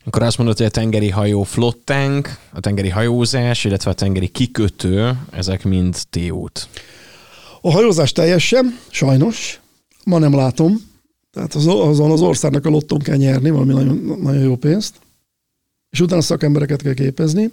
Akkor 0.05 0.23
azt 0.23 0.37
mondod, 0.37 0.57
hogy 0.57 0.65
a 0.65 0.69
tengeri 0.69 1.09
hajó 1.09 1.43
flottánk, 1.43 2.39
a 2.51 2.59
tengeri 2.59 2.89
hajózás, 2.89 3.63
illetve 3.63 3.91
a 3.91 3.93
tengeri 3.93 4.27
kikötő, 4.27 5.19
ezek 5.31 5.63
mind 5.63 5.95
téút. 6.09 6.67
A 7.61 7.71
hajózás 7.71 8.11
teljesen, 8.11 8.79
sajnos, 8.89 9.59
ma 10.03 10.17
nem 10.17 10.35
látom. 10.35 10.81
Tehát 11.31 11.53
az, 11.53 11.67
azon 11.67 12.11
az 12.11 12.21
országnak 12.21 12.65
a 12.65 12.69
lottón 12.69 12.99
kell 12.99 13.15
nyerni, 13.15 13.49
valami 13.49 13.73
nagyon, 13.73 14.19
nagyon 14.21 14.43
jó 14.43 14.55
pénzt. 14.55 14.95
És 15.89 15.99
utána 15.99 16.21
szakembereket 16.21 16.81
kell 16.81 16.93
képezni. 16.93 17.49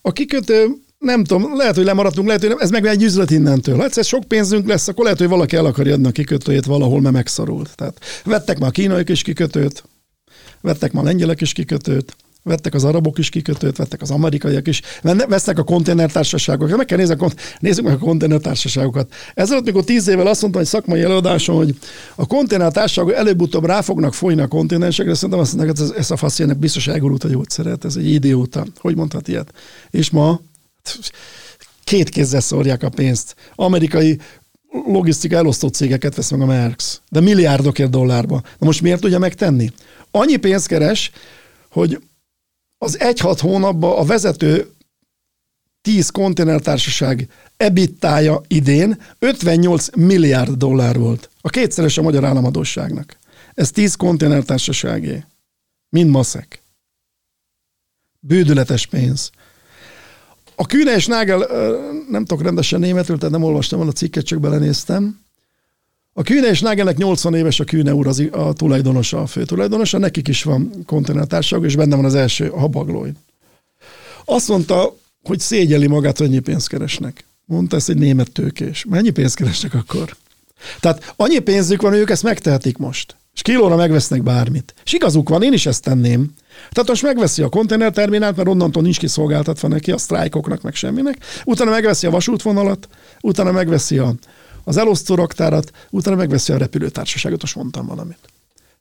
A 0.00 0.12
kikötő, 0.12 0.66
nem 1.02 1.24
tudom, 1.24 1.56
lehet, 1.56 1.74
hogy 1.74 1.84
lemaradtunk, 1.84 2.26
lehet, 2.26 2.40
hogy 2.40 2.50
nem, 2.50 2.58
ez 2.60 2.70
meg 2.70 2.86
egy 2.86 3.02
üzlet 3.02 3.30
innentől. 3.30 3.76
Ha 3.76 3.84
egyszer 3.84 4.04
sok 4.04 4.24
pénzünk 4.24 4.68
lesz, 4.68 4.88
akkor 4.88 5.04
lehet, 5.04 5.18
hogy 5.18 5.28
valaki 5.28 5.56
el 5.56 5.64
akarja 5.64 5.94
adni 5.94 6.06
a 6.06 6.10
kikötőjét 6.10 6.64
valahol, 6.64 7.00
mert 7.00 7.14
megszorult. 7.14 7.70
Tehát 7.74 7.98
vettek 8.24 8.58
már 8.58 8.68
a 8.68 8.72
kínaiak 8.72 9.08
is 9.08 9.22
kikötőt, 9.22 9.84
vettek 10.60 10.92
már 10.92 11.04
a 11.04 11.06
lengyelek 11.06 11.40
is 11.40 11.52
kikötőt, 11.52 12.16
vettek 12.42 12.74
az 12.74 12.84
arabok 12.84 13.18
is 13.18 13.28
kikötőt, 13.28 13.76
vettek 13.76 14.02
az 14.02 14.10
amerikaiak 14.10 14.68
is, 14.68 14.82
vesznek 15.28 15.58
a 15.58 15.62
konténertársaságok. 15.62 16.76
Meg 16.76 16.86
kell 16.86 16.98
nézni, 16.98 17.16
nézzük 17.58 17.84
meg 17.84 17.94
a 17.94 17.98
konténertársaságokat. 17.98 19.12
Ezelőtt, 19.34 19.64
mikor 19.64 19.84
tíz 19.84 20.08
évvel 20.08 20.26
azt 20.26 20.40
mondtam 20.40 20.62
egy 20.62 20.68
szakmai 20.68 21.02
előadáson, 21.02 21.56
hogy 21.56 21.76
a 22.14 22.26
konténertársaságok 22.26 23.12
előbb-utóbb 23.12 23.64
rá 23.64 23.80
fognak 23.80 24.14
folyni 24.14 24.40
a 24.40 24.46
konténersekre, 24.46 25.14
szerintem 25.14 25.38
azt 25.38 25.54
mondják, 25.54 25.78
hogy 25.78 25.86
ez, 25.86 25.94
ez 25.96 26.10
a 26.10 26.16
faszének 26.16 26.58
biztos 26.58 26.86
elgurult 26.86 27.24
a 27.24 27.28
gyógyszeret, 27.28 27.84
ez 27.84 27.96
egy 27.96 28.10
idióta. 28.10 28.66
Hogy 28.78 28.96
mondhat 28.96 29.28
ilyet? 29.28 29.52
És 29.90 30.10
ma 30.10 30.40
két 31.84 32.08
kézzel 32.08 32.40
szórják 32.40 32.82
a 32.82 32.88
pénzt. 32.88 33.36
Amerikai 33.54 34.18
logisztika 34.86 35.36
elosztó 35.36 35.68
cégeket 35.68 36.14
vesz 36.14 36.30
meg 36.30 36.40
a 36.40 36.46
Merx, 36.46 37.00
de 37.08 37.20
milliárdokért 37.20 37.90
dollárba. 37.90 38.40
Na 38.58 38.66
most 38.66 38.80
miért 38.80 39.00
tudja 39.00 39.18
megtenni? 39.18 39.72
Annyi 40.10 40.36
pénzt 40.36 40.66
keres, 40.66 41.10
hogy 41.70 42.02
az 42.78 43.00
egy-hat 43.00 43.40
hónapban 43.40 43.98
a 43.98 44.04
vezető 44.04 44.72
10 45.82 46.10
konténertársaság 46.10 47.28
ebittája 47.56 48.40
idén 48.46 49.02
58 49.18 49.96
milliárd 49.96 50.50
dollár 50.50 50.98
volt. 50.98 51.30
A 51.40 51.48
kétszeres 51.48 51.98
a 51.98 52.02
magyar 52.02 52.24
államadóságnak. 52.24 53.18
Ez 53.54 53.70
10 53.70 53.94
konténertársaságé. 53.94 55.24
Mind 55.88 56.10
maszek. 56.10 56.62
Bődületes 58.20 58.86
pénz. 58.86 59.30
A 60.62 60.66
Kühne 60.66 60.94
és 60.94 61.06
Nagel, 61.06 61.46
nem 62.10 62.24
tudok 62.24 62.42
rendesen 62.42 62.80
németül, 62.80 63.18
tehát 63.18 63.32
nem 63.32 63.42
olvastam 63.42 63.78
volna 63.78 63.92
a 63.92 63.96
cikket, 63.96 64.24
csak 64.24 64.40
belenéztem. 64.40 65.20
A 66.12 66.22
Kühne 66.22 66.48
és 66.48 66.60
Nagelnek 66.60 66.96
80 66.96 67.34
éves 67.34 67.60
a 67.60 67.64
Kühne 67.64 67.94
úr 67.94 68.06
az, 68.06 68.22
a 68.30 68.52
tulajdonosa, 68.52 69.20
a 69.22 69.26
fő 69.26 69.44
tulajdonosa, 69.44 69.98
nekik 69.98 70.28
is 70.28 70.42
van 70.42 70.84
konténertársaság, 70.86 71.64
és 71.64 71.76
benne 71.76 71.96
van 71.96 72.04
az 72.04 72.14
első, 72.14 72.48
a 72.48 72.58
habaglóid. 72.58 73.14
Azt 74.24 74.48
mondta, 74.48 74.96
hogy 75.22 75.40
szégyeli 75.40 75.86
magát, 75.86 76.18
hogy 76.18 76.26
annyi 76.26 76.38
pénzt 76.38 76.68
keresnek. 76.68 77.24
Mondta 77.44 77.76
ezt 77.76 77.88
egy 77.88 77.98
német 77.98 78.32
tőkés. 78.32 78.84
Mennyi 78.88 79.10
pénzt 79.10 79.36
keresnek 79.36 79.74
akkor? 79.74 80.16
Tehát 80.80 81.12
annyi 81.16 81.38
pénzük 81.38 81.82
van, 81.82 81.90
hogy 81.90 82.00
ők 82.00 82.10
ezt 82.10 82.22
megtehetik 82.22 82.76
most. 82.76 83.16
És 83.34 83.42
kilóra 83.42 83.76
megvesznek 83.76 84.22
bármit. 84.22 84.74
És 84.84 84.92
igazuk 84.92 85.28
van, 85.28 85.42
én 85.42 85.52
is 85.52 85.66
ezt 85.66 85.82
tenném. 85.82 86.30
Tehát 86.70 86.88
most 86.88 87.02
megveszi 87.02 87.42
a 87.42 87.48
konténerterminált, 87.48 88.36
mert 88.36 88.48
onnantól 88.48 88.82
nincs 88.82 88.98
kiszolgáltatva 88.98 89.68
neki 89.68 89.92
a 89.92 89.98
sztrájkoknak, 89.98 90.62
meg 90.62 90.74
semminek. 90.74 91.16
Utána 91.44 91.70
megveszi 91.70 92.06
a 92.06 92.10
vasútvonalat, 92.10 92.88
utána 93.20 93.52
megveszi 93.52 93.98
a, 93.98 94.14
az 94.64 94.76
elosztó 94.76 95.14
raktárat, 95.14 95.70
utána 95.90 96.16
megveszi 96.16 96.52
a 96.52 96.56
repülőtársaságot, 96.56 97.40
most 97.40 97.56
mondtam 97.56 97.86
valamit. 97.86 98.18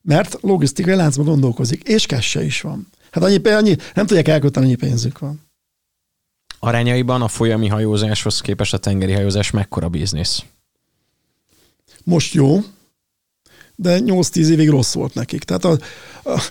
Mert 0.02 0.38
logisztikai 0.42 0.96
láncban 0.96 1.26
gondolkozik, 1.26 1.84
és 1.84 2.06
kesse 2.06 2.44
is 2.44 2.62
van. 2.62 2.88
Hát 3.12 3.24
annyi, 3.24 3.48
annyi 3.48 3.76
nem 3.94 4.06
tudják 4.06 4.28
elkötni, 4.28 4.62
annyi 4.62 4.76
pénzük 4.76 5.20
van. 5.20 5.42
Arányaiban 6.60 7.22
a 7.22 7.28
folyami 7.28 7.68
hajózáshoz 7.68 8.42
képest 8.42 8.74
a 8.74 8.78
tengeri 8.78 9.14
hajózás 9.14 9.52
mekkora 9.52 9.90
biznisz? 9.90 10.44
Most 12.04 12.34
jó, 12.34 12.60
de 13.82 14.00
8-10 14.06 14.48
évig 14.48 14.70
rossz 14.70 14.94
volt 14.94 15.14
nekik. 15.14 15.44
Tehát 15.44 15.66
a, 15.66 15.78
a, 16.24 16.42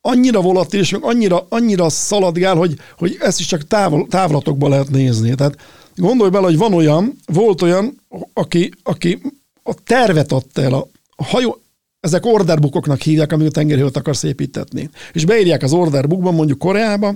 annyira 0.00 0.40
volatilis, 0.40 0.90
meg 0.90 1.04
annyira, 1.04 1.46
annyira 1.48 1.88
szaladgál, 1.88 2.54
hogy, 2.54 2.78
hogy 2.98 3.16
ezt 3.20 3.40
is 3.40 3.46
csak 3.46 3.66
távol, 3.66 4.06
távlatokban 4.08 4.70
lehet 4.70 4.90
nézni. 4.90 5.34
Tehát 5.34 5.56
Gondolj 5.96 6.30
bele, 6.30 6.44
hogy 6.44 6.56
van 6.56 6.74
olyan, 6.74 7.18
volt 7.26 7.62
olyan, 7.62 8.00
aki, 8.32 8.70
aki 8.82 9.20
a 9.62 9.74
tervet 9.84 10.32
adta 10.32 10.62
el, 10.62 10.72
a, 10.72 10.88
a 11.16 11.24
hajó, 11.24 11.60
ezek 12.00 12.26
orderbookoknak 12.26 13.00
hívják, 13.00 13.32
amit 13.32 13.46
a 13.46 13.50
tengerhajót 13.50 13.96
akarsz 13.96 14.22
építetni. 14.22 14.90
És 15.12 15.24
beírják 15.24 15.62
az 15.62 15.72
orderbookban, 15.72 16.34
mondjuk 16.34 16.58
Koreába, 16.58 17.14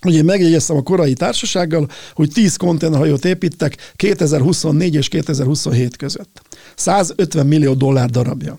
hogy 0.00 0.14
én 0.14 0.24
megjegyeztem 0.24 0.76
a 0.76 0.82
korai 0.82 1.12
társasággal, 1.12 1.88
hogy 2.14 2.30
10 2.32 2.56
konténerhajót 2.56 3.24
építek 3.24 3.92
2024 3.96 4.94
és 4.94 5.08
2027 5.08 5.96
között. 5.96 6.42
150 6.74 7.46
millió 7.46 7.74
dollár 7.74 8.10
darabja. 8.10 8.58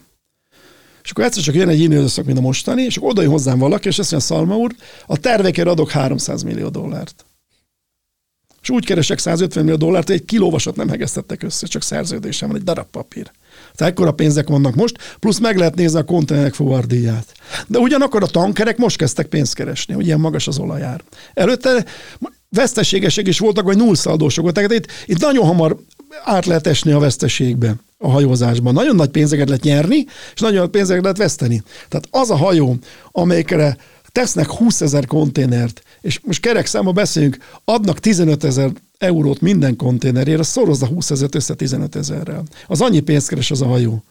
És 1.04 1.12
akkor 1.12 1.24
egyszer 1.24 1.44
csak 1.44 1.56
jön 1.56 1.70
egy 1.70 1.80
ilyen 1.80 1.92
időszak, 1.92 2.26
mint 2.26 2.38
a 2.38 2.42
mostani, 2.42 2.82
és 2.82 2.98
oda 3.00 3.22
jön 3.22 3.32
hozzám 3.32 3.60
valaki, 3.60 3.88
és 3.88 4.00
azt 4.00 4.12
mondja, 4.12 4.30
Szalma 4.30 4.58
úr, 4.58 4.76
a 5.06 5.18
tervekért 5.18 5.68
adok 5.68 5.92
300 5.92 6.44
millió 6.44 6.70
dollárt. 6.70 7.26
És 8.62 8.70
úgy 8.70 8.86
keresek 8.86 9.20
150 9.20 9.64
millió 9.64 9.78
dollárt, 9.78 10.08
hogy 10.08 10.16
egy 10.16 10.26
kilóvasat 10.26 10.76
nem 10.76 10.90
hegesztettek 10.90 11.44
össze, 11.44 11.68
csak 11.68 11.82
szerződésem 11.82 12.48
van, 12.48 12.58
egy 12.58 12.64
darab 12.64 12.88
papír. 12.92 13.32
Tehát 13.76 13.92
ekkora 13.92 14.12
pénzek 14.12 14.48
vannak 14.48 14.76
most, 14.76 15.18
plusz 15.20 15.40
meg 15.40 15.58
lehet 15.58 15.76
nézni 15.76 16.00
a 16.00 16.04
konténerek 16.04 16.54
fuvardíját. 16.54 17.34
De 17.68 17.80
ugyanakkor 17.80 18.24
a 18.24 18.28
tankerek 18.28 18.78
most 18.78 18.98
kezdtek 18.98 19.28
pénzt 19.28 19.54
keresni, 19.54 19.94
hogy 19.94 20.06
ilyen 20.06 20.20
magas 20.20 20.48
az 20.48 20.60
olajár. 20.60 21.04
Előtte 21.34 21.86
veszteségesek 22.50 23.28
is 23.28 23.40
voltak, 23.40 23.64
vagy 23.64 23.78
nullszaldósok 23.78 24.44
voltak. 24.44 24.68
Tehát 24.68 24.84
itt, 24.84 24.92
itt 25.06 25.20
nagyon 25.20 25.46
hamar 25.46 25.78
át 26.24 26.46
lehet 26.46 26.68
esni 26.68 26.92
a 26.92 27.00
veszteségbe 27.00 27.76
a 28.02 28.10
hajózásban. 28.10 28.74
Nagyon 28.74 28.96
nagy 28.96 29.10
pénzeket 29.10 29.48
lehet 29.48 29.64
nyerni, 29.64 30.06
és 30.34 30.40
nagyon 30.40 30.60
nagy 30.60 30.70
pénzeket 30.70 31.02
lehet 31.02 31.18
veszteni. 31.18 31.64
Tehát 31.90 32.08
az 32.12 32.30
a 32.30 32.36
hajó, 32.36 32.76
amelyikre 33.12 33.78
tesznek 34.12 34.48
20 34.50 34.82
ezer 34.82 35.06
konténert, 35.06 35.82
és 36.02 36.20
most 36.24 36.42
kerek 36.42 36.66
számba 36.66 36.92
beszéljünk, 36.92 37.38
adnak 37.66 38.00
15 38.00 38.44
ezer 38.44 38.72
eurót 38.98 39.42
minden 39.42 39.76
konténerére, 39.76 40.44
szorozza 40.44 40.86
20 40.86 41.12
ezeret 41.12 41.36
össze 41.36 41.54
15 41.54 41.96
ezerrel. 41.96 42.44
Az 42.68 42.82
annyi 42.82 43.00
pénzt 43.00 43.28
keres 43.28 43.52
az 43.52 43.62
a 43.62 43.66
hajó. 43.66 44.04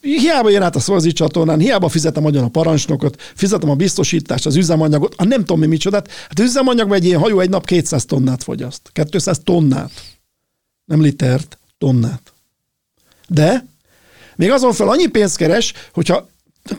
Hiába 0.00 0.50
jön 0.50 0.62
át 0.62 0.76
a 0.76 0.80
szolzi 0.80 1.12
csatornán, 1.12 1.58
hiába 1.58 1.88
fizetem 1.88 2.24
agyon 2.24 2.44
a 2.44 2.48
parancsnokot, 2.48 3.22
fizetem 3.34 3.70
a 3.70 3.74
biztosítást, 3.74 4.46
az 4.46 4.56
üzemanyagot, 4.56 5.14
a 5.16 5.24
nem 5.24 5.40
tudom 5.40 5.58
mi 5.58 5.66
micsodát. 5.66 6.08
Hát 6.08 6.38
üzemanyagban 6.38 6.96
egy 6.96 7.04
ilyen 7.04 7.20
hajó 7.20 7.40
egy 7.40 7.50
nap 7.50 7.66
200 7.66 8.04
tonnát 8.04 8.42
fogyaszt. 8.42 8.90
200 9.10 9.40
tonnát. 9.44 9.90
Nem 10.84 11.00
litert, 11.00 11.58
tonnát. 11.78 12.35
De 13.28 13.66
még 14.36 14.50
azon 14.50 14.72
fel 14.72 14.88
annyi 14.88 15.06
pénzt 15.06 15.36
keres, 15.36 15.72
hogyha 15.92 16.28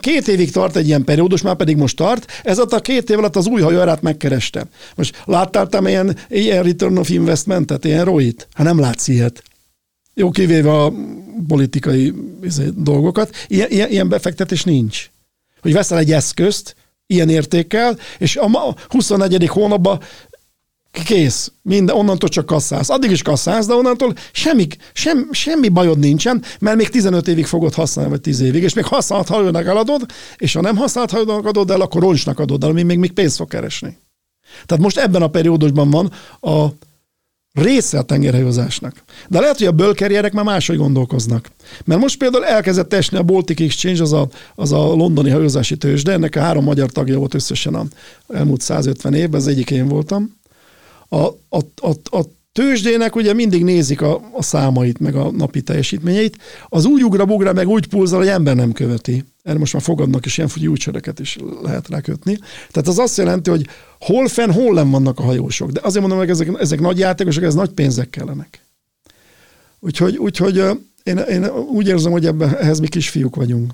Két 0.00 0.28
évig 0.28 0.50
tart 0.50 0.76
egy 0.76 0.86
ilyen 0.86 1.04
periódus, 1.04 1.42
már 1.42 1.56
pedig 1.56 1.76
most 1.76 1.96
tart. 1.96 2.26
Ez 2.42 2.58
a 2.58 2.80
két 2.80 3.10
év 3.10 3.18
alatt 3.18 3.36
az 3.36 3.46
új 3.46 3.60
hajóárát 3.60 4.02
megkereste. 4.02 4.66
Most 4.94 5.22
láttál 5.24 5.66
te 5.66 5.88
ilyen, 5.88 6.16
ilyen 6.28 6.62
return 6.62 6.96
of 6.96 7.10
investmentet, 7.10 7.84
ilyen 7.84 8.04
roit? 8.04 8.48
Hát 8.52 8.66
nem 8.66 8.78
látsz 8.78 9.08
ilyet. 9.08 9.42
Jó, 10.14 10.30
kivéve 10.30 10.82
a 10.82 10.92
politikai 11.46 12.14
izé, 12.42 12.68
dolgokat. 12.76 13.34
Ilyen, 13.46 13.70
ilyen, 13.70 13.90
ilyen 13.90 14.08
befektetés 14.08 14.64
nincs. 14.64 15.10
Hogy 15.60 15.72
veszel 15.72 15.98
egy 15.98 16.12
eszközt, 16.12 16.76
ilyen 17.06 17.28
értékkel, 17.28 17.98
és 18.18 18.36
a 18.36 18.74
24. 18.88 19.46
hónapban 19.46 20.00
kész, 21.02 21.52
minden, 21.62 21.96
onnantól 21.96 22.28
csak 22.28 22.46
kasszálsz. 22.46 22.90
Addig 22.90 23.10
is 23.10 23.22
kasszálsz, 23.22 23.66
de 23.66 23.74
onnantól 23.74 24.14
semmi, 24.32 24.66
sem, 24.92 25.28
semmi 25.32 25.68
bajod 25.68 25.98
nincsen, 25.98 26.42
mert 26.60 26.76
még 26.76 26.88
15 26.88 27.28
évig 27.28 27.46
fogod 27.46 27.74
használni, 27.74 28.10
vagy 28.10 28.20
10 28.20 28.40
évig, 28.40 28.62
és 28.62 28.74
még 28.74 28.84
használt 28.84 29.28
hajónak 29.28 29.66
eladod, 29.66 30.06
és 30.36 30.52
ha 30.52 30.60
nem 30.60 30.76
használt 30.76 31.10
hajónak 31.10 31.46
adod 31.46 31.70
el, 31.70 31.80
akkor 31.80 32.02
roncsnak 32.02 32.38
adod 32.38 32.62
el, 32.62 32.70
ami 32.70 32.82
még, 32.82 32.98
még 32.98 33.12
pénzt 33.12 33.36
fog 33.36 33.48
keresni. 33.48 33.98
Tehát 34.66 34.84
most 34.84 34.98
ebben 34.98 35.22
a 35.22 35.28
periódusban 35.28 35.90
van 35.90 36.12
a 36.40 36.66
része 37.52 37.98
a 37.98 38.02
tengerhajózásnak. 38.02 39.02
De 39.28 39.40
lehet, 39.40 39.58
hogy 39.58 39.66
a 39.66 39.72
bölkerjerek 39.72 40.32
már 40.32 40.44
máshogy 40.44 40.76
gondolkoznak. 40.76 41.50
Mert 41.84 42.00
most 42.00 42.18
például 42.18 42.44
elkezdett 42.44 42.92
esni 42.92 43.16
a 43.16 43.22
Baltic 43.22 43.60
Exchange, 43.60 44.02
az 44.02 44.12
a, 44.12 44.28
az 44.54 44.72
a 44.72 44.78
londoni 44.78 45.30
hajózási 45.30 45.76
tőzsde, 45.76 46.12
ennek 46.12 46.36
a 46.36 46.40
három 46.40 46.64
magyar 46.64 46.90
tagja 46.90 47.18
volt 47.18 47.34
összesen 47.34 47.74
a 47.74 47.84
elmúlt 48.28 48.60
150 48.60 49.14
évben, 49.14 49.40
az 49.40 49.46
egyik 49.46 49.70
én 49.70 49.88
voltam 49.88 50.36
a, 51.08 51.26
a, 51.48 51.58
a, 51.76 52.16
a 52.16 52.22
tőzsdének 52.52 53.16
ugye 53.16 53.32
mindig 53.32 53.64
nézik 53.64 54.00
a, 54.00 54.30
a 54.32 54.42
számait, 54.42 54.98
meg 54.98 55.14
a 55.14 55.30
napi 55.30 55.62
teljesítményeit. 55.62 56.36
Az 56.68 56.84
úgy 56.84 57.04
ugra-bugra, 57.04 57.52
meg 57.52 57.68
úgy 57.68 57.86
pulzal, 57.86 58.18
hogy 58.18 58.28
ember 58.28 58.56
nem 58.56 58.72
követi. 58.72 59.24
Erre 59.42 59.58
most 59.58 59.72
már 59.72 59.82
fogadnak, 59.82 60.26
és 60.26 60.36
ilyen 60.36 60.48
futtyúcsöröket 60.48 61.20
is 61.20 61.36
lehet 61.62 61.88
rákötni. 61.88 62.38
Tehát 62.70 62.88
az 62.88 62.98
azt 62.98 63.16
jelenti, 63.16 63.50
hogy 63.50 63.66
hol 64.00 64.28
fenn, 64.28 64.50
hol 64.50 64.74
nem 64.74 64.90
vannak 64.90 65.18
a 65.18 65.22
hajósok. 65.22 65.70
De 65.70 65.80
azért 65.82 66.00
mondom, 66.00 66.18
hogy 66.18 66.30
ezek, 66.30 66.50
ezek 66.58 66.80
nagy 66.80 66.98
játékosok, 66.98 67.42
ez 67.42 67.54
nagy 67.54 67.70
pénzek 67.70 68.10
kellenek. 68.10 68.66
Úgyhogy, 69.80 70.16
úgyhogy 70.16 70.56
én, 71.02 71.16
én 71.16 71.46
úgy 71.46 71.88
érzem, 71.88 72.12
hogy 72.12 72.26
ebben, 72.26 72.56
ehhez 72.56 72.80
mi 72.80 72.88
kisfiúk 72.88 73.36
vagyunk. 73.36 73.72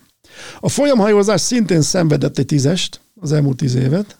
A 0.61 0.68
folyamhajózás 0.68 1.41
szintén 1.41 1.82
szenvedett 1.82 2.39
egy 2.39 2.47
tízest, 2.47 3.01
az 3.20 3.32
elmúlt 3.32 3.57
tíz 3.57 3.74
évet. 3.74 4.16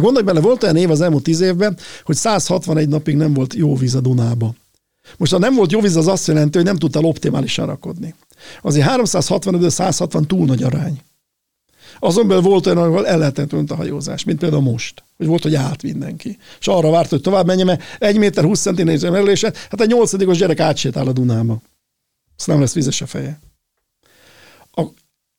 Gondolj 0.00 0.24
bele, 0.24 0.40
volt 0.40 0.62
olyan 0.62 0.76
év 0.76 0.90
az 0.90 1.00
elmúlt 1.00 1.22
tíz 1.22 1.40
évben, 1.40 1.76
hogy 2.04 2.16
161 2.16 2.88
napig 2.88 3.16
nem 3.16 3.34
volt 3.34 3.54
jó 3.54 3.76
víz 3.76 3.94
a 3.94 4.00
Dunába. 4.00 4.54
Most 5.16 5.32
ha 5.32 5.38
nem 5.38 5.54
volt 5.54 5.72
jó 5.72 5.80
víz, 5.80 5.96
az 5.96 6.06
azt 6.06 6.26
jelenti, 6.26 6.56
hogy 6.56 6.66
nem 6.66 6.76
tudtál 6.76 7.04
optimálisan 7.04 7.66
rakodni. 7.66 8.14
Azért 8.62 8.86
365 8.86 9.70
160 9.70 10.26
túl 10.26 10.46
nagy 10.46 10.62
arány. 10.62 11.00
Azon 11.98 12.28
belül 12.28 12.42
volt 12.42 12.66
olyan, 12.66 12.78
ahol 12.78 13.06
el 13.06 13.18
lehetett 13.18 13.52
a 13.52 13.74
hajózás, 13.74 14.24
mint 14.24 14.38
például 14.38 14.62
most. 14.62 15.04
Hogy 15.16 15.26
volt, 15.26 15.42
hogy 15.42 15.54
állt 15.54 15.82
mindenki. 15.82 16.38
És 16.60 16.68
arra 16.68 16.90
várt, 16.90 17.10
hogy 17.10 17.20
tovább 17.20 17.46
menjen, 17.46 17.66
mert 17.66 17.82
egy 17.98 18.18
méter 18.18 18.44
20 18.44 18.60
cm 18.60 18.88
emelése, 18.88 19.52
hát 19.70 19.80
egy 19.80 19.88
8 19.88 20.36
gyerek 20.36 20.60
átsétál 20.60 21.06
a 21.06 21.12
Dunába. 21.12 21.62
Azt 22.36 22.46
nem 22.46 22.60
lesz 22.60 22.74
vizes 22.74 23.00
a 23.00 23.06
feje. 23.06 23.40
A, 24.72 24.82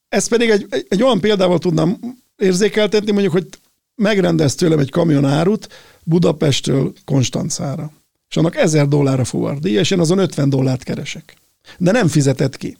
ezt 0.09 0.29
pedig 0.29 0.49
egy, 0.49 0.65
egy, 0.69 0.85
egy 0.89 1.03
olyan 1.03 1.19
példával 1.19 1.59
tudnám 1.59 1.99
érzékeltetni, 2.37 3.11
mondjuk, 3.11 3.33
hogy 3.33 3.47
megrendez 3.95 4.55
tőlem 4.55 4.79
egy 4.79 4.89
kamion 4.89 5.25
árut 5.25 5.67
Budapestről 6.03 6.93
Konstancára. 7.05 7.91
És 8.29 8.37
annak 8.37 8.55
1000 8.55 8.87
dollárra 8.87 9.23
fuvardíja, 9.23 9.79
és 9.79 9.91
én 9.91 9.99
azon 9.99 10.17
50 10.17 10.49
dollárt 10.49 10.83
keresek. 10.83 11.37
De 11.77 11.91
nem 11.91 12.07
fizetett 12.07 12.57
ki. 12.57 12.77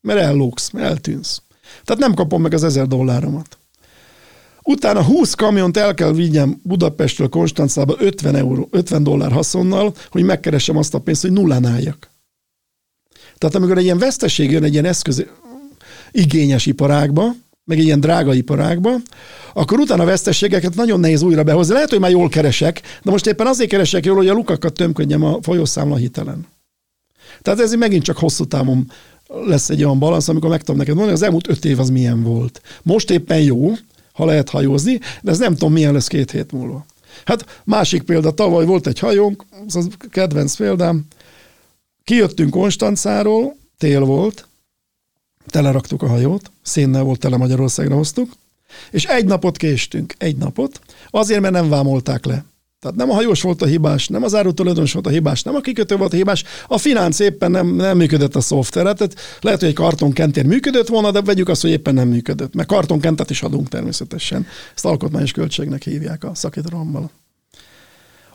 Mert 0.00 0.20
ellóksz, 0.20 0.70
mert 0.70 0.86
eltűnsz. 0.86 1.42
Tehát 1.84 2.02
nem 2.02 2.14
kapom 2.14 2.42
meg 2.42 2.54
az 2.54 2.64
1000 2.64 2.86
dolláromat. 2.86 3.58
Utána 4.62 5.04
20 5.04 5.34
kamiont 5.34 5.76
el 5.76 5.94
kell 5.94 6.12
vigyem 6.12 6.60
Budapestről 6.62 7.28
Konstancába 7.28 7.94
50, 7.98 8.36
euró, 8.36 8.68
50 8.70 9.02
dollár 9.02 9.32
haszonnal, 9.32 9.94
hogy 10.10 10.22
megkeresem 10.22 10.76
azt 10.76 10.94
a 10.94 10.98
pénzt, 10.98 11.22
hogy 11.22 11.32
nullán 11.32 11.64
álljak. 11.64 12.10
Tehát 13.38 13.56
amikor 13.56 13.78
egy 13.78 13.84
ilyen 13.84 13.98
veszteség 13.98 14.50
jön 14.50 14.64
egy 14.64 14.72
ilyen 14.72 14.84
eszköz 14.84 15.24
igényes 16.10 16.66
iparágba, 16.66 17.34
meg 17.64 17.78
ilyen 17.78 18.00
drága 18.00 18.34
iparágba, 18.34 18.90
akkor 19.54 19.78
utána 19.78 20.02
a 20.02 20.06
vesztességeket 20.06 20.74
nagyon 20.74 21.00
nehéz 21.00 21.22
újra 21.22 21.42
behozni. 21.42 21.74
Lehet, 21.74 21.90
hogy 21.90 22.00
már 22.00 22.10
jól 22.10 22.28
keresek, 22.28 22.80
de 23.02 23.10
most 23.10 23.26
éppen 23.26 23.46
azért 23.46 23.70
keresek 23.70 24.04
jól, 24.04 24.16
hogy 24.16 24.28
a 24.28 24.32
lukakat 24.32 24.72
tömködjem 24.72 25.22
a 25.22 25.38
folyószámla 25.42 25.96
hitelen. 25.96 26.46
Tehát 27.42 27.60
ez 27.60 27.74
megint 27.74 28.02
csak 28.02 28.18
hosszú 28.18 28.44
távon 28.44 28.90
lesz 29.46 29.70
egy 29.70 29.84
olyan 29.84 29.98
balansz, 29.98 30.28
amikor 30.28 30.50
meg 30.50 30.60
tudom 30.60 30.76
neked 30.76 30.94
mondani, 30.94 31.16
az 31.16 31.22
elmúlt 31.22 31.48
öt 31.48 31.64
év 31.64 31.80
az 31.80 31.90
milyen 31.90 32.22
volt. 32.22 32.62
Most 32.82 33.10
éppen 33.10 33.40
jó, 33.40 33.72
ha 34.12 34.24
lehet 34.24 34.48
hajózni, 34.48 35.00
de 35.22 35.30
ez 35.30 35.38
nem 35.38 35.52
tudom, 35.52 35.72
milyen 35.72 35.92
lesz 35.92 36.06
két 36.06 36.30
hét 36.30 36.52
múlva. 36.52 36.86
Hát 37.24 37.60
másik 37.64 38.02
példa, 38.02 38.30
tavaly 38.30 38.64
volt 38.64 38.86
egy 38.86 38.98
hajónk, 38.98 39.44
az 39.66 39.88
kedvenc 40.10 40.54
példám, 40.54 41.06
kijöttünk 42.04 42.50
Konstancáról, 42.50 43.56
tél 43.78 44.00
volt, 44.00 44.46
teleraktuk 45.46 46.02
a 46.02 46.06
hajót, 46.06 46.50
szénnel 46.62 47.02
volt 47.02 47.18
tele 47.18 47.36
Magyarországra 47.36 47.94
hoztuk, 47.94 48.30
és 48.90 49.04
egy 49.04 49.24
napot 49.24 49.56
késtünk, 49.56 50.14
egy 50.18 50.36
napot, 50.36 50.80
azért, 51.10 51.40
mert 51.40 51.54
nem 51.54 51.68
vámolták 51.68 52.24
le. 52.24 52.44
Tehát 52.82 52.96
nem 52.96 53.10
a 53.10 53.14
hajós 53.14 53.42
volt 53.42 53.62
a 53.62 53.66
hibás, 53.66 54.08
nem 54.08 54.22
az 54.22 54.34
árutulajdonos 54.34 54.92
volt 54.92 55.06
a 55.06 55.10
hibás, 55.10 55.42
nem 55.42 55.54
a 55.54 55.60
kikötő 55.60 55.96
volt 55.96 56.12
a 56.12 56.16
hibás, 56.16 56.44
a 56.68 56.78
finánc 56.78 57.18
éppen 57.18 57.50
nem, 57.50 57.66
nem 57.66 57.96
működött 57.96 58.36
a 58.36 58.40
szoftver. 58.40 58.82
Tehát 58.82 59.14
lehet, 59.40 59.60
hogy 59.60 59.68
egy 59.68 59.74
kartonkentér 59.74 60.46
működött 60.46 60.88
volna, 60.88 61.10
de 61.10 61.20
vegyük 61.20 61.48
azt, 61.48 61.62
hogy 61.62 61.70
éppen 61.70 61.94
nem 61.94 62.08
működött. 62.08 62.54
Mert 62.54 62.68
kartonkentet 62.68 63.30
is 63.30 63.42
adunk 63.42 63.68
természetesen. 63.68 64.46
Ezt 64.74 64.84
alkotmányos 64.84 65.32
költségnek 65.32 65.82
hívják 65.82 66.24
a 66.24 66.34
szakítalommal. 66.34 67.10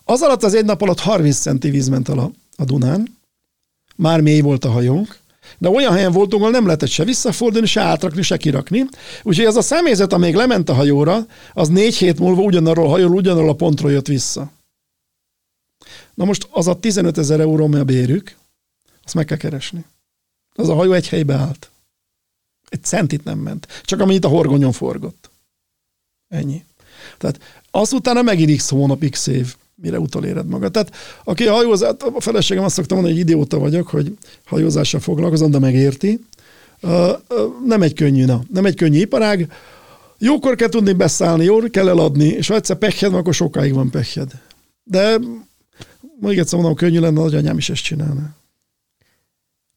Az 0.04 0.22
alatt 0.22 0.44
az 0.44 0.54
egy 0.54 0.66
nap 0.66 0.82
alatt 0.82 1.00
30 1.00 1.38
centi 1.38 1.70
víz 1.70 1.88
ment 1.88 2.10
el 2.10 2.20
a, 2.20 2.32
a 2.56 2.64
Dunán, 2.64 3.18
már 3.96 4.22
mély 4.22 4.42
volt 4.42 4.66
a 4.66 4.70
hajónk, 4.70 5.20
de 5.58 5.70
olyan 5.70 5.94
helyen 5.94 6.12
voltunk, 6.12 6.42
ahol 6.42 6.54
nem 6.54 6.66
lehetett 6.66 6.90
se 6.90 7.04
visszafordulni, 7.04 7.68
se 7.68 7.82
átrakni, 7.82 8.22
se 8.22 8.38
kirakni. 8.38 8.86
Úgyhogy 9.24 9.46
ez 9.46 9.56
a 9.56 9.62
személyzet, 9.62 10.14
amíg 10.14 10.36
lement 10.36 10.70
a 10.70 10.74
hajóra, 10.74 11.26
az 11.54 11.68
négy 11.68 11.96
hét 11.96 12.20
múlva 12.20 12.42
ugyanarról 12.42 12.86
a 12.86 12.90
hajóról, 12.90 13.16
ugyanarról 13.16 13.50
a 13.50 13.56
pontról 13.56 13.92
jött 13.92 14.08
vissza. 14.08 14.52
Na 16.14 16.26
most 16.26 16.48
az 16.52 16.68
a 16.68 16.80
15 16.80 17.18
ezer 17.18 17.40
euró, 17.40 17.64
ami 17.64 17.78
a 17.78 17.84
bérük, 17.84 18.36
azt 19.04 19.14
meg 19.14 19.26
kell 19.26 19.38
keresni. 19.38 19.86
Az 20.56 20.70
a 20.70 20.76
hajó 20.76 20.92
egy 20.92 21.08
helybe 21.08 21.34
állt. 21.34 21.70
Egy 22.70 22.84
centit 22.84 23.24
nem 23.24 23.40
ment. 23.40 23.68
Csak 23.84 24.00
amennyit 24.00 24.26
a 24.26 24.28
horgonyon 24.28 24.72
forgott. 24.72 25.30
Ennyi. 26.28 26.66
Tehát 27.18 27.40
azután 27.72 28.24
megint 28.24 28.58
x 28.58 28.70
hónap, 28.70 29.10
x 29.10 29.28
év 29.28 29.56
mire 29.82 30.00
utoléred 30.00 30.48
magad. 30.48 30.72
Tehát 30.72 30.96
aki 31.24 31.46
hajóz, 31.46 31.84
hát 31.84 32.04
a 32.04 32.22
feleségem 32.22 32.64
azt 32.64 32.76
szokta 32.76 32.94
mondani, 32.94 33.16
hogy 33.16 33.24
idióta 33.24 33.60
vagyok, 33.60 33.88
hogy 33.88 34.18
hajózással 34.46 35.00
foglalkozom, 35.00 35.52
de 35.52 35.60
megérti. 35.60 36.26
Nem 37.66 37.82
egy 37.82 37.94
könnyű, 37.94 38.26
na, 38.26 38.42
nem 38.54 38.66
egy 38.66 38.76
könnyű 38.76 39.00
iparág. 39.00 39.52
Jókor 40.18 40.56
kell 40.56 40.70
tudni 40.70 40.94
beszállni, 40.94 41.44
jól 41.44 41.70
kell 41.70 41.90
eladni, 41.90 42.26
és 42.26 42.48
ha 42.48 42.56
egyszer 42.56 42.76
pekhed 42.76 43.14
akkor 43.14 43.34
sokáig 43.34 43.74
van 43.74 43.90
pekhed. 43.90 44.32
De 44.84 45.20
még 46.20 46.38
egyszer 46.38 46.60
mondom, 46.60 46.76
könnyű 46.78 47.00
lenne, 47.00 47.22
hogy 47.22 47.36
anyám 47.36 47.58
is 47.58 47.70
ezt 47.70 47.84
csinálna. 47.84 48.36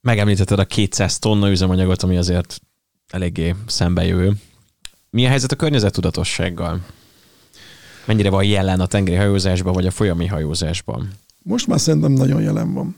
Megemlítetted 0.01 0.59
a 0.59 0.65
200 0.65 1.19
tonna 1.19 1.51
üzemanyagot, 1.51 2.03
ami 2.03 2.17
azért 2.17 2.61
eléggé 3.09 3.55
szembejövő. 3.67 4.33
Mi 5.11 5.25
a 5.25 5.29
helyzet 5.29 5.53
a 5.53 5.57
környezettudatossággal? 5.57 6.81
Mennyire 8.11 8.31
van 8.31 8.45
jelen 8.45 8.81
a 8.81 8.87
tengeri 8.87 9.17
hajózásban, 9.17 9.73
vagy 9.73 9.87
a 9.87 9.91
folyami 9.91 10.27
hajózásban? 10.27 11.09
Most 11.43 11.67
már 11.67 11.81
szerintem 11.81 12.13
nagyon 12.13 12.43
jelen 12.43 12.75
van. 12.75 12.97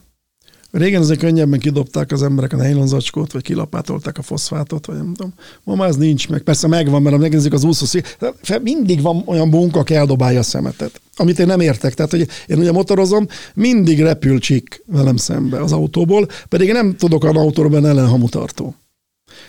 Régen 0.71 1.01
azért 1.01 1.19
könnyebben 1.19 1.59
kidobták 1.59 2.13
az 2.13 2.23
emberek 2.23 2.53
a 2.53 2.57
nejlonzacskót, 2.57 3.33
vagy 3.33 3.43
kilapátolták 3.43 4.19
a 4.19 4.23
foszfátot, 4.23 4.87
vagy 4.87 4.97
nem 4.97 5.15
tudom. 5.15 5.33
Ma 5.65 5.75
már 5.75 5.89
ez 5.89 5.97
nincs 5.97 6.29
meg. 6.29 6.43
Persze 6.43 6.67
megvan, 6.69 7.03
mert 7.03 7.19
megnézzük 7.19 7.53
az 7.53 7.65
úszó 7.65 8.01
mindig 8.63 9.03
van 9.03 9.23
olyan 9.27 9.51
bunka, 9.51 9.79
aki 9.79 9.95
eldobálja 9.95 10.39
a 10.39 10.43
szemetet. 10.43 11.01
Amit 11.17 11.39
én 11.39 11.47
nem 11.47 11.61
értek. 11.61 11.95
Tehát, 11.95 12.11
hogy 12.11 12.29
én 12.47 12.59
ugye 12.59 12.73
motorozom, 12.73 13.27
mindig 13.55 14.01
repül 14.01 14.39
csik 14.39 14.83
velem 14.87 15.17
szembe 15.17 15.61
az 15.61 15.73
autóból, 15.73 16.29
pedig 16.49 16.69
én 16.69 16.75
nem 16.75 16.97
tudok 16.97 17.23
olyan 17.23 17.37
autóról 17.37 17.87
ellen 17.87 18.09
hamutartó. 18.09 18.75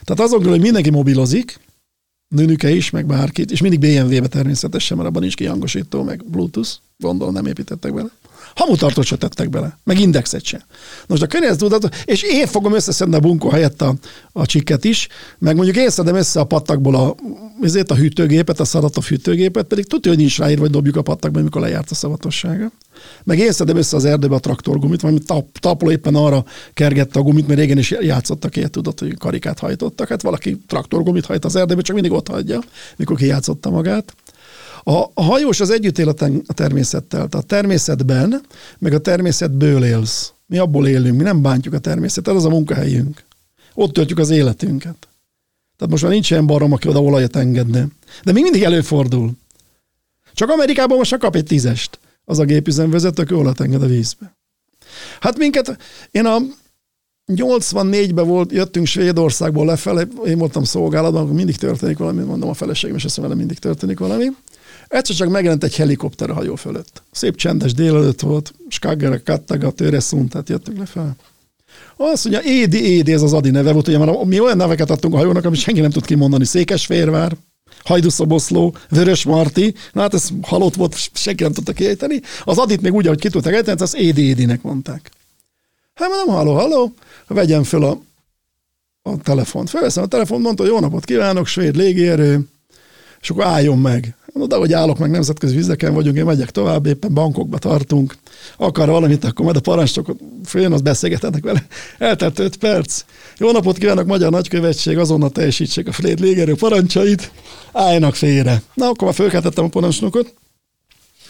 Tehát 0.03 0.31
azon 0.31 0.45
hogy 0.45 0.61
mindenki 0.61 0.89
mobilozik, 0.89 1.59
nőnüke 2.33 2.69
is, 2.69 2.89
meg 2.89 3.05
bárkit, 3.05 3.51
és 3.51 3.61
mindig 3.61 3.79
BMW-be 3.79 4.27
természetesen, 4.27 4.97
mert 4.97 5.09
abban 5.09 5.21
nincs 5.21 5.35
kihangosító, 5.35 6.03
meg 6.03 6.23
Bluetooth, 6.25 6.69
gondolom 6.97 7.33
nem 7.33 7.45
építettek 7.45 7.93
bele. 7.93 8.09
Hamutartót 8.55 9.05
se 9.05 9.15
tettek 9.15 9.49
bele, 9.49 9.77
meg 9.83 9.99
indexet 9.99 10.43
se. 10.43 10.65
Most 11.07 11.21
a 11.21 11.27
környezettudatot, 11.27 11.95
és 12.05 12.21
én 12.21 12.47
fogom 12.47 12.73
összeszedni 12.73 13.15
a 13.15 13.19
bunkó 13.19 13.49
helyett 13.49 13.81
a, 13.81 13.95
a 14.31 14.45
csikket 14.45 14.83
is, 14.83 15.07
meg 15.39 15.55
mondjuk 15.55 15.77
én 15.77 15.89
szedem 15.89 16.15
össze 16.15 16.39
a 16.39 16.43
pattakból 16.43 16.95
a, 16.95 17.15
ezért 17.61 17.91
a 17.91 17.95
hűtőgépet, 17.95 18.59
a 18.59 18.65
szarat 18.65 18.97
a 18.97 19.01
hűtőgépet, 19.01 19.65
pedig 19.65 19.87
tudja, 19.87 20.11
hogy 20.11 20.19
nincs 20.19 20.37
ráírva, 20.37 20.61
hogy 20.61 20.71
dobjuk 20.71 20.95
a 20.95 21.01
pattakba, 21.01 21.39
amikor 21.39 21.61
lejárt 21.61 21.91
a 21.91 21.95
szavatossága. 21.95 22.71
Meg 23.23 23.39
én 23.39 23.51
szedem 23.51 23.77
össze 23.77 23.95
az 23.95 24.05
erdőbe 24.05 24.35
a 24.35 24.39
traktorgumit, 24.39 25.01
valami 25.01 25.19
tap, 25.59 25.89
éppen 25.89 26.15
arra 26.15 26.45
kergette 26.73 27.19
a 27.19 27.21
gumit, 27.21 27.47
mert 27.47 27.59
régen 27.59 27.77
is 27.77 27.91
játszottak 27.91 28.55
ilyet, 28.55 28.71
tudott, 28.71 28.99
hogy 28.99 29.17
karikát 29.17 29.59
hajtottak. 29.59 30.07
Hát 30.07 30.21
valaki 30.21 30.57
traktorgumit 30.67 31.25
hajt 31.25 31.45
az 31.45 31.55
erdőbe, 31.55 31.81
csak 31.81 31.95
mindig 31.95 32.11
ott 32.11 32.27
hagyja, 32.27 32.59
mikor 32.95 33.17
kijátszotta 33.17 33.69
magát. 33.69 34.15
A, 34.83 35.03
a 35.13 35.21
hajós 35.23 35.59
az 35.59 35.69
együtt 35.69 35.97
él 35.97 36.09
a, 36.09 36.13
ten, 36.13 36.41
a 36.47 36.53
természettel. 36.53 37.27
Tehát 37.27 37.45
a 37.45 37.47
természetben, 37.47 38.41
meg 38.79 38.93
a 38.93 38.99
természetből 38.99 39.83
élsz. 39.83 40.31
Mi 40.45 40.57
abból 40.57 40.87
élünk, 40.87 41.17
mi 41.17 41.23
nem 41.23 41.41
bántjuk 41.41 41.73
a 41.73 41.79
természetet, 41.79 42.35
az 42.35 42.45
a 42.45 42.49
munkahelyünk. 42.49 43.23
Ott 43.73 43.93
töltjük 43.93 44.19
az 44.19 44.29
életünket. 44.29 45.07
Tehát 45.77 45.91
most 45.91 46.03
már 46.03 46.11
nincs 46.11 46.29
ilyen 46.29 46.45
barom, 46.45 46.71
aki 46.71 46.87
oda 46.87 47.01
olajat 47.01 47.35
engedne. 47.35 47.87
De 48.23 48.31
még 48.31 48.43
mindig 48.43 48.63
előfordul. 48.63 49.31
Csak 50.33 50.49
Amerikában 50.49 50.97
most 50.97 51.17
kap 51.17 51.35
egy 51.35 51.45
tízest 51.45 51.99
az 52.25 52.39
a 52.39 52.43
gépüzemvezető, 52.43 53.21
aki 53.21 53.33
olajat 53.33 53.61
enged 53.61 53.83
a 53.83 53.87
vízbe. 53.87 54.35
Hát 55.19 55.37
minket, 55.37 55.77
én 56.11 56.25
a 56.25 56.37
84-ben 57.27 58.27
volt, 58.27 58.51
jöttünk 58.51 58.85
Svédországból 58.85 59.65
lefele, 59.65 60.07
én 60.25 60.37
voltam 60.37 60.63
szolgálatban, 60.63 61.27
mindig 61.27 61.55
történik 61.55 61.97
valami, 61.97 62.23
mondom 62.23 62.49
a 62.49 62.53
feleségem, 62.53 62.95
és 62.95 63.05
azt 63.05 63.17
mondom, 63.17 63.37
mindig 63.37 63.59
történik 63.59 63.99
valami. 63.99 64.25
Egyszer 64.87 65.15
csak 65.15 65.29
megjelent 65.29 65.63
egy 65.63 65.75
helikopter 65.75 66.29
a 66.29 66.33
hajó 66.33 66.55
fölött. 66.55 67.03
Szép 67.11 67.35
csendes 67.35 67.73
délelőtt 67.73 68.19
volt, 68.19 68.53
Skagerek, 68.69 69.23
Kattaga, 69.23 69.71
Töreszunt, 69.71 70.29
tehát 70.29 70.49
jöttünk 70.49 70.77
lefelé. 70.77 71.07
Azt 71.97 72.29
mondja, 72.29 72.51
Édi, 72.51 72.83
Édi, 72.83 73.13
ez 73.13 73.21
az 73.21 73.33
Adi 73.33 73.49
neve 73.49 73.71
volt, 73.71 73.87
ugye 73.87 73.97
már 73.97 74.15
mi 74.23 74.39
olyan 74.39 74.57
neveket 74.57 74.89
adtunk 74.89 75.13
a 75.13 75.17
hajónak, 75.17 75.45
amit 75.45 75.59
senki 75.59 75.81
nem 75.81 75.89
tud 75.89 76.05
kimondani. 76.05 76.45
Székesférvár, 76.45 77.35
Hajduszoboszló, 77.83 78.75
Vörös 78.89 79.23
Marti, 79.23 79.75
na 79.93 80.01
hát 80.01 80.13
ez 80.13 80.29
halott 80.41 80.75
volt, 80.75 80.95
senki 81.13 81.43
nem 81.43 81.53
tudta 81.53 81.73
kiejteni. 81.73 82.21
Az 82.43 82.57
Adit 82.57 82.81
még 82.81 82.93
úgy, 82.93 83.05
ahogy 83.05 83.19
ki 83.19 83.29
tudták 83.29 83.53
ejteni, 83.53 83.81
az 83.81 83.95
Édi 83.95 84.21
Édinek 84.21 84.61
mondták. 84.61 85.11
Hát 85.93 86.09
mondom, 86.09 86.35
halló, 86.35 86.53
halló, 86.53 86.93
vegyem 87.27 87.63
föl 87.63 87.83
a, 87.83 88.01
a 89.01 89.17
telefont. 89.17 89.69
Felveszem 89.69 90.03
a 90.03 90.07
telefont, 90.07 90.43
mondta, 90.43 90.65
jó 90.65 90.79
napot 90.79 91.05
kívánok, 91.05 91.47
svéd 91.47 91.75
légierő, 91.75 92.47
és 93.21 93.29
akkor 93.29 93.45
álljon 93.45 93.77
meg. 93.77 94.15
Oda, 94.33 94.57
hogy 94.57 94.73
állok, 94.73 94.97
meg 94.97 95.11
nemzetközi 95.11 95.55
vizeken 95.55 95.93
vagyunk, 95.93 96.17
én 96.17 96.25
megyek 96.25 96.51
tovább, 96.51 96.85
éppen 96.85 97.13
bankokba 97.13 97.57
tartunk, 97.57 98.15
akar 98.57 98.89
valamit, 98.89 99.23
akkor 99.23 99.45
majd 99.45 99.57
a 99.57 99.61
parancsnokot 99.61 100.19
följön, 100.45 100.71
az 100.71 100.81
beszélgetenek 100.81 101.43
vele. 101.43 101.65
Eltelt 101.97 102.39
5 102.39 102.55
perc. 102.57 103.03
Jó 103.37 103.51
napot 103.51 103.77
kívánok, 103.77 104.05
Magyar 104.05 104.31
Nagykövetség, 104.31 104.97
azonnal 104.97 105.29
teljesítsék 105.29 105.87
a 105.87 105.91
fléd 105.91 106.19
légerő 106.19 106.55
parancsait, 106.55 107.31
álljanak 107.71 108.15
félre. 108.15 108.61
Na, 108.73 108.85
akkor 108.85 109.03
már 109.03 109.13
fölkeltettem 109.13 109.63
a 109.63 109.67
parancsnokot, 109.69 110.33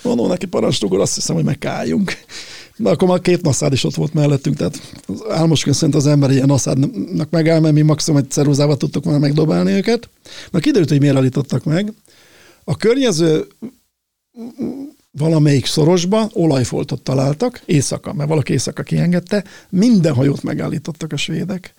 mondom 0.04 0.28
neki 0.28 0.46
parancsnokor, 0.46 1.00
azt 1.00 1.16
hiszem, 1.16 1.36
hogy 1.36 1.46
megálljunk. 1.46 2.18
De 2.78 2.90
akkor 2.90 3.08
már 3.08 3.22
két 3.22 3.42
naszád 3.42 3.74
is 3.74 3.84
ott 3.84 3.96
volt 3.96 4.14
mellettünk, 4.14 4.58
tehát 4.58 4.80
az 5.08 5.24
álmosként 5.30 5.76
szerint 5.76 5.96
az 5.96 6.08
ember 6.08 6.32
ilyen 6.32 6.46
naszádnak 6.46 7.30
megáll, 7.30 7.60
mert 7.60 7.74
mi 7.74 7.82
maximum 7.82 8.20
egy 8.20 8.30
ceruzával 8.30 8.78
tudtuk 8.78 9.04
volna 9.04 9.20
megdobálni 9.20 9.72
őket. 9.72 10.10
Na 10.52 10.60
kiderült, 10.60 10.90
hogy 10.90 11.00
miért 11.00 11.16
állítottak 11.16 11.64
meg. 11.64 11.94
A 12.64 12.78
környező 12.78 13.48
valamelyik 15.12 15.66
szorosba 15.66 16.30
olajfoltot 16.34 17.02
találtak, 17.02 17.62
éjszaka, 17.66 18.14
mert 18.14 18.30
valaki 18.30 18.52
éjszaka 18.52 18.84
kiengedte, 18.84 19.44
minden 19.70 20.14
hajót 20.14 20.44
megállítottak 20.44 21.14
a 21.14 21.18
svédek, 21.18 21.74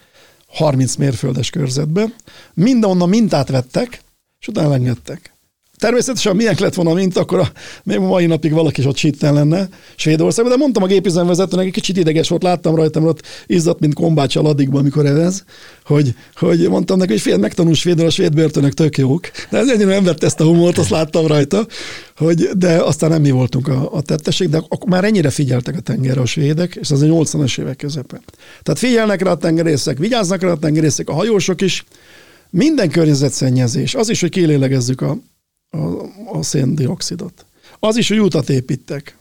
30 0.47 0.97
mérföldes 0.97 1.51
körzetbe, 1.51 2.15
mindenonnan 2.55 3.09
mintát 3.09 3.49
vettek, 3.49 4.03
és 4.41 4.49
utána 4.49 4.75
engedtek. 4.75 5.34
Természetesen, 5.85 6.37
milyen 6.37 6.55
lett 6.59 6.75
volna 6.75 6.95
mint, 6.95 7.17
akkor 7.17 7.39
a, 7.39 7.53
még 7.83 7.99
mai 7.99 8.27
napig 8.27 8.53
valaki 8.53 8.81
is 8.81 8.87
ott 8.87 8.97
sitten 8.97 9.35
lenne 9.35 9.69
Svédországban, 9.97 10.53
de 10.53 10.59
mondtam 10.59 10.83
a 10.83 10.87
gépüzemvezetőnek, 10.87 11.67
egy 11.67 11.73
kicsit 11.73 11.97
ideges 11.97 12.29
volt, 12.29 12.43
láttam 12.43 12.75
rajta, 12.75 13.01
mert 13.01 13.13
ott 13.13 13.27
izzadt, 13.47 13.81
mint 13.81 13.95
kombács 13.95 14.37
a 14.37 14.43
ladikban, 14.43 14.81
amikor 14.81 15.07
evez, 15.07 15.45
hogy, 15.85 16.15
hogy 16.35 16.69
mondtam 16.69 16.99
neki, 16.99 17.13
hogy 17.13 17.21
fél 17.21 17.37
megtanul 17.37 17.75
svédül, 17.75 18.07
a 18.07 18.11
svéd 18.11 18.35
börtönök 18.35 18.73
tök 18.73 18.99
jók. 18.99 19.31
De 19.51 19.59
ez 19.59 19.69
ennyire 19.69 19.91
nem 19.91 20.05
vett 20.05 20.23
ezt 20.23 20.41
a 20.41 20.45
humort, 20.45 20.79
azt 20.79 20.91
láttam 20.91 21.27
rajta, 21.27 21.67
hogy, 22.17 22.49
de 22.57 22.83
aztán 22.83 23.11
nem 23.11 23.21
mi 23.21 23.31
voltunk 23.31 23.69
a, 23.69 23.89
a 23.93 24.03
tettesség, 24.03 24.49
de 24.49 24.57
akkor 24.57 24.89
már 24.89 25.05
ennyire 25.05 25.31
figyeltek 25.31 25.77
a 25.77 25.81
tengerre 25.81 26.21
a 26.21 26.27
svédek, 26.27 26.75
és 26.81 26.91
az 26.91 27.03
a 27.03 27.07
80-as 27.07 27.61
évek 27.61 27.77
közepén. 27.77 28.23
Tehát 28.63 28.81
figyelnek 28.81 29.23
rá 29.23 29.31
a 29.31 29.37
tengerészek, 29.37 29.99
vigyáznak 29.99 30.43
rá 30.43 30.51
a 30.51 30.59
tengerészek, 30.59 31.09
a 31.09 31.15
hajósok 31.15 31.61
is, 31.61 31.85
minden 32.51 32.91
környezetszennyezés, 32.91 33.95
az 33.95 34.09
is, 34.09 34.21
hogy 34.21 34.31
kilélegezzük 34.31 35.01
a, 35.01 35.17
a, 35.75 36.39
a 36.39 36.43
széndiokszidot. 36.43 37.47
Az 37.79 37.97
is, 37.97 38.09
hogy 38.09 38.21
utat 38.21 38.51
építek. 38.51 39.17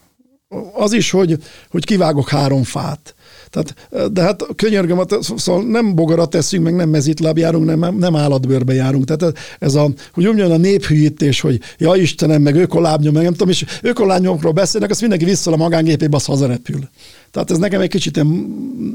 Az 0.72 0.92
is, 0.92 1.10
hogy, 1.10 1.38
hogy 1.70 1.84
kivágok 1.84 2.28
három 2.28 2.62
fát. 2.62 3.14
Tehát, 3.50 3.88
de 4.12 4.22
hát 4.22 4.46
könyörgöm, 4.56 5.00
szóval 5.36 5.64
nem 5.64 5.94
bogarat 5.94 6.30
teszünk, 6.30 6.64
meg 6.64 6.74
nem 6.74 6.88
mezitláb 6.88 7.38
járunk, 7.38 7.64
nem, 7.64 7.96
nem 7.96 8.16
állatbőrbe 8.16 8.74
járunk. 8.74 9.04
Tehát 9.04 9.38
ez 9.58 9.74
a, 9.74 9.90
hogy 10.12 10.26
úgy 10.26 10.40
a 10.40 10.56
néphűítés, 10.56 11.40
hogy 11.40 11.60
ja 11.78 11.94
Istenem, 11.94 12.42
meg 12.42 12.56
ökolábnyom, 12.56 13.14
meg 13.14 13.22
nem 13.22 13.32
tudom, 13.32 13.48
és 13.48 13.64
ökolábnyomokról 13.82 14.52
beszélnek, 14.52 14.90
azt 14.90 15.00
mindenki 15.00 15.24
vissza 15.24 15.52
a 15.52 15.56
magángépébe, 15.56 16.16
az 16.16 16.24
hazarepül. 16.24 16.88
Tehát 17.30 17.50
ez 17.50 17.58
nekem 17.58 17.80
egy 17.80 17.88
kicsit 17.88 18.16
ilyen 18.16 18.26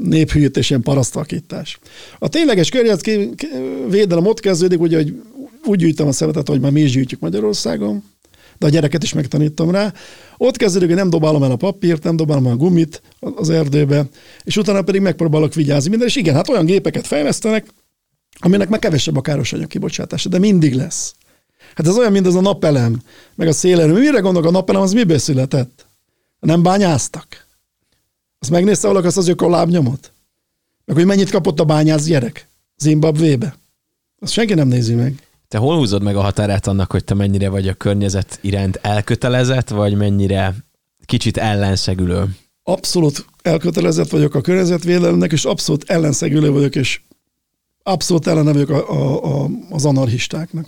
néphűítés, 0.04 0.70
ilyen 0.70 0.82
parasztalkítás. 0.82 1.78
A 2.18 2.28
tényleges 2.28 2.68
környezetvédelem 2.68 4.26
ott 4.26 4.40
kezdődik, 4.40 4.80
ugye, 4.80 4.96
hogy 4.96 5.14
úgy 5.64 5.78
gyűjtöm 5.78 6.06
a 6.06 6.12
szemetet, 6.12 6.48
hogy 6.48 6.60
már 6.60 6.72
mi 6.72 6.80
is 6.80 6.90
gyűjtjük 6.90 7.20
Magyarországon, 7.20 8.02
de 8.58 8.66
a 8.66 8.68
gyereket 8.68 9.02
is 9.02 9.12
megtanítom 9.12 9.70
rá. 9.70 9.92
Ott 10.36 10.56
kezdődik, 10.56 10.88
hogy 10.88 10.96
nem 10.96 11.10
dobálom 11.10 11.42
el 11.42 11.50
a 11.50 11.56
papírt, 11.56 12.02
nem 12.02 12.16
dobálom 12.16 12.46
el 12.46 12.52
a 12.52 12.56
gumit 12.56 13.02
az 13.20 13.50
erdőbe, 13.50 14.06
és 14.44 14.56
utána 14.56 14.82
pedig 14.82 15.00
megpróbálok 15.00 15.54
vigyázni 15.54 15.90
minden, 15.90 16.08
és 16.08 16.16
igen, 16.16 16.34
hát 16.34 16.48
olyan 16.48 16.64
gépeket 16.64 17.06
fejlesztenek, 17.06 17.66
aminek 18.38 18.68
meg 18.68 18.78
kevesebb 18.78 19.16
a 19.16 19.20
káros 19.20 19.52
anyag 19.52 19.68
kibocsátása, 19.68 20.28
de 20.28 20.38
mindig 20.38 20.74
lesz. 20.74 21.14
Hát 21.74 21.86
ez 21.86 21.96
olyan, 21.96 22.12
mint 22.12 22.26
az 22.26 22.34
a 22.34 22.40
napelem, 22.40 23.00
meg 23.34 23.48
a 23.48 23.52
szélerő. 23.52 23.92
Mire 23.92 24.20
gondolok, 24.20 24.48
a 24.48 24.52
napelem 24.52 24.82
az 24.82 24.92
miből 24.92 25.18
született? 25.18 25.86
Nem 26.40 26.62
bányáztak? 26.62 27.46
Azt 28.38 28.50
megnézte 28.50 28.86
valaki 28.86 29.06
azt 29.06 29.16
az 29.16 29.28
ökolábnyomot? 29.28 30.12
Meg 30.84 30.96
hogy 30.96 31.06
mennyit 31.06 31.30
kapott 31.30 31.60
a 31.60 31.64
bányász 31.64 32.04
gyerek 32.04 32.48
Zimbabvébe? 32.76 33.58
Azt 34.18 34.32
senki 34.32 34.54
nem 34.54 34.68
nézi 34.68 34.94
meg. 34.94 35.28
Te 35.50 35.58
hol 35.58 35.76
húzod 35.76 36.02
meg 36.02 36.16
a 36.16 36.20
határát 36.20 36.66
annak, 36.66 36.90
hogy 36.90 37.04
te 37.04 37.14
mennyire 37.14 37.48
vagy 37.48 37.68
a 37.68 37.74
környezet 37.74 38.38
iránt 38.40 38.76
elkötelezett, 38.82 39.68
vagy 39.68 39.96
mennyire 39.96 40.54
kicsit 41.04 41.36
ellenszegülő? 41.36 42.36
Abszolút 42.62 43.24
elkötelezett 43.42 44.08
vagyok 44.08 44.34
a 44.34 44.40
környezetvédelemnek, 44.40 45.32
és 45.32 45.44
abszolút 45.44 45.90
ellenszegülő 45.90 46.50
vagyok, 46.50 46.74
és 46.74 47.00
abszolút 47.82 48.26
ellene 48.26 48.52
vagyok 48.52 48.68
a, 48.68 48.90
a, 48.90 49.42
a, 49.42 49.48
az 49.70 49.84
anarchistáknak. 49.84 50.66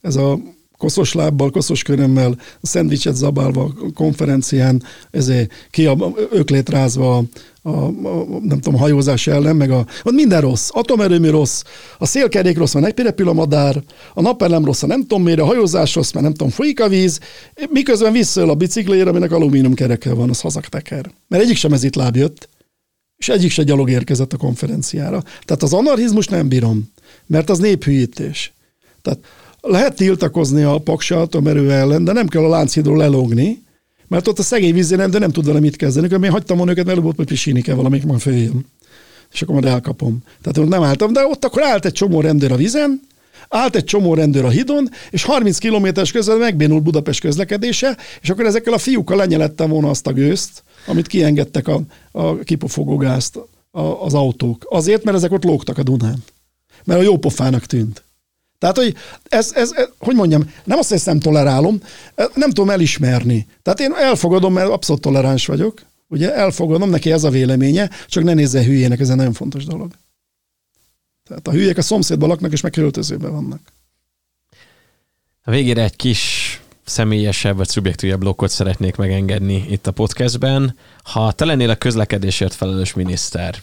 Ez 0.00 0.16
a 0.16 0.38
koszos 0.76 1.12
lábbal, 1.12 1.50
koszos 1.50 1.82
körömmel, 1.82 2.38
szendvicset 2.62 3.16
zabálva 3.16 3.62
a 3.62 3.92
konferencián, 3.94 4.82
ezért 5.10 5.52
ki 5.70 5.86
a, 5.86 6.12
öklét 6.30 6.68
rázva 6.68 7.16
a, 7.16 7.68
a, 7.68 7.92
nem 8.42 8.60
tudom, 8.60 8.80
hajózás 8.80 9.26
ellen, 9.26 9.56
meg 9.56 9.70
a, 9.70 9.86
ott 10.02 10.14
minden 10.14 10.40
rossz. 10.40 10.68
Atomerőmű 10.72 11.30
rossz, 11.30 11.62
a 11.98 12.06
szélkerék 12.06 12.56
rossz, 12.56 12.74
mert 12.74 13.00
repül 13.00 13.28
a 13.28 13.32
madár, 13.32 13.82
a 14.14 14.20
napellem 14.20 14.64
rossz, 14.64 14.82
a 14.82 14.86
nem 14.86 15.00
tudom 15.00 15.22
mire, 15.22 15.42
a 15.42 15.46
hajózás 15.46 15.94
rossz, 15.94 16.12
mert 16.12 16.24
nem 16.24 16.34
tudom, 16.34 16.52
folyik 16.52 16.80
a 16.80 16.88
víz, 16.88 17.20
miközben 17.70 18.12
visszaöl 18.12 18.50
a 18.50 18.54
biciklére, 18.54 19.10
aminek 19.10 19.32
alumínium 19.32 19.74
kereke 19.74 20.14
van, 20.14 20.28
az 20.28 20.40
hazakteker. 20.40 21.10
Mert 21.28 21.42
egyik 21.42 21.56
sem 21.56 21.72
ez 21.72 21.84
itt 21.84 21.94
láb 21.94 22.16
jött, 22.16 22.48
és 23.16 23.28
egyik 23.28 23.50
se 23.50 23.62
gyalog 23.62 23.90
érkezett 23.90 24.32
a 24.32 24.36
konferenciára. 24.36 25.22
Tehát 25.44 25.62
az 25.62 25.72
anarchizmus 25.72 26.26
nem 26.26 26.48
bírom, 26.48 26.90
mert 27.26 27.50
az 27.50 27.58
néphűítés. 27.58 28.52
Tehát 29.02 29.18
lehet 29.66 29.96
tiltakozni 29.96 30.62
a 30.62 30.78
paksa 30.78 31.20
atomerő 31.20 31.72
ellen, 31.72 32.04
de 32.04 32.12
nem 32.12 32.28
kell 32.28 32.44
a 32.44 32.48
lánchídról 32.48 32.96
lelógni, 32.96 33.62
mert 34.08 34.28
ott 34.28 34.38
a 34.38 34.42
szegény 34.42 34.74
vízé 34.74 34.96
nem, 34.96 35.10
de 35.10 35.18
nem 35.18 35.30
tud 35.30 35.46
vele 35.46 35.60
mit 35.60 35.76
kezdeni. 35.76 36.06
Akkor 36.06 36.24
én 36.24 36.30
hagytam 36.30 36.56
volna 36.56 36.72
őket, 36.72 36.84
mert 36.84 36.98
előbb 36.98 37.16
hogy 37.16 37.26
pisíni 37.26 37.62
kell 37.62 37.74
valamelyik 37.74 38.06
már 38.06 38.20
följön. 38.20 38.66
És 39.32 39.42
akkor 39.42 39.54
majd 39.54 39.66
elkapom. 39.66 40.18
Tehát 40.42 40.58
ott 40.58 40.68
nem 40.68 40.82
álltam, 40.82 41.12
de 41.12 41.26
ott 41.26 41.44
akkor 41.44 41.62
állt 41.62 41.84
egy 41.84 41.92
csomó 41.92 42.20
rendőr 42.20 42.52
a 42.52 42.56
vizen, 42.56 43.00
állt 43.48 43.76
egy 43.76 43.84
csomó 43.84 44.14
rendőr 44.14 44.44
a 44.44 44.48
hidon, 44.48 44.88
és 45.10 45.22
30 45.22 45.58
kilométeres 45.58 46.12
közben 46.12 46.38
megbénult 46.38 46.82
Budapest 46.82 47.20
közlekedése, 47.20 47.96
és 48.20 48.30
akkor 48.30 48.46
ezekkel 48.46 48.72
a 48.72 48.78
fiúkkal 48.78 49.16
lenyelettem 49.16 49.70
volna 49.70 49.90
azt 49.90 50.06
a 50.06 50.12
gőzt, 50.12 50.62
amit 50.86 51.06
kiengedtek 51.06 51.68
a, 51.68 51.80
a 52.12 52.38
kipufogógázt 52.38 53.36
a, 53.70 53.80
az 53.80 54.14
autók. 54.14 54.66
Azért, 54.68 55.04
mert 55.04 55.16
ezek 55.16 55.32
ott 55.32 55.44
lógtak 55.44 55.78
a 55.78 55.82
Dunán. 55.82 56.24
Mert 56.84 57.00
a 57.00 57.02
jó 57.02 57.18
pofának 57.18 57.66
tűnt. 57.66 58.03
Tehát, 58.64 58.78
hogy 58.78 58.94
ez, 59.28 59.52
ez, 59.54 59.72
ez, 59.72 59.88
hogy 59.98 60.14
mondjam, 60.14 60.52
nem 60.64 60.78
azt, 60.78 61.04
hogy 61.04 61.18
tolerálom, 61.18 61.80
nem 62.34 62.48
tudom 62.48 62.70
elismerni. 62.70 63.46
Tehát 63.62 63.80
én 63.80 63.92
elfogadom, 63.92 64.52
mert 64.52 64.68
abszolút 64.68 65.02
toleráns 65.02 65.46
vagyok, 65.46 65.82
ugye 66.08 66.34
elfogadom, 66.34 66.90
neki 66.90 67.12
ez 67.12 67.24
a 67.24 67.30
véleménye, 67.30 67.90
csak 68.06 68.24
ne 68.24 68.34
nézze 68.34 68.64
hülyének, 68.64 69.00
ez 69.00 69.10
egy 69.10 69.16
nagyon 69.16 69.32
fontos 69.32 69.64
dolog. 69.64 69.92
Tehát 71.24 71.48
a 71.48 71.50
hülyék 71.50 71.78
a 71.78 71.82
szomszédban 71.82 72.28
laknak, 72.28 72.52
és 72.52 72.60
meg 72.60 72.72
vannak. 73.30 73.60
A 75.42 75.50
végére 75.50 75.82
egy 75.82 75.96
kis 75.96 76.60
személyesebb 76.84 77.56
vagy 77.56 77.68
szubjektívebb 77.68 78.20
blokkot 78.20 78.50
szeretnék 78.50 78.96
megengedni 78.96 79.66
itt 79.68 79.86
a 79.86 79.92
podcastben. 79.92 80.76
Ha 81.02 81.32
te 81.32 81.44
lennél 81.44 81.70
a 81.70 81.76
közlekedésért 81.76 82.54
felelős 82.54 82.94
miniszter, 82.94 83.62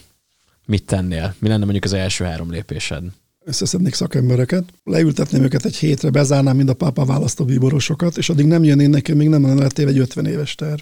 mit 0.66 0.84
tennél? 0.84 1.34
Mi 1.38 1.48
lenne 1.48 1.62
mondjuk 1.62 1.84
az 1.84 1.92
első 1.92 2.24
három 2.24 2.50
lépésed? 2.50 3.02
Összeszednék 3.44 3.94
szakembereket, 3.94 4.64
leültetném 4.84 5.42
őket 5.42 5.64
egy 5.64 5.76
hétre, 5.76 6.10
bezárnám 6.10 6.56
mind 6.56 6.68
a 6.68 6.74
pápa 6.74 7.04
választó 7.04 7.44
bíborosokat, 7.44 8.16
és 8.16 8.28
addig 8.28 8.46
nem 8.46 8.64
jönnének 8.64 8.92
nekem, 8.92 9.16
még 9.16 9.28
nem 9.28 9.46
lenne 9.46 9.66
egy 9.74 9.98
50 9.98 10.26
éves 10.26 10.54
terv. 10.54 10.80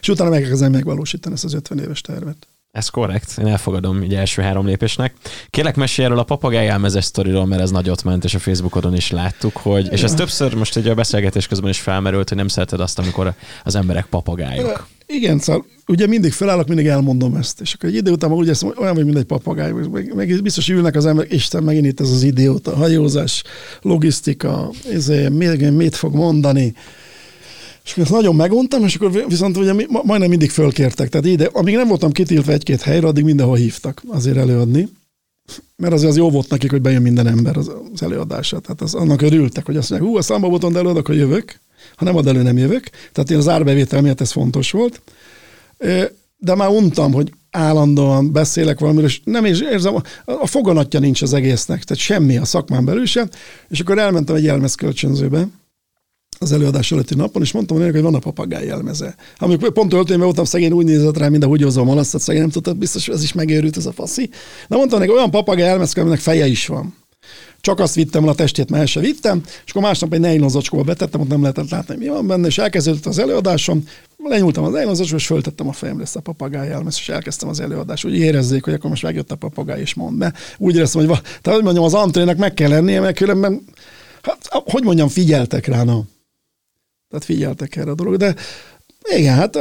És 0.00 0.08
utána 0.08 0.30
megkezdem 0.30 0.70
megvalósítani 0.70 1.34
ezt 1.34 1.44
az 1.44 1.54
50 1.54 1.78
éves 1.78 2.00
tervet. 2.00 2.48
Ez 2.70 2.88
korrekt, 2.88 3.38
én 3.38 3.46
elfogadom 3.46 4.02
így 4.02 4.14
első 4.14 4.42
három 4.42 4.66
lépésnek. 4.66 5.14
Kérlek, 5.50 5.76
mesélj 5.76 6.06
erről 6.06 6.18
a 6.18 6.24
papagáj 6.24 6.68
elmezes 6.68 7.04
sztoriról, 7.04 7.46
mert 7.46 7.62
ez 7.62 7.70
nagyot 7.70 8.04
ment, 8.04 8.24
és 8.24 8.34
a 8.34 8.38
Facebookodon 8.38 8.94
is 8.94 9.10
láttuk, 9.10 9.56
hogy, 9.56 9.92
és 9.92 10.02
ez 10.02 10.14
többször 10.14 10.54
most 10.54 10.76
egy 10.76 10.88
a 10.88 10.94
beszélgetés 10.94 11.46
közben 11.46 11.70
is 11.70 11.80
felmerült, 11.80 12.28
hogy 12.28 12.38
nem 12.38 12.48
szereted 12.48 12.80
azt, 12.80 12.98
amikor 12.98 13.34
az 13.64 13.74
emberek 13.74 14.06
papagájok. 14.06 14.86
Igen, 15.06 15.38
szóval 15.38 15.66
ugye 15.86 16.06
mindig 16.06 16.32
felállok, 16.32 16.66
mindig 16.66 16.86
elmondom 16.86 17.34
ezt, 17.34 17.60
és 17.60 17.72
akkor 17.72 17.88
egy 17.88 17.94
idő 17.94 18.10
után 18.10 18.32
úgy 18.32 18.48
ezt 18.48 18.66
olyan, 18.76 18.94
hogy 18.94 19.04
mint 19.04 19.16
egy 19.16 19.24
papagáj, 19.24 19.72
meg, 19.72 20.14
meg 20.14 20.42
biztos 20.42 20.68
ülnek 20.68 20.96
az 20.96 21.06
emberek, 21.06 21.32
Isten, 21.32 21.62
megint 21.62 21.86
itt 21.86 22.00
ez 22.00 22.10
az 22.10 22.22
idióta, 22.22 22.76
hajózás, 22.76 23.42
logisztika, 23.82 24.70
ezért, 24.92 25.32
még 25.32 25.70
mit 25.70 25.94
fog 25.94 26.14
mondani, 26.14 26.74
és 27.84 27.90
akkor 27.90 28.02
ezt 28.02 28.12
nagyon 28.12 28.34
meguntam, 28.34 28.84
és 28.84 28.94
akkor 28.94 29.24
viszont 29.28 29.56
ugye 29.56 29.72
majdnem 29.88 30.28
mindig 30.28 30.50
fölkértek. 30.50 31.08
Tehát 31.08 31.26
ide, 31.26 31.48
amíg 31.52 31.74
nem 31.74 31.88
voltam 31.88 32.12
kitiltva 32.12 32.52
egy-két 32.52 32.82
helyre, 32.82 33.06
addig 33.06 33.24
mindenhol 33.24 33.56
hívtak 33.56 34.02
azért 34.08 34.36
előadni. 34.36 34.88
Mert 35.76 35.92
azért 35.92 36.10
az 36.10 36.16
jó 36.16 36.30
volt 36.30 36.48
nekik, 36.48 36.70
hogy 36.70 36.80
bejön 36.80 37.02
minden 37.02 37.26
ember 37.26 37.56
az, 37.56 37.70
az 37.92 38.02
előadásra. 38.02 38.58
Tehát 38.60 38.80
az, 38.80 38.94
annak 38.94 39.22
örültek, 39.22 39.66
hogy 39.66 39.76
azt 39.76 39.90
mondják, 39.90 40.10
hú, 40.10 40.18
a 40.18 40.22
számba 40.22 40.48
boton 40.48 40.76
előadok, 40.76 40.98
akkor 40.98 41.14
jövök. 41.14 41.60
Ha 41.94 42.04
nem 42.04 42.16
ad 42.16 42.26
elő, 42.26 42.42
nem 42.42 42.58
jövök. 42.58 42.90
Tehát 43.12 43.30
én 43.30 43.36
az 43.36 43.48
árbevétel 43.48 44.00
miatt 44.00 44.20
ez 44.20 44.32
fontos 44.32 44.70
volt. 44.70 45.02
De 46.36 46.54
már 46.54 46.68
untam, 46.68 47.12
hogy 47.12 47.32
állandóan 47.50 48.32
beszélek 48.32 48.78
valamiről, 48.78 49.08
és 49.08 49.20
nem 49.24 49.44
is 49.44 49.60
érzem, 49.60 49.94
a 50.24 50.46
foganatja 50.46 51.00
nincs 51.00 51.22
az 51.22 51.32
egésznek, 51.32 51.84
tehát 51.84 52.02
semmi 52.02 52.36
a 52.36 52.44
szakmán 52.44 52.84
belül 52.84 53.06
sem. 53.06 53.28
És 53.68 53.80
akkor 53.80 53.98
elmentem 53.98 54.34
egy 54.34 54.44
jelmezkölcsönzőbe, 54.44 55.48
az 56.38 56.52
előadás 56.52 56.92
előtti 56.92 57.14
napon, 57.14 57.42
és 57.42 57.52
mondtam 57.52 57.78
neki, 57.78 57.90
hogy 57.90 58.02
van 58.02 58.14
a 58.14 58.18
papagáj 58.18 58.64
jelmeze. 58.66 59.14
Amikor 59.38 59.72
pont 59.72 59.92
öltönyben 59.92 60.24
voltam, 60.24 60.44
szegény 60.44 60.72
úgy 60.72 60.84
nézett 60.84 61.18
rá, 61.18 61.28
mint 61.28 61.44
a 61.44 61.46
húgyózó 61.46 61.84
malasztat, 61.84 62.20
szegény 62.20 62.40
nem 62.40 62.50
tudta, 62.50 62.72
biztos, 62.72 63.06
hogy 63.06 63.14
ez 63.14 63.22
is 63.22 63.32
megőrült 63.32 63.76
ez 63.76 63.86
a 63.86 63.92
faszi. 63.92 64.30
De 64.68 64.76
mondtam 64.76 64.98
neki, 64.98 65.10
olyan 65.10 65.30
papagáj 65.30 65.66
jelmez, 65.66 65.94
aminek 65.96 66.18
feje 66.18 66.46
is 66.46 66.66
van. 66.66 66.94
Csak 67.64 67.80
azt 67.80 67.94
vittem, 67.94 68.28
a 68.28 68.34
testét 68.34 68.70
már 68.70 68.88
se 68.88 69.00
vittem, 69.00 69.42
és 69.64 69.70
akkor 69.70 69.82
másnap 69.82 70.12
egy 70.12 70.20
nylon 70.20 70.62
betettem, 70.84 71.20
ott 71.20 71.28
nem 71.28 71.40
lehetett 71.40 71.70
látni, 71.70 71.96
mi 71.96 72.08
van 72.08 72.26
benne, 72.26 72.46
és 72.46 72.58
elkezdődött 72.58 73.06
az 73.06 73.18
előadásom, 73.18 73.88
lenyúltam 74.16 74.64
az 74.64 74.72
nylon 74.72 74.96
és 75.14 75.26
föltettem 75.26 75.68
a 75.68 75.72
fejemre 75.72 76.02
ezt 76.02 76.16
a 76.16 76.20
papagáj 76.20 76.70
elmez, 76.70 76.96
és 77.00 77.08
elkezdtem 77.08 77.48
az 77.48 77.60
előadást. 77.60 78.04
Úgy 78.04 78.18
érezzék, 78.18 78.64
hogy 78.64 78.72
akkor 78.72 78.90
most 78.90 79.02
megjött 79.02 79.30
a 79.30 79.36
papagáj, 79.36 79.80
és 79.80 79.94
mond 79.94 80.18
be. 80.18 80.32
Úgy 80.58 80.74
éreztem, 80.76 81.00
hogy, 81.00 81.10
va, 81.10 81.20
tehát, 81.20 81.58
hogy 81.58 81.62
mondjam, 81.62 81.84
az 81.84 81.94
antrének 81.94 82.36
meg 82.36 82.54
kell 82.54 82.68
lennie, 82.68 83.00
mert 83.00 83.16
különben, 83.16 83.64
hát, 84.22 84.48
hogy 84.50 84.82
mondjam, 84.82 85.08
figyeltek 85.08 85.66
rá, 85.66 85.82
no. 85.82 86.02
Tehát 87.08 87.24
figyeltek 87.24 87.76
erre 87.76 87.90
a 87.90 87.94
dolog. 87.94 88.16
De 88.16 88.34
igen, 89.16 89.34
hát 89.34 89.58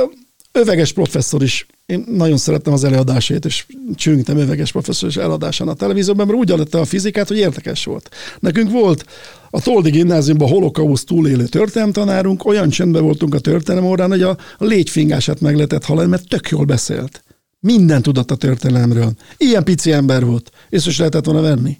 öveges 0.52 0.94
professzor 0.94 1.44
is, 1.44 1.66
én 1.86 2.04
nagyon 2.08 2.38
szerettem 2.38 2.74
az 2.74 2.84
előadásait, 2.84 3.46
és 3.46 3.66
csüngtem 3.96 4.38
öveges 4.38 4.72
professzor 4.72 5.10
is 5.10 5.18
eladásán 5.18 5.68
a 5.68 5.74
televízióban, 5.74 6.26
mert 6.26 6.40
úgy 6.40 6.52
adta 6.52 6.80
a 6.80 6.86
fizikát, 6.86 7.28
hogy 7.28 7.38
érdekes 7.38 7.86
volt. 7.86 8.10
Nekünk 8.40 8.72
volt 8.72 9.06
a 9.50 9.62
Toldi 9.62 9.90
gimnáziumban 9.90 10.50
holokauszt 10.50 11.06
túlélő 11.06 11.46
történelemtanárunk, 11.46 12.46
olyan 12.46 12.70
csendben 12.70 13.04
voltunk 13.04 13.34
a 13.36 13.40
történelem 13.40 13.90
órán, 13.90 14.10
hogy 14.10 14.22
a 14.22 14.38
légyfingását 14.58 15.40
meg 15.40 15.56
lehetett 15.56 15.84
hallani, 15.84 16.10
mert 16.10 16.28
tök 16.28 16.50
jól 16.50 16.66
beszélt. 16.66 17.24
Minden 17.60 18.02
tudott 18.02 18.32
a 18.32 18.36
történelemről. 18.36 19.12
Ilyen 19.38 19.64
pici 19.64 19.92
ember 19.92 20.26
volt. 20.26 20.52
Észre 20.70 20.90
is 20.90 20.98
lehetett 20.98 21.26
volna 21.26 21.42
venni. 21.42 21.78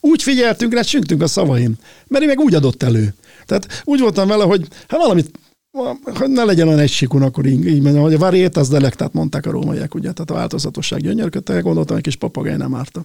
Úgy 0.00 0.22
figyeltünk 0.22 0.74
rá, 0.74 0.80
csüngtünk 0.80 1.22
a 1.22 1.26
szavaim, 1.26 1.74
mert 2.06 2.24
ő 2.24 2.26
meg 2.26 2.40
úgy 2.40 2.54
adott 2.54 2.82
elő. 2.82 3.14
Tehát 3.46 3.82
úgy 3.84 4.00
voltam 4.00 4.28
vele, 4.28 4.44
hogy 4.44 4.66
hát 4.88 5.00
valamit 5.00 5.30
hogy 6.04 6.30
ne 6.30 6.44
legyen 6.44 6.66
olyan 6.66 6.78
egysikun, 6.78 7.22
akkor 7.22 7.46
így, 7.46 7.66
így 7.66 7.82
mondjam, 7.82 8.02
hogy 8.02 8.14
a 8.14 8.18
varietas 8.18 8.68
delektát 8.68 9.12
mondták 9.12 9.46
a 9.46 9.50
rómaiak, 9.50 9.94
ugye, 9.94 10.12
tehát 10.12 10.30
a 10.30 10.34
változatosság 10.34 11.00
gyönyörködte, 11.00 11.60
gondoltam, 11.60 11.96
egy 11.96 12.02
kis 12.02 12.16
papagáj 12.16 12.56
nem 12.56 12.74
árt 12.74 12.96
a, 12.96 13.04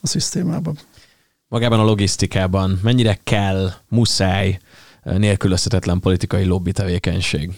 a 0.00 0.06
szisztémában. 0.06 0.78
Magában 1.48 1.80
a 1.80 1.84
logisztikában 1.84 2.80
mennyire 2.82 3.18
kell, 3.24 3.70
muszáj, 3.88 4.58
nélkülözhetetlen 5.02 6.00
politikai 6.00 6.44
lobby 6.44 6.72
tevékenység? 6.72 7.50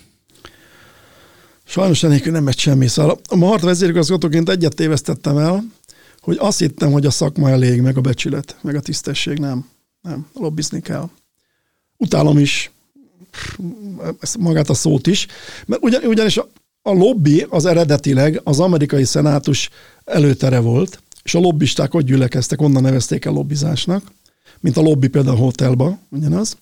Sajnos 1.64 2.02
enélkül 2.02 2.32
nem 2.32 2.44
megy 2.44 2.58
semmi. 2.58 2.86
Szóval 2.86 3.18
a 3.28 3.36
Mahart 3.36 3.62
vezérigazgatóként 3.62 4.48
egyet 4.48 4.74
tévesztettem 4.74 5.38
el, 5.38 5.64
hogy 6.20 6.36
azt 6.40 6.58
hittem, 6.58 6.92
hogy 6.92 7.06
a 7.06 7.10
szakma 7.10 7.50
elég, 7.50 7.80
meg 7.80 7.96
a 7.96 8.00
becsület, 8.00 8.56
meg 8.62 8.74
a 8.74 8.80
tisztesség 8.80 9.38
nem. 9.38 9.68
Nem, 10.00 10.26
lobbizni 10.34 10.80
kell. 10.80 11.08
Utálom 11.96 12.38
is, 12.38 12.70
magát 14.38 14.68
a 14.68 14.74
szót 14.74 15.06
is, 15.06 15.26
mert 15.66 15.82
ugyan, 15.82 16.04
ugyanis 16.04 16.36
a, 16.36 16.48
a 16.82 16.92
lobby 16.92 17.46
az 17.48 17.64
eredetileg 17.64 18.40
az 18.44 18.60
amerikai 18.60 19.04
szenátus 19.04 19.70
előtere 20.04 20.58
volt, 20.58 21.02
és 21.22 21.34
a 21.34 21.38
lobbisták 21.38 21.94
ott 21.94 22.04
gyülekeztek, 22.04 22.60
onnan 22.60 22.82
nevezték 22.82 23.24
el 23.24 23.32
lobbizásnak, 23.32 24.02
mint 24.60 24.76
a 24.76 24.80
lobby 24.80 25.08
például 25.08 25.36
a 25.36 25.40
hotelba, 25.40 25.98
ugyanaz. 26.10 26.56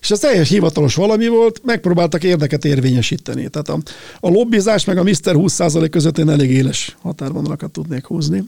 És 0.00 0.10
ez 0.10 0.18
teljes 0.18 0.48
hivatalos 0.48 0.94
valami 0.94 1.28
volt, 1.28 1.60
megpróbáltak 1.64 2.24
érdeket 2.24 2.64
érvényesíteni. 2.64 3.48
Tehát 3.48 3.68
a, 3.68 3.78
a 4.20 4.28
lobbizás 4.28 4.84
meg 4.84 4.98
a 4.98 5.02
Mr. 5.02 5.16
20% 5.22 5.88
között 5.90 6.18
én 6.18 6.28
elég 6.28 6.50
éles 6.50 6.96
határvonalakat 7.00 7.70
tudnék 7.70 8.04
húzni. 8.04 8.44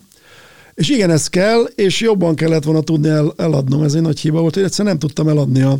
És 0.74 0.88
igen, 0.88 1.10
ez 1.10 1.28
kell, 1.28 1.62
és 1.74 2.00
jobban 2.00 2.34
kellett 2.34 2.64
volna 2.64 2.80
tudni 2.80 3.08
el, 3.08 3.32
eladnom, 3.36 3.82
ez 3.82 3.94
egy 3.94 4.02
nagy 4.02 4.20
hiba 4.20 4.40
volt, 4.40 4.54
hogy 4.54 4.62
egyszerűen 4.62 4.88
nem 4.88 4.98
tudtam 4.98 5.28
eladni 5.28 5.62
a, 5.62 5.78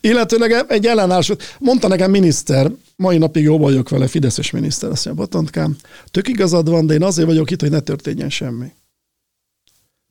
Illetőleg 0.00 0.64
egy 0.68 0.86
ellenállás, 0.86 1.32
mondta 1.58 1.88
nekem 1.88 2.10
miniszter, 2.10 2.70
mai 2.96 3.18
napig 3.18 3.42
jó 3.42 3.58
vagyok 3.58 3.88
vele, 3.88 4.06
Fideszes 4.06 4.50
miniszter, 4.50 4.90
azt 4.90 5.04
mondja, 5.04 5.24
Botontkám, 5.24 5.76
tök 6.10 6.28
igazad 6.28 6.68
van, 6.68 6.86
de 6.86 6.94
én 6.94 7.02
azért 7.02 7.26
vagyok 7.26 7.50
itt, 7.50 7.60
hogy 7.60 7.70
ne 7.70 7.80
történjen 7.80 8.30
semmi. 8.30 8.72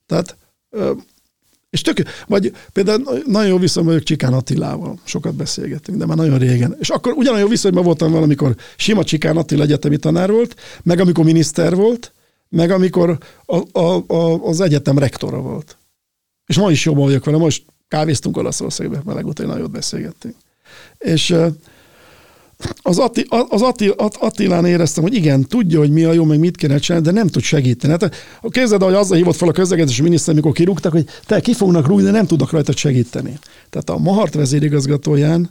Tehát, 0.06 0.38
és 1.70 1.82
tök, 1.82 1.98
vagy 2.28 2.54
például 2.74 3.22
nagyon 3.26 3.50
jó 3.50 3.58
viszony 3.58 3.84
vagyok 3.84 4.04
Csikán 4.04 4.34
Attilával, 4.34 5.00
sokat 5.04 5.36
beszélgettünk, 5.36 5.98
de 5.98 6.06
már 6.06 6.18
nagyon 6.18 6.38
régen. 6.38 6.76
És 6.80 6.90
akkor 6.90 7.14
ugyanolyan 7.14 7.44
jó 7.46 7.52
viszonyban 7.52 7.84
voltam 7.84 8.12
valamikor 8.12 8.56
sima 8.78 9.04
Csikán 9.04 9.38
Attila 9.38 9.64
egyetemi 9.64 9.98
tanár 9.98 10.32
volt, 10.32 10.56
meg 10.84 11.00
amikor 11.00 11.26
miniszter 11.26 11.76
volt, 11.76 12.14
meg 12.50 12.72
amikor 12.72 13.18
a, 13.46 13.80
a, 13.80 14.04
a, 14.08 14.48
az 14.48 14.60
egyetem 14.60 14.98
rektora 14.98 15.42
volt. 15.42 15.78
És 16.46 16.58
ma 16.58 16.72
is 16.72 16.86
jobban 16.86 17.04
vagyok 17.04 17.26
vele, 17.26 17.38
most 17.38 17.64
kávéztunk 17.92 18.38
Olaszországban, 18.38 19.02
mert 19.06 19.18
legutóbb 19.18 19.48
nagyon 19.48 19.72
beszélgettünk. 19.72 20.36
És 20.98 21.36
az, 22.82 22.98
Atti, 22.98 23.26
az 23.50 23.62
Atti, 23.62 23.94
Attilán 24.20 24.66
éreztem, 24.66 25.04
hogy 25.04 25.14
igen, 25.14 25.48
tudja, 25.48 25.80
hogy 25.80 25.92
mi 25.92 26.04
a 26.04 26.14
jó, 26.14 26.24
meg 26.24 26.40
mit 26.40 26.58
kéne 26.58 26.78
csinálni, 26.78 27.06
de 27.06 27.12
nem 27.14 27.28
tud 27.28 27.42
segíteni. 27.42 27.92
Hát, 28.00 28.16
képzeld, 28.50 28.84
hogy 28.84 28.94
azzal 28.94 29.18
hívott 29.18 29.36
fel 29.36 29.48
a 29.48 29.52
közlekedési 29.52 30.02
miniszter, 30.02 30.34
amikor 30.34 30.52
kirúgtak, 30.52 30.92
hogy 30.92 31.06
te 31.26 31.40
ki 31.40 31.54
fognak 31.54 31.88
rúgni, 31.88 32.04
de 32.04 32.12
nem 32.12 32.26
tudnak 32.26 32.52
rajta 32.52 32.72
segíteni. 32.72 33.40
Tehát 33.70 33.90
a 33.90 33.98
Mahart 33.98 34.34
vezérigazgatóján 34.34 35.50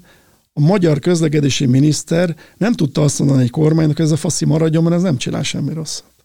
a 0.53 0.61
magyar 0.61 0.99
közlekedési 0.99 1.67
miniszter 1.67 2.37
nem 2.57 2.73
tudta 2.73 3.03
azt 3.03 3.19
mondani 3.19 3.43
egy 3.43 3.51
kormánynak, 3.51 3.97
hogy 3.97 4.05
ez 4.05 4.11
a 4.11 4.17
faszi 4.17 4.45
maradjon, 4.45 4.83
mert 4.83 4.95
ez 4.95 5.03
nem 5.03 5.17
csinál 5.17 5.43
semmi 5.43 5.73
rosszat. 5.73 6.20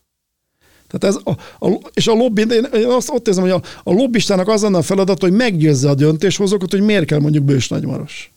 Tehát 0.88 1.15
ez 1.15 1.21
a, 1.23 1.65
a, 1.67 1.79
és 1.93 2.07
a 2.07 2.13
lobby, 2.13 2.41
én, 2.41 2.67
én 2.73 2.86
azt 2.86 3.09
ott 3.09 3.27
érzem, 3.27 3.43
hogy 3.43 3.51
a, 3.51 3.61
a 3.83 3.93
lobbistának 3.93 4.47
az 4.47 4.61
lenne 4.61 4.77
a 4.77 4.81
feladat, 4.81 5.21
hogy 5.21 5.31
meggyőzze 5.31 5.89
a 5.89 5.95
döntéshozókat, 5.95 6.71
hogy 6.71 6.81
miért 6.81 7.05
kell 7.05 7.19
mondjuk 7.19 7.43
Bős 7.43 7.67
Nagymaros. 7.67 8.31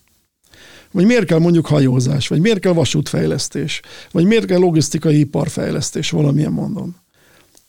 Vagy 0.90 1.04
miért 1.04 1.24
kell 1.24 1.38
mondjuk 1.38 1.66
hajózás, 1.66 2.28
vagy 2.28 2.40
miért 2.40 2.58
kell 2.58 2.72
vasútfejlesztés, 2.72 3.80
vagy 4.10 4.24
miért 4.24 4.44
kell 4.44 4.58
logisztikai 4.58 5.18
iparfejlesztés, 5.18 6.10
valamilyen 6.10 6.52
mondom. 6.52 6.96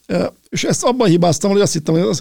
E, 0.05 0.33
és 0.49 0.63
ezt 0.63 0.83
abban 0.83 1.07
hibáztam, 1.07 1.51
hogy 1.51 1.61
azt 1.61 1.73
hittem, 1.73 1.93
hogy 1.93 2.07
ez, 2.09 2.19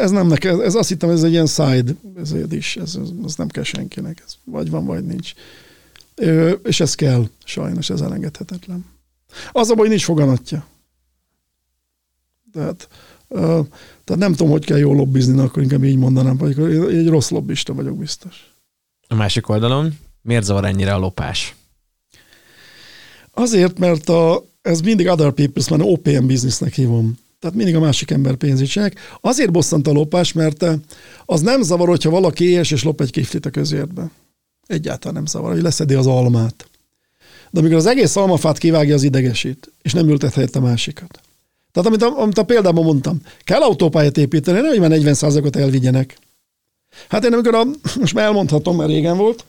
ez 0.00 0.10
nem 0.10 0.26
nekem, 0.26 0.60
ez 0.60 0.74
azt 0.74 0.88
hittem, 0.88 1.08
hogy 1.08 1.18
ez 1.18 1.24
egy 1.24 1.32
ilyen 1.32 1.46
side 1.46 1.92
ez 2.20 2.32
is, 2.50 2.76
ez, 2.76 2.98
ez 3.26 3.34
nem 3.34 3.48
kell 3.48 3.62
senkinek, 3.62 4.22
ez 4.26 4.32
vagy 4.44 4.70
van, 4.70 4.84
vagy 4.84 5.04
nincs. 5.04 5.32
És 6.64 6.80
ez 6.80 6.94
kell, 6.94 7.28
sajnos 7.44 7.90
ez 7.90 8.00
elengedhetetlen. 8.00 8.84
Az 9.52 9.70
a 9.70 9.74
baj, 9.74 9.88
nincs 9.88 10.04
foganatja. 10.04 10.66
Tehát, 12.52 12.88
tehát 14.04 14.16
nem 14.16 14.32
tudom, 14.32 14.50
hogy 14.50 14.64
kell 14.64 14.78
jól 14.78 14.96
lobbizni, 14.96 15.40
akkor 15.40 15.62
inkább 15.62 15.84
így 15.84 15.96
mondanám, 15.96 16.36
vagy 16.36 16.58
egy 16.90 17.08
rossz 17.08 17.28
lobbista 17.28 17.74
vagyok 17.74 17.96
biztos. 17.96 18.52
A 19.08 19.14
másik 19.14 19.48
oldalon, 19.48 19.98
miért 20.22 20.44
zavar 20.44 20.64
ennyire 20.64 20.94
a 20.94 20.98
lopás? 20.98 21.54
Azért, 23.34 23.78
mert 23.78 24.08
a, 24.08 24.44
ez 24.62 24.80
mindig 24.80 25.08
other 25.08 25.32
people's, 25.36 25.70
mert 25.70 25.82
OPM 25.82 26.26
businessnek 26.26 26.74
hívom. 26.74 27.18
Tehát 27.38 27.56
mindig 27.56 27.76
a 27.76 27.80
másik 27.80 28.10
ember 28.10 28.34
pénzét 28.34 28.68
csinálják. 28.68 28.98
Azért 29.20 29.50
bosszant 29.50 29.86
a 29.86 29.92
lopás, 29.92 30.32
mert 30.32 30.64
az 31.24 31.40
nem 31.40 31.62
zavar, 31.62 31.88
hogyha 31.88 32.10
valaki 32.10 32.44
éhes 32.44 32.70
és 32.70 32.82
lop 32.82 33.00
egy 33.00 33.10
kiflit 33.10 33.46
a 33.46 33.50
közértbe. 33.50 34.10
Egyáltalán 34.66 35.14
nem 35.14 35.26
zavar, 35.26 35.52
hogy 35.52 35.62
leszedi 35.62 35.94
az 35.94 36.06
almát. 36.06 36.68
De 37.50 37.60
amikor 37.60 37.76
az 37.76 37.86
egész 37.86 38.16
almafát 38.16 38.58
kivágja, 38.58 38.94
az 38.94 39.02
idegesít, 39.02 39.72
és 39.82 39.92
nem 39.92 40.08
ültet 40.08 40.34
helyett 40.34 40.56
a 40.56 40.60
másikat. 40.60 41.20
Tehát 41.72 41.88
amit 41.88 42.02
a, 42.02 42.22
amit 42.22 42.38
a 42.38 42.42
példában 42.42 42.84
mondtam, 42.84 43.20
kell 43.44 43.60
autópályát 43.60 44.18
építeni, 44.18 44.60
nem, 44.60 44.68
hogy 44.68 44.80
már 44.80 44.90
40%-ot 44.92 45.56
elvigyenek. 45.56 46.18
Hát 47.08 47.24
én 47.24 47.32
amikor 47.32 47.54
a, 47.54 47.64
most 48.00 48.14
már 48.14 48.24
elmondhatom, 48.24 48.76
mert 48.76 48.90
régen 48.90 49.16
volt, 49.16 49.44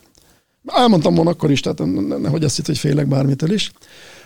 elmondtam 0.66 1.16
volna 1.16 1.30
akkor 1.30 1.52
is, 1.52 1.60
tehát 1.60 1.86
nehogy 2.22 2.44
azt 2.44 2.56
hitt, 2.56 2.66
hogy 2.66 2.78
félek 2.78 3.08
bármitől 3.08 3.52
is. 3.52 3.72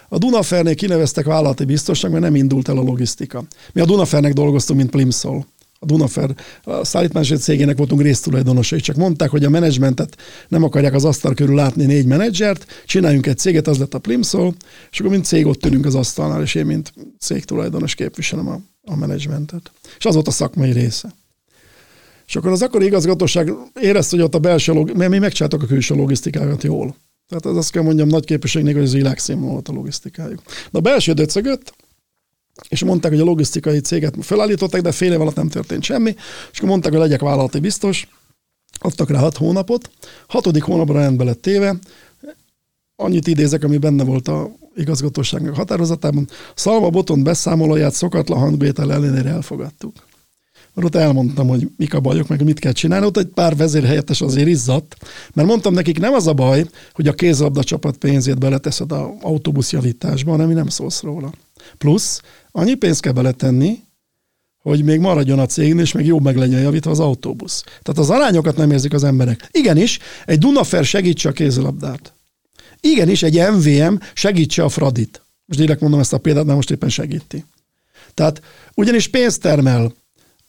A 0.09 0.17
Dunafernél 0.17 0.75
kineveztek 0.75 1.25
vállalati 1.25 1.65
biztosnak, 1.65 2.11
mert 2.11 2.23
nem 2.23 2.35
indult 2.35 2.67
el 2.67 2.77
a 2.77 2.81
logisztika. 2.81 3.43
Mi 3.73 3.81
a 3.81 3.85
Dunafernek 3.85 4.33
dolgoztunk, 4.33 4.79
mint 4.79 4.91
Plimsoll 4.91 5.45
a 5.85 5.91
Dunafer 5.91 6.35
a 6.63 6.85
cégének 7.39 7.77
voltunk 7.77 8.01
résztulajdonosai, 8.01 8.79
csak 8.79 8.95
mondták, 8.95 9.29
hogy 9.29 9.43
a 9.43 9.49
menedzsmentet 9.49 10.17
nem 10.47 10.63
akarják 10.63 10.93
az 10.93 11.05
asztal 11.05 11.33
körül 11.33 11.55
látni 11.55 11.85
négy 11.85 12.05
menedzsert, 12.05 12.65
csináljunk 12.85 13.25
egy 13.25 13.37
céget, 13.37 13.67
az 13.67 13.77
lett 13.77 13.93
a 13.93 13.99
Plimsoll, 13.99 14.53
és 14.91 14.99
akkor 14.99 15.11
mint 15.11 15.25
cég 15.25 15.45
ott 15.45 15.65
ülünk 15.65 15.85
az 15.85 15.95
asztalnál, 15.95 16.41
és 16.41 16.55
én, 16.55 16.65
mint 16.65 16.93
cégtulajdonos 17.19 17.95
képviselem 17.95 18.47
a, 18.47 18.59
a 18.83 18.95
menedzsmentet. 18.95 19.71
És 19.97 20.05
az 20.05 20.13
volt 20.13 20.27
a 20.27 20.31
szakmai 20.31 20.71
része. 20.71 21.13
És 22.27 22.35
akkor 22.35 22.51
az 22.51 22.61
akkori 22.61 22.85
igazgatóság 22.85 23.51
érezte, 23.81 24.15
hogy 24.15 24.25
ott 24.25 24.35
a 24.35 24.39
belső, 24.39 24.73
mert 24.73 25.09
mi 25.09 25.17
megcsináltak 25.17 25.63
a 25.63 25.65
külső 25.65 25.95
logisztikákat 25.95 26.63
jól. 26.63 26.95
Tehát 27.27 27.45
az 27.45 27.57
azt 27.57 27.71
kell 27.71 27.83
mondjam 27.83 28.07
nagy 28.07 28.25
képviségnek, 28.25 28.73
hogy 28.73 28.83
az 28.83 28.93
világszínvonal 28.93 29.51
volt 29.51 29.67
a 29.67 29.73
logisztikájuk. 29.73 30.41
De 30.71 30.77
a 30.77 30.81
belső 30.81 31.13
döcögött, 31.13 31.73
és 32.67 32.83
mondták, 32.83 33.11
hogy 33.11 33.19
a 33.19 33.23
logisztikai 33.23 33.79
céget 33.79 34.15
felállították, 34.19 34.81
de 34.81 34.91
fél 34.91 35.13
év 35.13 35.21
alatt 35.21 35.35
nem 35.35 35.49
történt 35.49 35.83
semmi, 35.83 36.15
és 36.51 36.57
akkor 36.57 36.69
mondták, 36.69 36.91
hogy 36.91 37.01
legyek 37.01 37.21
vállalati 37.21 37.59
biztos, 37.59 38.07
adtak 38.79 39.09
rá 39.09 39.19
hat 39.19 39.37
hónapot, 39.37 39.89
hatodik 40.27 40.63
hónapra 40.63 40.99
rendbe 40.99 41.23
lett 41.23 41.41
téve, 41.41 41.75
annyit 42.95 43.27
idézek, 43.27 43.63
ami 43.63 43.77
benne 43.77 44.03
volt 44.03 44.27
a 44.27 44.51
igazgatóságnak 44.75 45.55
határozatában, 45.55 46.27
Szalma 46.55 46.89
Boton 46.89 47.23
beszámolóját 47.23 47.93
szokatlan 47.93 48.39
hangvétel 48.39 48.93
ellenére 48.93 49.29
elfogadtuk. 49.29 49.93
mert 50.73 50.87
ott 50.87 51.01
elmondtam, 51.01 51.47
hogy 51.47 51.67
mik 51.77 51.93
a 51.93 51.99
bajok, 51.99 52.27
meg 52.27 52.43
mit 52.43 52.59
kell 52.59 52.71
csinálni. 52.71 53.05
Ott 53.05 53.17
egy 53.17 53.27
pár 53.27 53.55
vezérhelyettes 53.55 54.21
azért 54.21 54.47
izzadt, 54.47 54.95
mert 55.33 55.47
mondtam 55.47 55.73
nekik, 55.73 55.99
nem 55.99 56.13
az 56.13 56.27
a 56.27 56.33
baj, 56.33 56.65
hogy 56.93 57.07
a 57.07 57.13
kézlabda 57.13 57.63
csapat 57.63 57.97
pénzét 57.97 58.39
beleteszed 58.39 58.91
a 58.91 59.15
autóbuszjavításba, 59.21 60.31
hanem 60.31 60.49
nem 60.49 60.67
szólsz 60.67 61.01
róla. 61.01 61.31
Plusz 61.77 62.21
annyi 62.55 62.73
pénzt 62.73 63.01
kell 63.01 63.11
beletenni, 63.11 63.83
hogy 64.61 64.83
még 64.83 64.99
maradjon 64.99 65.39
a 65.39 65.45
cégnél, 65.45 65.83
és 65.83 65.91
még 65.91 66.05
jobb 66.05 66.23
meg 66.23 66.37
legyen 66.37 66.61
javítva 66.61 66.91
az 66.91 66.99
autóbusz. 66.99 67.63
Tehát 67.63 67.97
az 67.97 68.09
arányokat 68.09 68.57
nem 68.57 68.71
érzik 68.71 68.93
az 68.93 69.03
emberek. 69.03 69.47
Igenis, 69.51 69.99
egy 70.25 70.39
Dunafer 70.39 70.85
segítse 70.85 71.29
a 71.29 71.31
kézilabdát. 71.31 72.13
Igenis, 72.79 73.23
egy 73.23 73.51
MVM 73.51 73.95
segítse 74.13 74.63
a 74.63 74.69
Fradit. 74.69 75.21
Most 75.45 75.59
direkt 75.59 75.81
mondom 75.81 75.99
ezt 75.99 76.13
a 76.13 76.17
példát, 76.17 76.43
mert 76.43 76.55
most 76.55 76.71
éppen 76.71 76.89
segíti. 76.89 77.45
Tehát 78.13 78.41
ugyanis 78.75 79.07
pénzt 79.07 79.41
termel, 79.41 79.93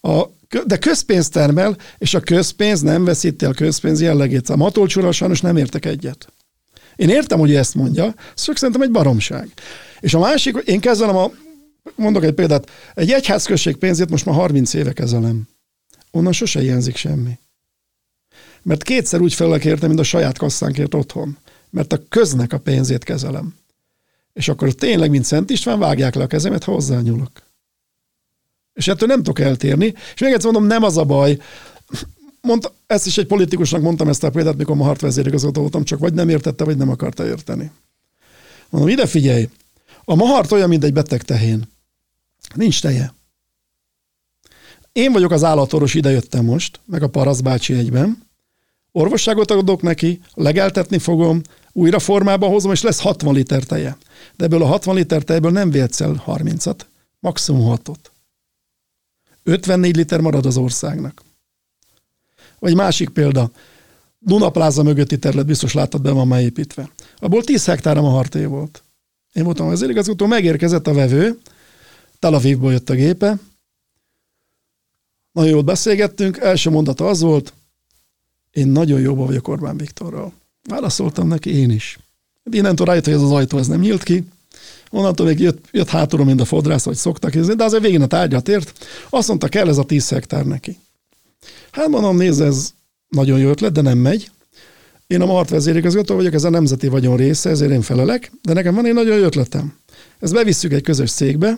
a, 0.01 0.23
de 0.65 0.77
közpénzt 0.77 1.31
termel, 1.31 1.77
és 1.97 2.13
a 2.13 2.19
közpénz 2.19 2.81
nem 2.81 3.03
veszíti 3.03 3.45
a 3.45 3.51
közpénz 3.51 4.01
jellegét. 4.01 4.49
A 4.49 4.55
matolcsúra 4.55 5.11
sajnos 5.11 5.41
nem 5.41 5.57
értek 5.57 5.85
egyet. 5.85 6.27
Én 6.95 7.09
értem, 7.09 7.39
hogy 7.39 7.55
ezt 7.55 7.75
mondja, 7.75 8.15
csak 8.35 8.57
szerintem 8.57 8.81
egy 8.81 8.91
baromság. 8.91 9.49
És 9.99 10.13
a 10.13 10.19
másik, 10.19 10.61
én 10.65 10.79
kezelem 10.79 11.15
a, 11.15 11.31
mondok 11.95 12.23
egy 12.23 12.33
példát, 12.33 12.69
egy 12.93 13.11
egyházközség 13.11 13.75
pénzét 13.75 14.09
most 14.09 14.25
már 14.25 14.35
30 14.35 14.73
éve 14.73 14.93
kezelem. 14.93 15.47
Onnan 16.11 16.31
sose 16.31 16.59
hiányzik 16.59 16.95
semmi. 16.95 17.39
Mert 18.61 18.83
kétszer 18.83 19.21
úgy 19.21 19.33
felelek 19.33 19.65
érte, 19.65 19.87
mint 19.87 19.99
a 19.99 20.03
saját 20.03 20.37
kasszánkért 20.37 20.93
otthon. 20.93 21.37
Mert 21.69 21.93
a 21.93 22.01
köznek 22.09 22.53
a 22.53 22.59
pénzét 22.59 23.03
kezelem. 23.03 23.55
És 24.33 24.47
akkor 24.47 24.73
tényleg, 24.73 25.09
mint 25.09 25.25
Szent 25.25 25.49
István, 25.49 25.79
vágják 25.79 26.15
le 26.15 26.23
a 26.23 26.27
kezemet, 26.27 26.63
ha 26.63 26.71
hozzányúlok. 26.71 27.31
És 28.73 28.87
ettől 28.87 29.07
nem 29.07 29.17
tudok 29.17 29.39
eltérni. 29.39 29.93
És 30.13 30.21
még 30.21 30.33
egyszer 30.33 30.51
mondom, 30.51 30.69
nem 30.69 30.83
az 30.83 30.97
a 30.97 31.03
baj. 31.03 31.39
Mondta, 32.41 32.73
ezt 32.87 33.05
is 33.05 33.17
egy 33.17 33.25
politikusnak 33.25 33.81
mondtam 33.81 34.07
ezt 34.07 34.23
a 34.23 34.29
példát, 34.29 34.57
mikor 34.57 34.75
ma 34.75 34.83
hart 34.83 35.01
vezérigazgató 35.01 35.61
voltam, 35.61 35.83
csak 35.83 35.99
vagy 35.99 36.13
nem 36.13 36.29
értette, 36.29 36.63
vagy 36.63 36.77
nem 36.77 36.89
akarta 36.89 37.27
érteni. 37.27 37.71
Mondom, 38.69 38.89
ide 38.89 39.05
figyelj, 39.05 39.49
a 40.03 40.15
mahart 40.15 40.51
olyan, 40.51 40.69
mint 40.69 40.83
egy 40.83 40.93
beteg 40.93 41.23
tehén. 41.23 41.67
Nincs 42.55 42.81
teje. 42.81 43.13
Én 44.91 45.11
vagyok 45.11 45.31
az 45.31 45.43
állatorvos, 45.43 45.93
ide 45.93 46.09
jöttem 46.09 46.45
most, 46.45 46.79
meg 46.85 47.03
a 47.03 47.09
Parasz 47.09 47.39
bácsi 47.39 47.73
egyben. 47.73 48.25
Orvosságot 48.91 49.51
adok 49.51 49.81
neki, 49.81 50.19
legeltetni 50.33 50.99
fogom, 50.99 51.41
újra 51.71 51.99
formába 51.99 52.47
hozom, 52.47 52.71
és 52.71 52.81
lesz 52.81 52.99
60 52.99 53.33
liter 53.33 53.63
teje. 53.63 53.97
De 54.35 54.45
ebből 54.45 54.61
a 54.61 54.65
60 54.65 54.95
liter 54.95 55.23
tejből 55.23 55.51
nem 55.51 55.69
véhetsz 55.69 56.01
el 56.01 56.23
30-at, 56.27 56.79
maximum 57.19 57.75
6-ot. 57.75 57.95
54 59.43 59.95
liter 59.95 60.19
marad 60.19 60.45
az 60.45 60.57
országnak. 60.57 61.21
Vagy 62.59 62.75
másik 62.75 63.09
példa, 63.09 63.51
Dunapláza 64.19 64.83
mögötti 64.83 65.19
terület, 65.19 65.45
biztos 65.45 65.73
láttad, 65.73 66.01
be 66.01 66.11
van 66.11 66.27
már 66.27 66.41
építve. 66.41 66.89
Abból 67.17 67.43
10 67.43 67.65
hektár 67.65 67.97
a 67.97 68.01
harté 68.01 68.45
volt. 68.45 68.83
Én 69.33 69.43
voltam 69.43 69.67
az 69.67 69.81
igazgató, 69.81 70.25
megérkezett 70.25 70.87
a 70.87 70.93
vevő, 70.93 71.39
Tel 72.19 72.33
Avivból 72.33 72.71
jött 72.71 72.89
a 72.89 72.93
gépe, 72.93 73.37
nagyon 75.31 75.51
jól 75.51 75.61
beszélgettünk, 75.61 76.37
első 76.37 76.69
mondata 76.69 77.07
az 77.07 77.21
volt, 77.21 77.53
én 78.51 78.67
nagyon 78.67 78.99
jóba 78.99 79.25
vagyok 79.25 79.47
Orbán 79.47 79.77
Viktorral. 79.77 80.33
Válaszoltam 80.63 81.27
neki 81.27 81.55
én 81.55 81.69
is. 81.69 81.99
Innentől 82.51 82.85
rájött, 82.85 83.05
hogy 83.05 83.13
ez 83.13 83.21
az 83.21 83.31
ajtó 83.31 83.57
ez 83.57 83.67
nem 83.67 83.79
nyílt 83.79 84.03
ki, 84.03 84.23
Onnantól 84.89 85.25
még 85.25 85.39
jött, 85.39 85.65
jött 85.71 85.89
hátulról, 85.89 86.25
mint 86.25 86.41
a 86.41 86.45
fodrász, 86.45 86.83
hogy 86.83 86.95
szoktak 86.95 87.35
ézni, 87.35 87.53
de 87.53 87.63
azért 87.63 87.83
végén 87.83 88.01
a 88.01 88.07
tárgyat 88.07 88.49
ért. 88.49 88.87
Azt 89.09 89.27
mondta, 89.27 89.47
kell 89.47 89.67
ez 89.67 89.77
a 89.77 89.83
10 89.83 90.09
hektár 90.09 90.45
neki. 90.45 90.77
Hát 91.71 91.87
mondom, 91.87 92.17
nézd, 92.17 92.41
ez 92.41 92.73
nagyon 93.07 93.39
jó 93.39 93.49
ötlet, 93.49 93.71
de 93.71 93.81
nem 93.81 93.97
megy. 93.97 94.31
Én 95.07 95.21
a 95.21 95.25
Mart 95.25 95.49
vezérigazgató 95.49 96.15
vagyok, 96.15 96.33
ez 96.33 96.43
a 96.43 96.49
nemzeti 96.49 96.87
vagyon 96.87 97.17
része, 97.17 97.49
ezért 97.49 97.71
én 97.71 97.81
felelek, 97.81 98.31
de 98.41 98.53
nekem 98.53 98.75
van 98.75 98.85
egy 98.85 98.93
nagyon 98.93 99.17
jó 99.17 99.23
ötletem. 99.23 99.77
Ezt 100.19 100.33
bevisszük 100.33 100.73
egy 100.73 100.81
közös 100.81 101.09
székbe, 101.09 101.57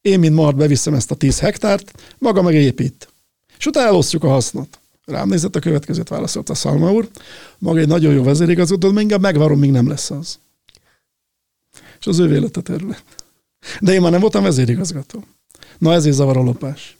én, 0.00 0.18
mint 0.18 0.34
Mart 0.34 0.56
beviszem 0.56 0.94
ezt 0.94 1.10
a 1.10 1.14
10 1.14 1.40
hektárt, 1.40 1.92
maga 2.18 2.42
meg 2.42 2.54
épít. 2.54 3.08
És 3.58 3.66
utána 3.66 3.86
elosztjuk 3.86 4.24
a 4.24 4.28
hasznot. 4.28 4.78
Rám 5.04 5.28
nézett 5.28 5.56
a 5.56 5.60
következőt 5.60 6.08
válaszolt 6.08 6.48
a 6.48 6.54
Szalma 6.54 6.92
úr. 6.92 7.08
Maga 7.58 7.78
egy 7.78 7.88
nagyon 7.88 8.12
jó 8.12 8.22
vezérigazgató, 8.22 8.90
de 8.90 9.00
inkább 9.00 9.20
megvárom, 9.20 9.58
míg 9.58 9.70
nem 9.70 9.88
lesz 9.88 10.10
az 10.10 10.38
és 12.00 12.06
az 12.06 12.18
ő 12.18 12.34
élet 12.34 12.56
a 12.56 12.60
terület. 12.60 13.04
De 13.80 13.92
én 13.92 14.00
már 14.00 14.10
nem 14.10 14.20
voltam 14.20 14.42
vezérigazgató. 14.42 15.24
Na 15.78 15.92
ezért 15.92 16.14
zavar 16.14 16.36
a 16.36 16.42
lopás. 16.42 16.96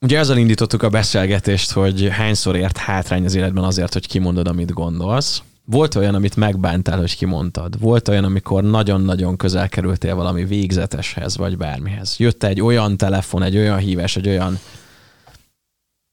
Ugye 0.00 0.18
ezzel 0.18 0.36
indítottuk 0.36 0.82
a 0.82 0.88
beszélgetést, 0.88 1.70
hogy 1.70 2.08
hányszor 2.10 2.56
ért 2.56 2.76
hátrány 2.76 3.24
az 3.24 3.34
életben 3.34 3.64
azért, 3.64 3.92
hogy 3.92 4.06
kimondod, 4.06 4.48
amit 4.48 4.72
gondolsz. 4.72 5.42
Volt 5.64 5.94
olyan, 5.94 6.14
amit 6.14 6.36
megbántál, 6.36 6.98
hogy 6.98 7.16
kimondtad? 7.16 7.80
Volt 7.80 8.08
olyan, 8.08 8.24
amikor 8.24 8.62
nagyon-nagyon 8.62 9.36
közel 9.36 9.68
kerültél 9.68 10.14
valami 10.14 10.44
végzeteshez, 10.44 11.36
vagy 11.36 11.56
bármihez? 11.56 12.14
Jött 12.18 12.42
egy 12.42 12.60
olyan 12.60 12.96
telefon, 12.96 13.42
egy 13.42 13.56
olyan 13.56 13.78
hívás, 13.78 14.16
egy 14.16 14.28
olyan, 14.28 14.58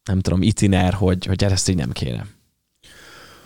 nem 0.04 0.20
tudom, 0.20 0.42
itiner, 0.42 0.94
hogy, 0.94 1.26
hogy 1.26 1.44
ezt 1.44 1.70
így 1.70 1.76
nem 1.76 1.92
kérem. 1.92 2.30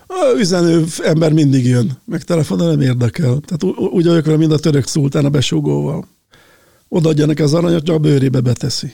A 0.08 0.34
üzenő 0.38 0.86
ember 1.04 1.34
mindig 1.34 1.66
jön, 1.66 1.92
meg 2.06 2.24
telefonon 2.24 2.68
nem 2.68 2.82
érdekel. 2.82 3.40
Tehát 3.46 3.78
úgy 3.78 4.06
vagyok 4.06 4.26
vele, 4.26 4.38
mint 4.38 4.52
a 4.52 4.60
török 4.60 4.88
szultán 4.88 5.26
a 5.26 5.30
besúgóval. 5.30 6.08
Odaadja 6.88 7.26
neki 7.26 7.42
az 7.42 7.54
aranyat, 7.54 7.84
csak 7.84 7.96
a 7.96 8.00
bőrébe 8.00 8.40
beteszi. 8.40 8.94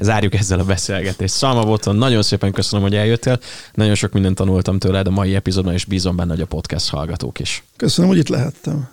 Zárjuk 0.00 0.34
ezzel 0.34 0.58
a 0.58 0.64
beszélgetést. 0.64 1.34
Szalma 1.34 1.64
Boton, 1.64 1.96
nagyon 1.96 2.22
szépen 2.22 2.52
köszönöm, 2.52 2.84
hogy 2.84 2.94
eljöttél. 2.94 3.38
Nagyon 3.74 3.94
sok 3.94 4.12
mindent 4.12 4.36
tanultam 4.36 4.78
tőled 4.78 5.06
a 5.06 5.10
mai 5.10 5.34
epizódban, 5.34 5.72
és 5.72 5.84
bízom 5.84 6.16
benne, 6.16 6.30
hogy 6.30 6.40
a 6.40 6.46
podcast 6.46 6.90
hallgatók 6.90 7.38
is. 7.38 7.62
Köszönöm, 7.76 8.10
hogy 8.10 8.18
itt 8.18 8.28
lehettem. 8.28 8.88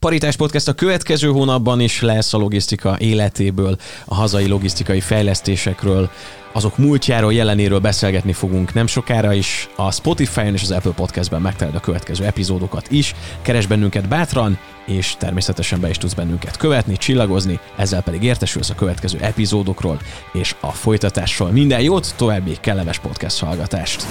Paritás 0.00 0.36
Podcast 0.36 0.68
a 0.68 0.72
következő 0.72 1.28
hónapban 1.28 1.80
is 1.80 2.00
lesz 2.00 2.34
a 2.34 2.38
logisztika 2.38 2.96
életéből, 2.98 3.76
a 4.04 4.14
hazai 4.14 4.46
logisztikai 4.46 5.00
fejlesztésekről, 5.00 6.10
azok 6.52 6.78
múltjáról, 6.78 7.32
jelenéről 7.32 7.78
beszélgetni 7.78 8.32
fogunk 8.32 8.74
nem 8.74 8.86
sokára 8.86 9.32
is. 9.32 9.68
A 9.76 9.92
Spotify-on 9.92 10.54
és 10.54 10.62
az 10.62 10.70
Apple 10.70 10.92
Podcast-ben 10.92 11.40
megtalálod 11.40 11.80
a 11.80 11.84
következő 11.84 12.24
epizódokat 12.24 12.90
is. 12.90 13.14
Keres 13.42 13.66
bennünket 13.66 14.08
bátran, 14.08 14.58
és 14.86 15.14
természetesen 15.18 15.80
be 15.80 15.88
is 15.88 15.98
tudsz 15.98 16.14
bennünket 16.14 16.56
követni, 16.56 16.96
csillagozni, 16.96 17.58
ezzel 17.76 18.02
pedig 18.02 18.22
értesülsz 18.22 18.70
a 18.70 18.74
következő 18.74 19.18
epizódokról 19.20 20.00
és 20.32 20.54
a 20.60 20.72
folytatásról. 20.72 21.50
Minden 21.50 21.80
jót, 21.80 22.14
további 22.16 22.56
kellemes 22.60 22.98
podcast 22.98 23.38
hallgatást! 23.38 24.06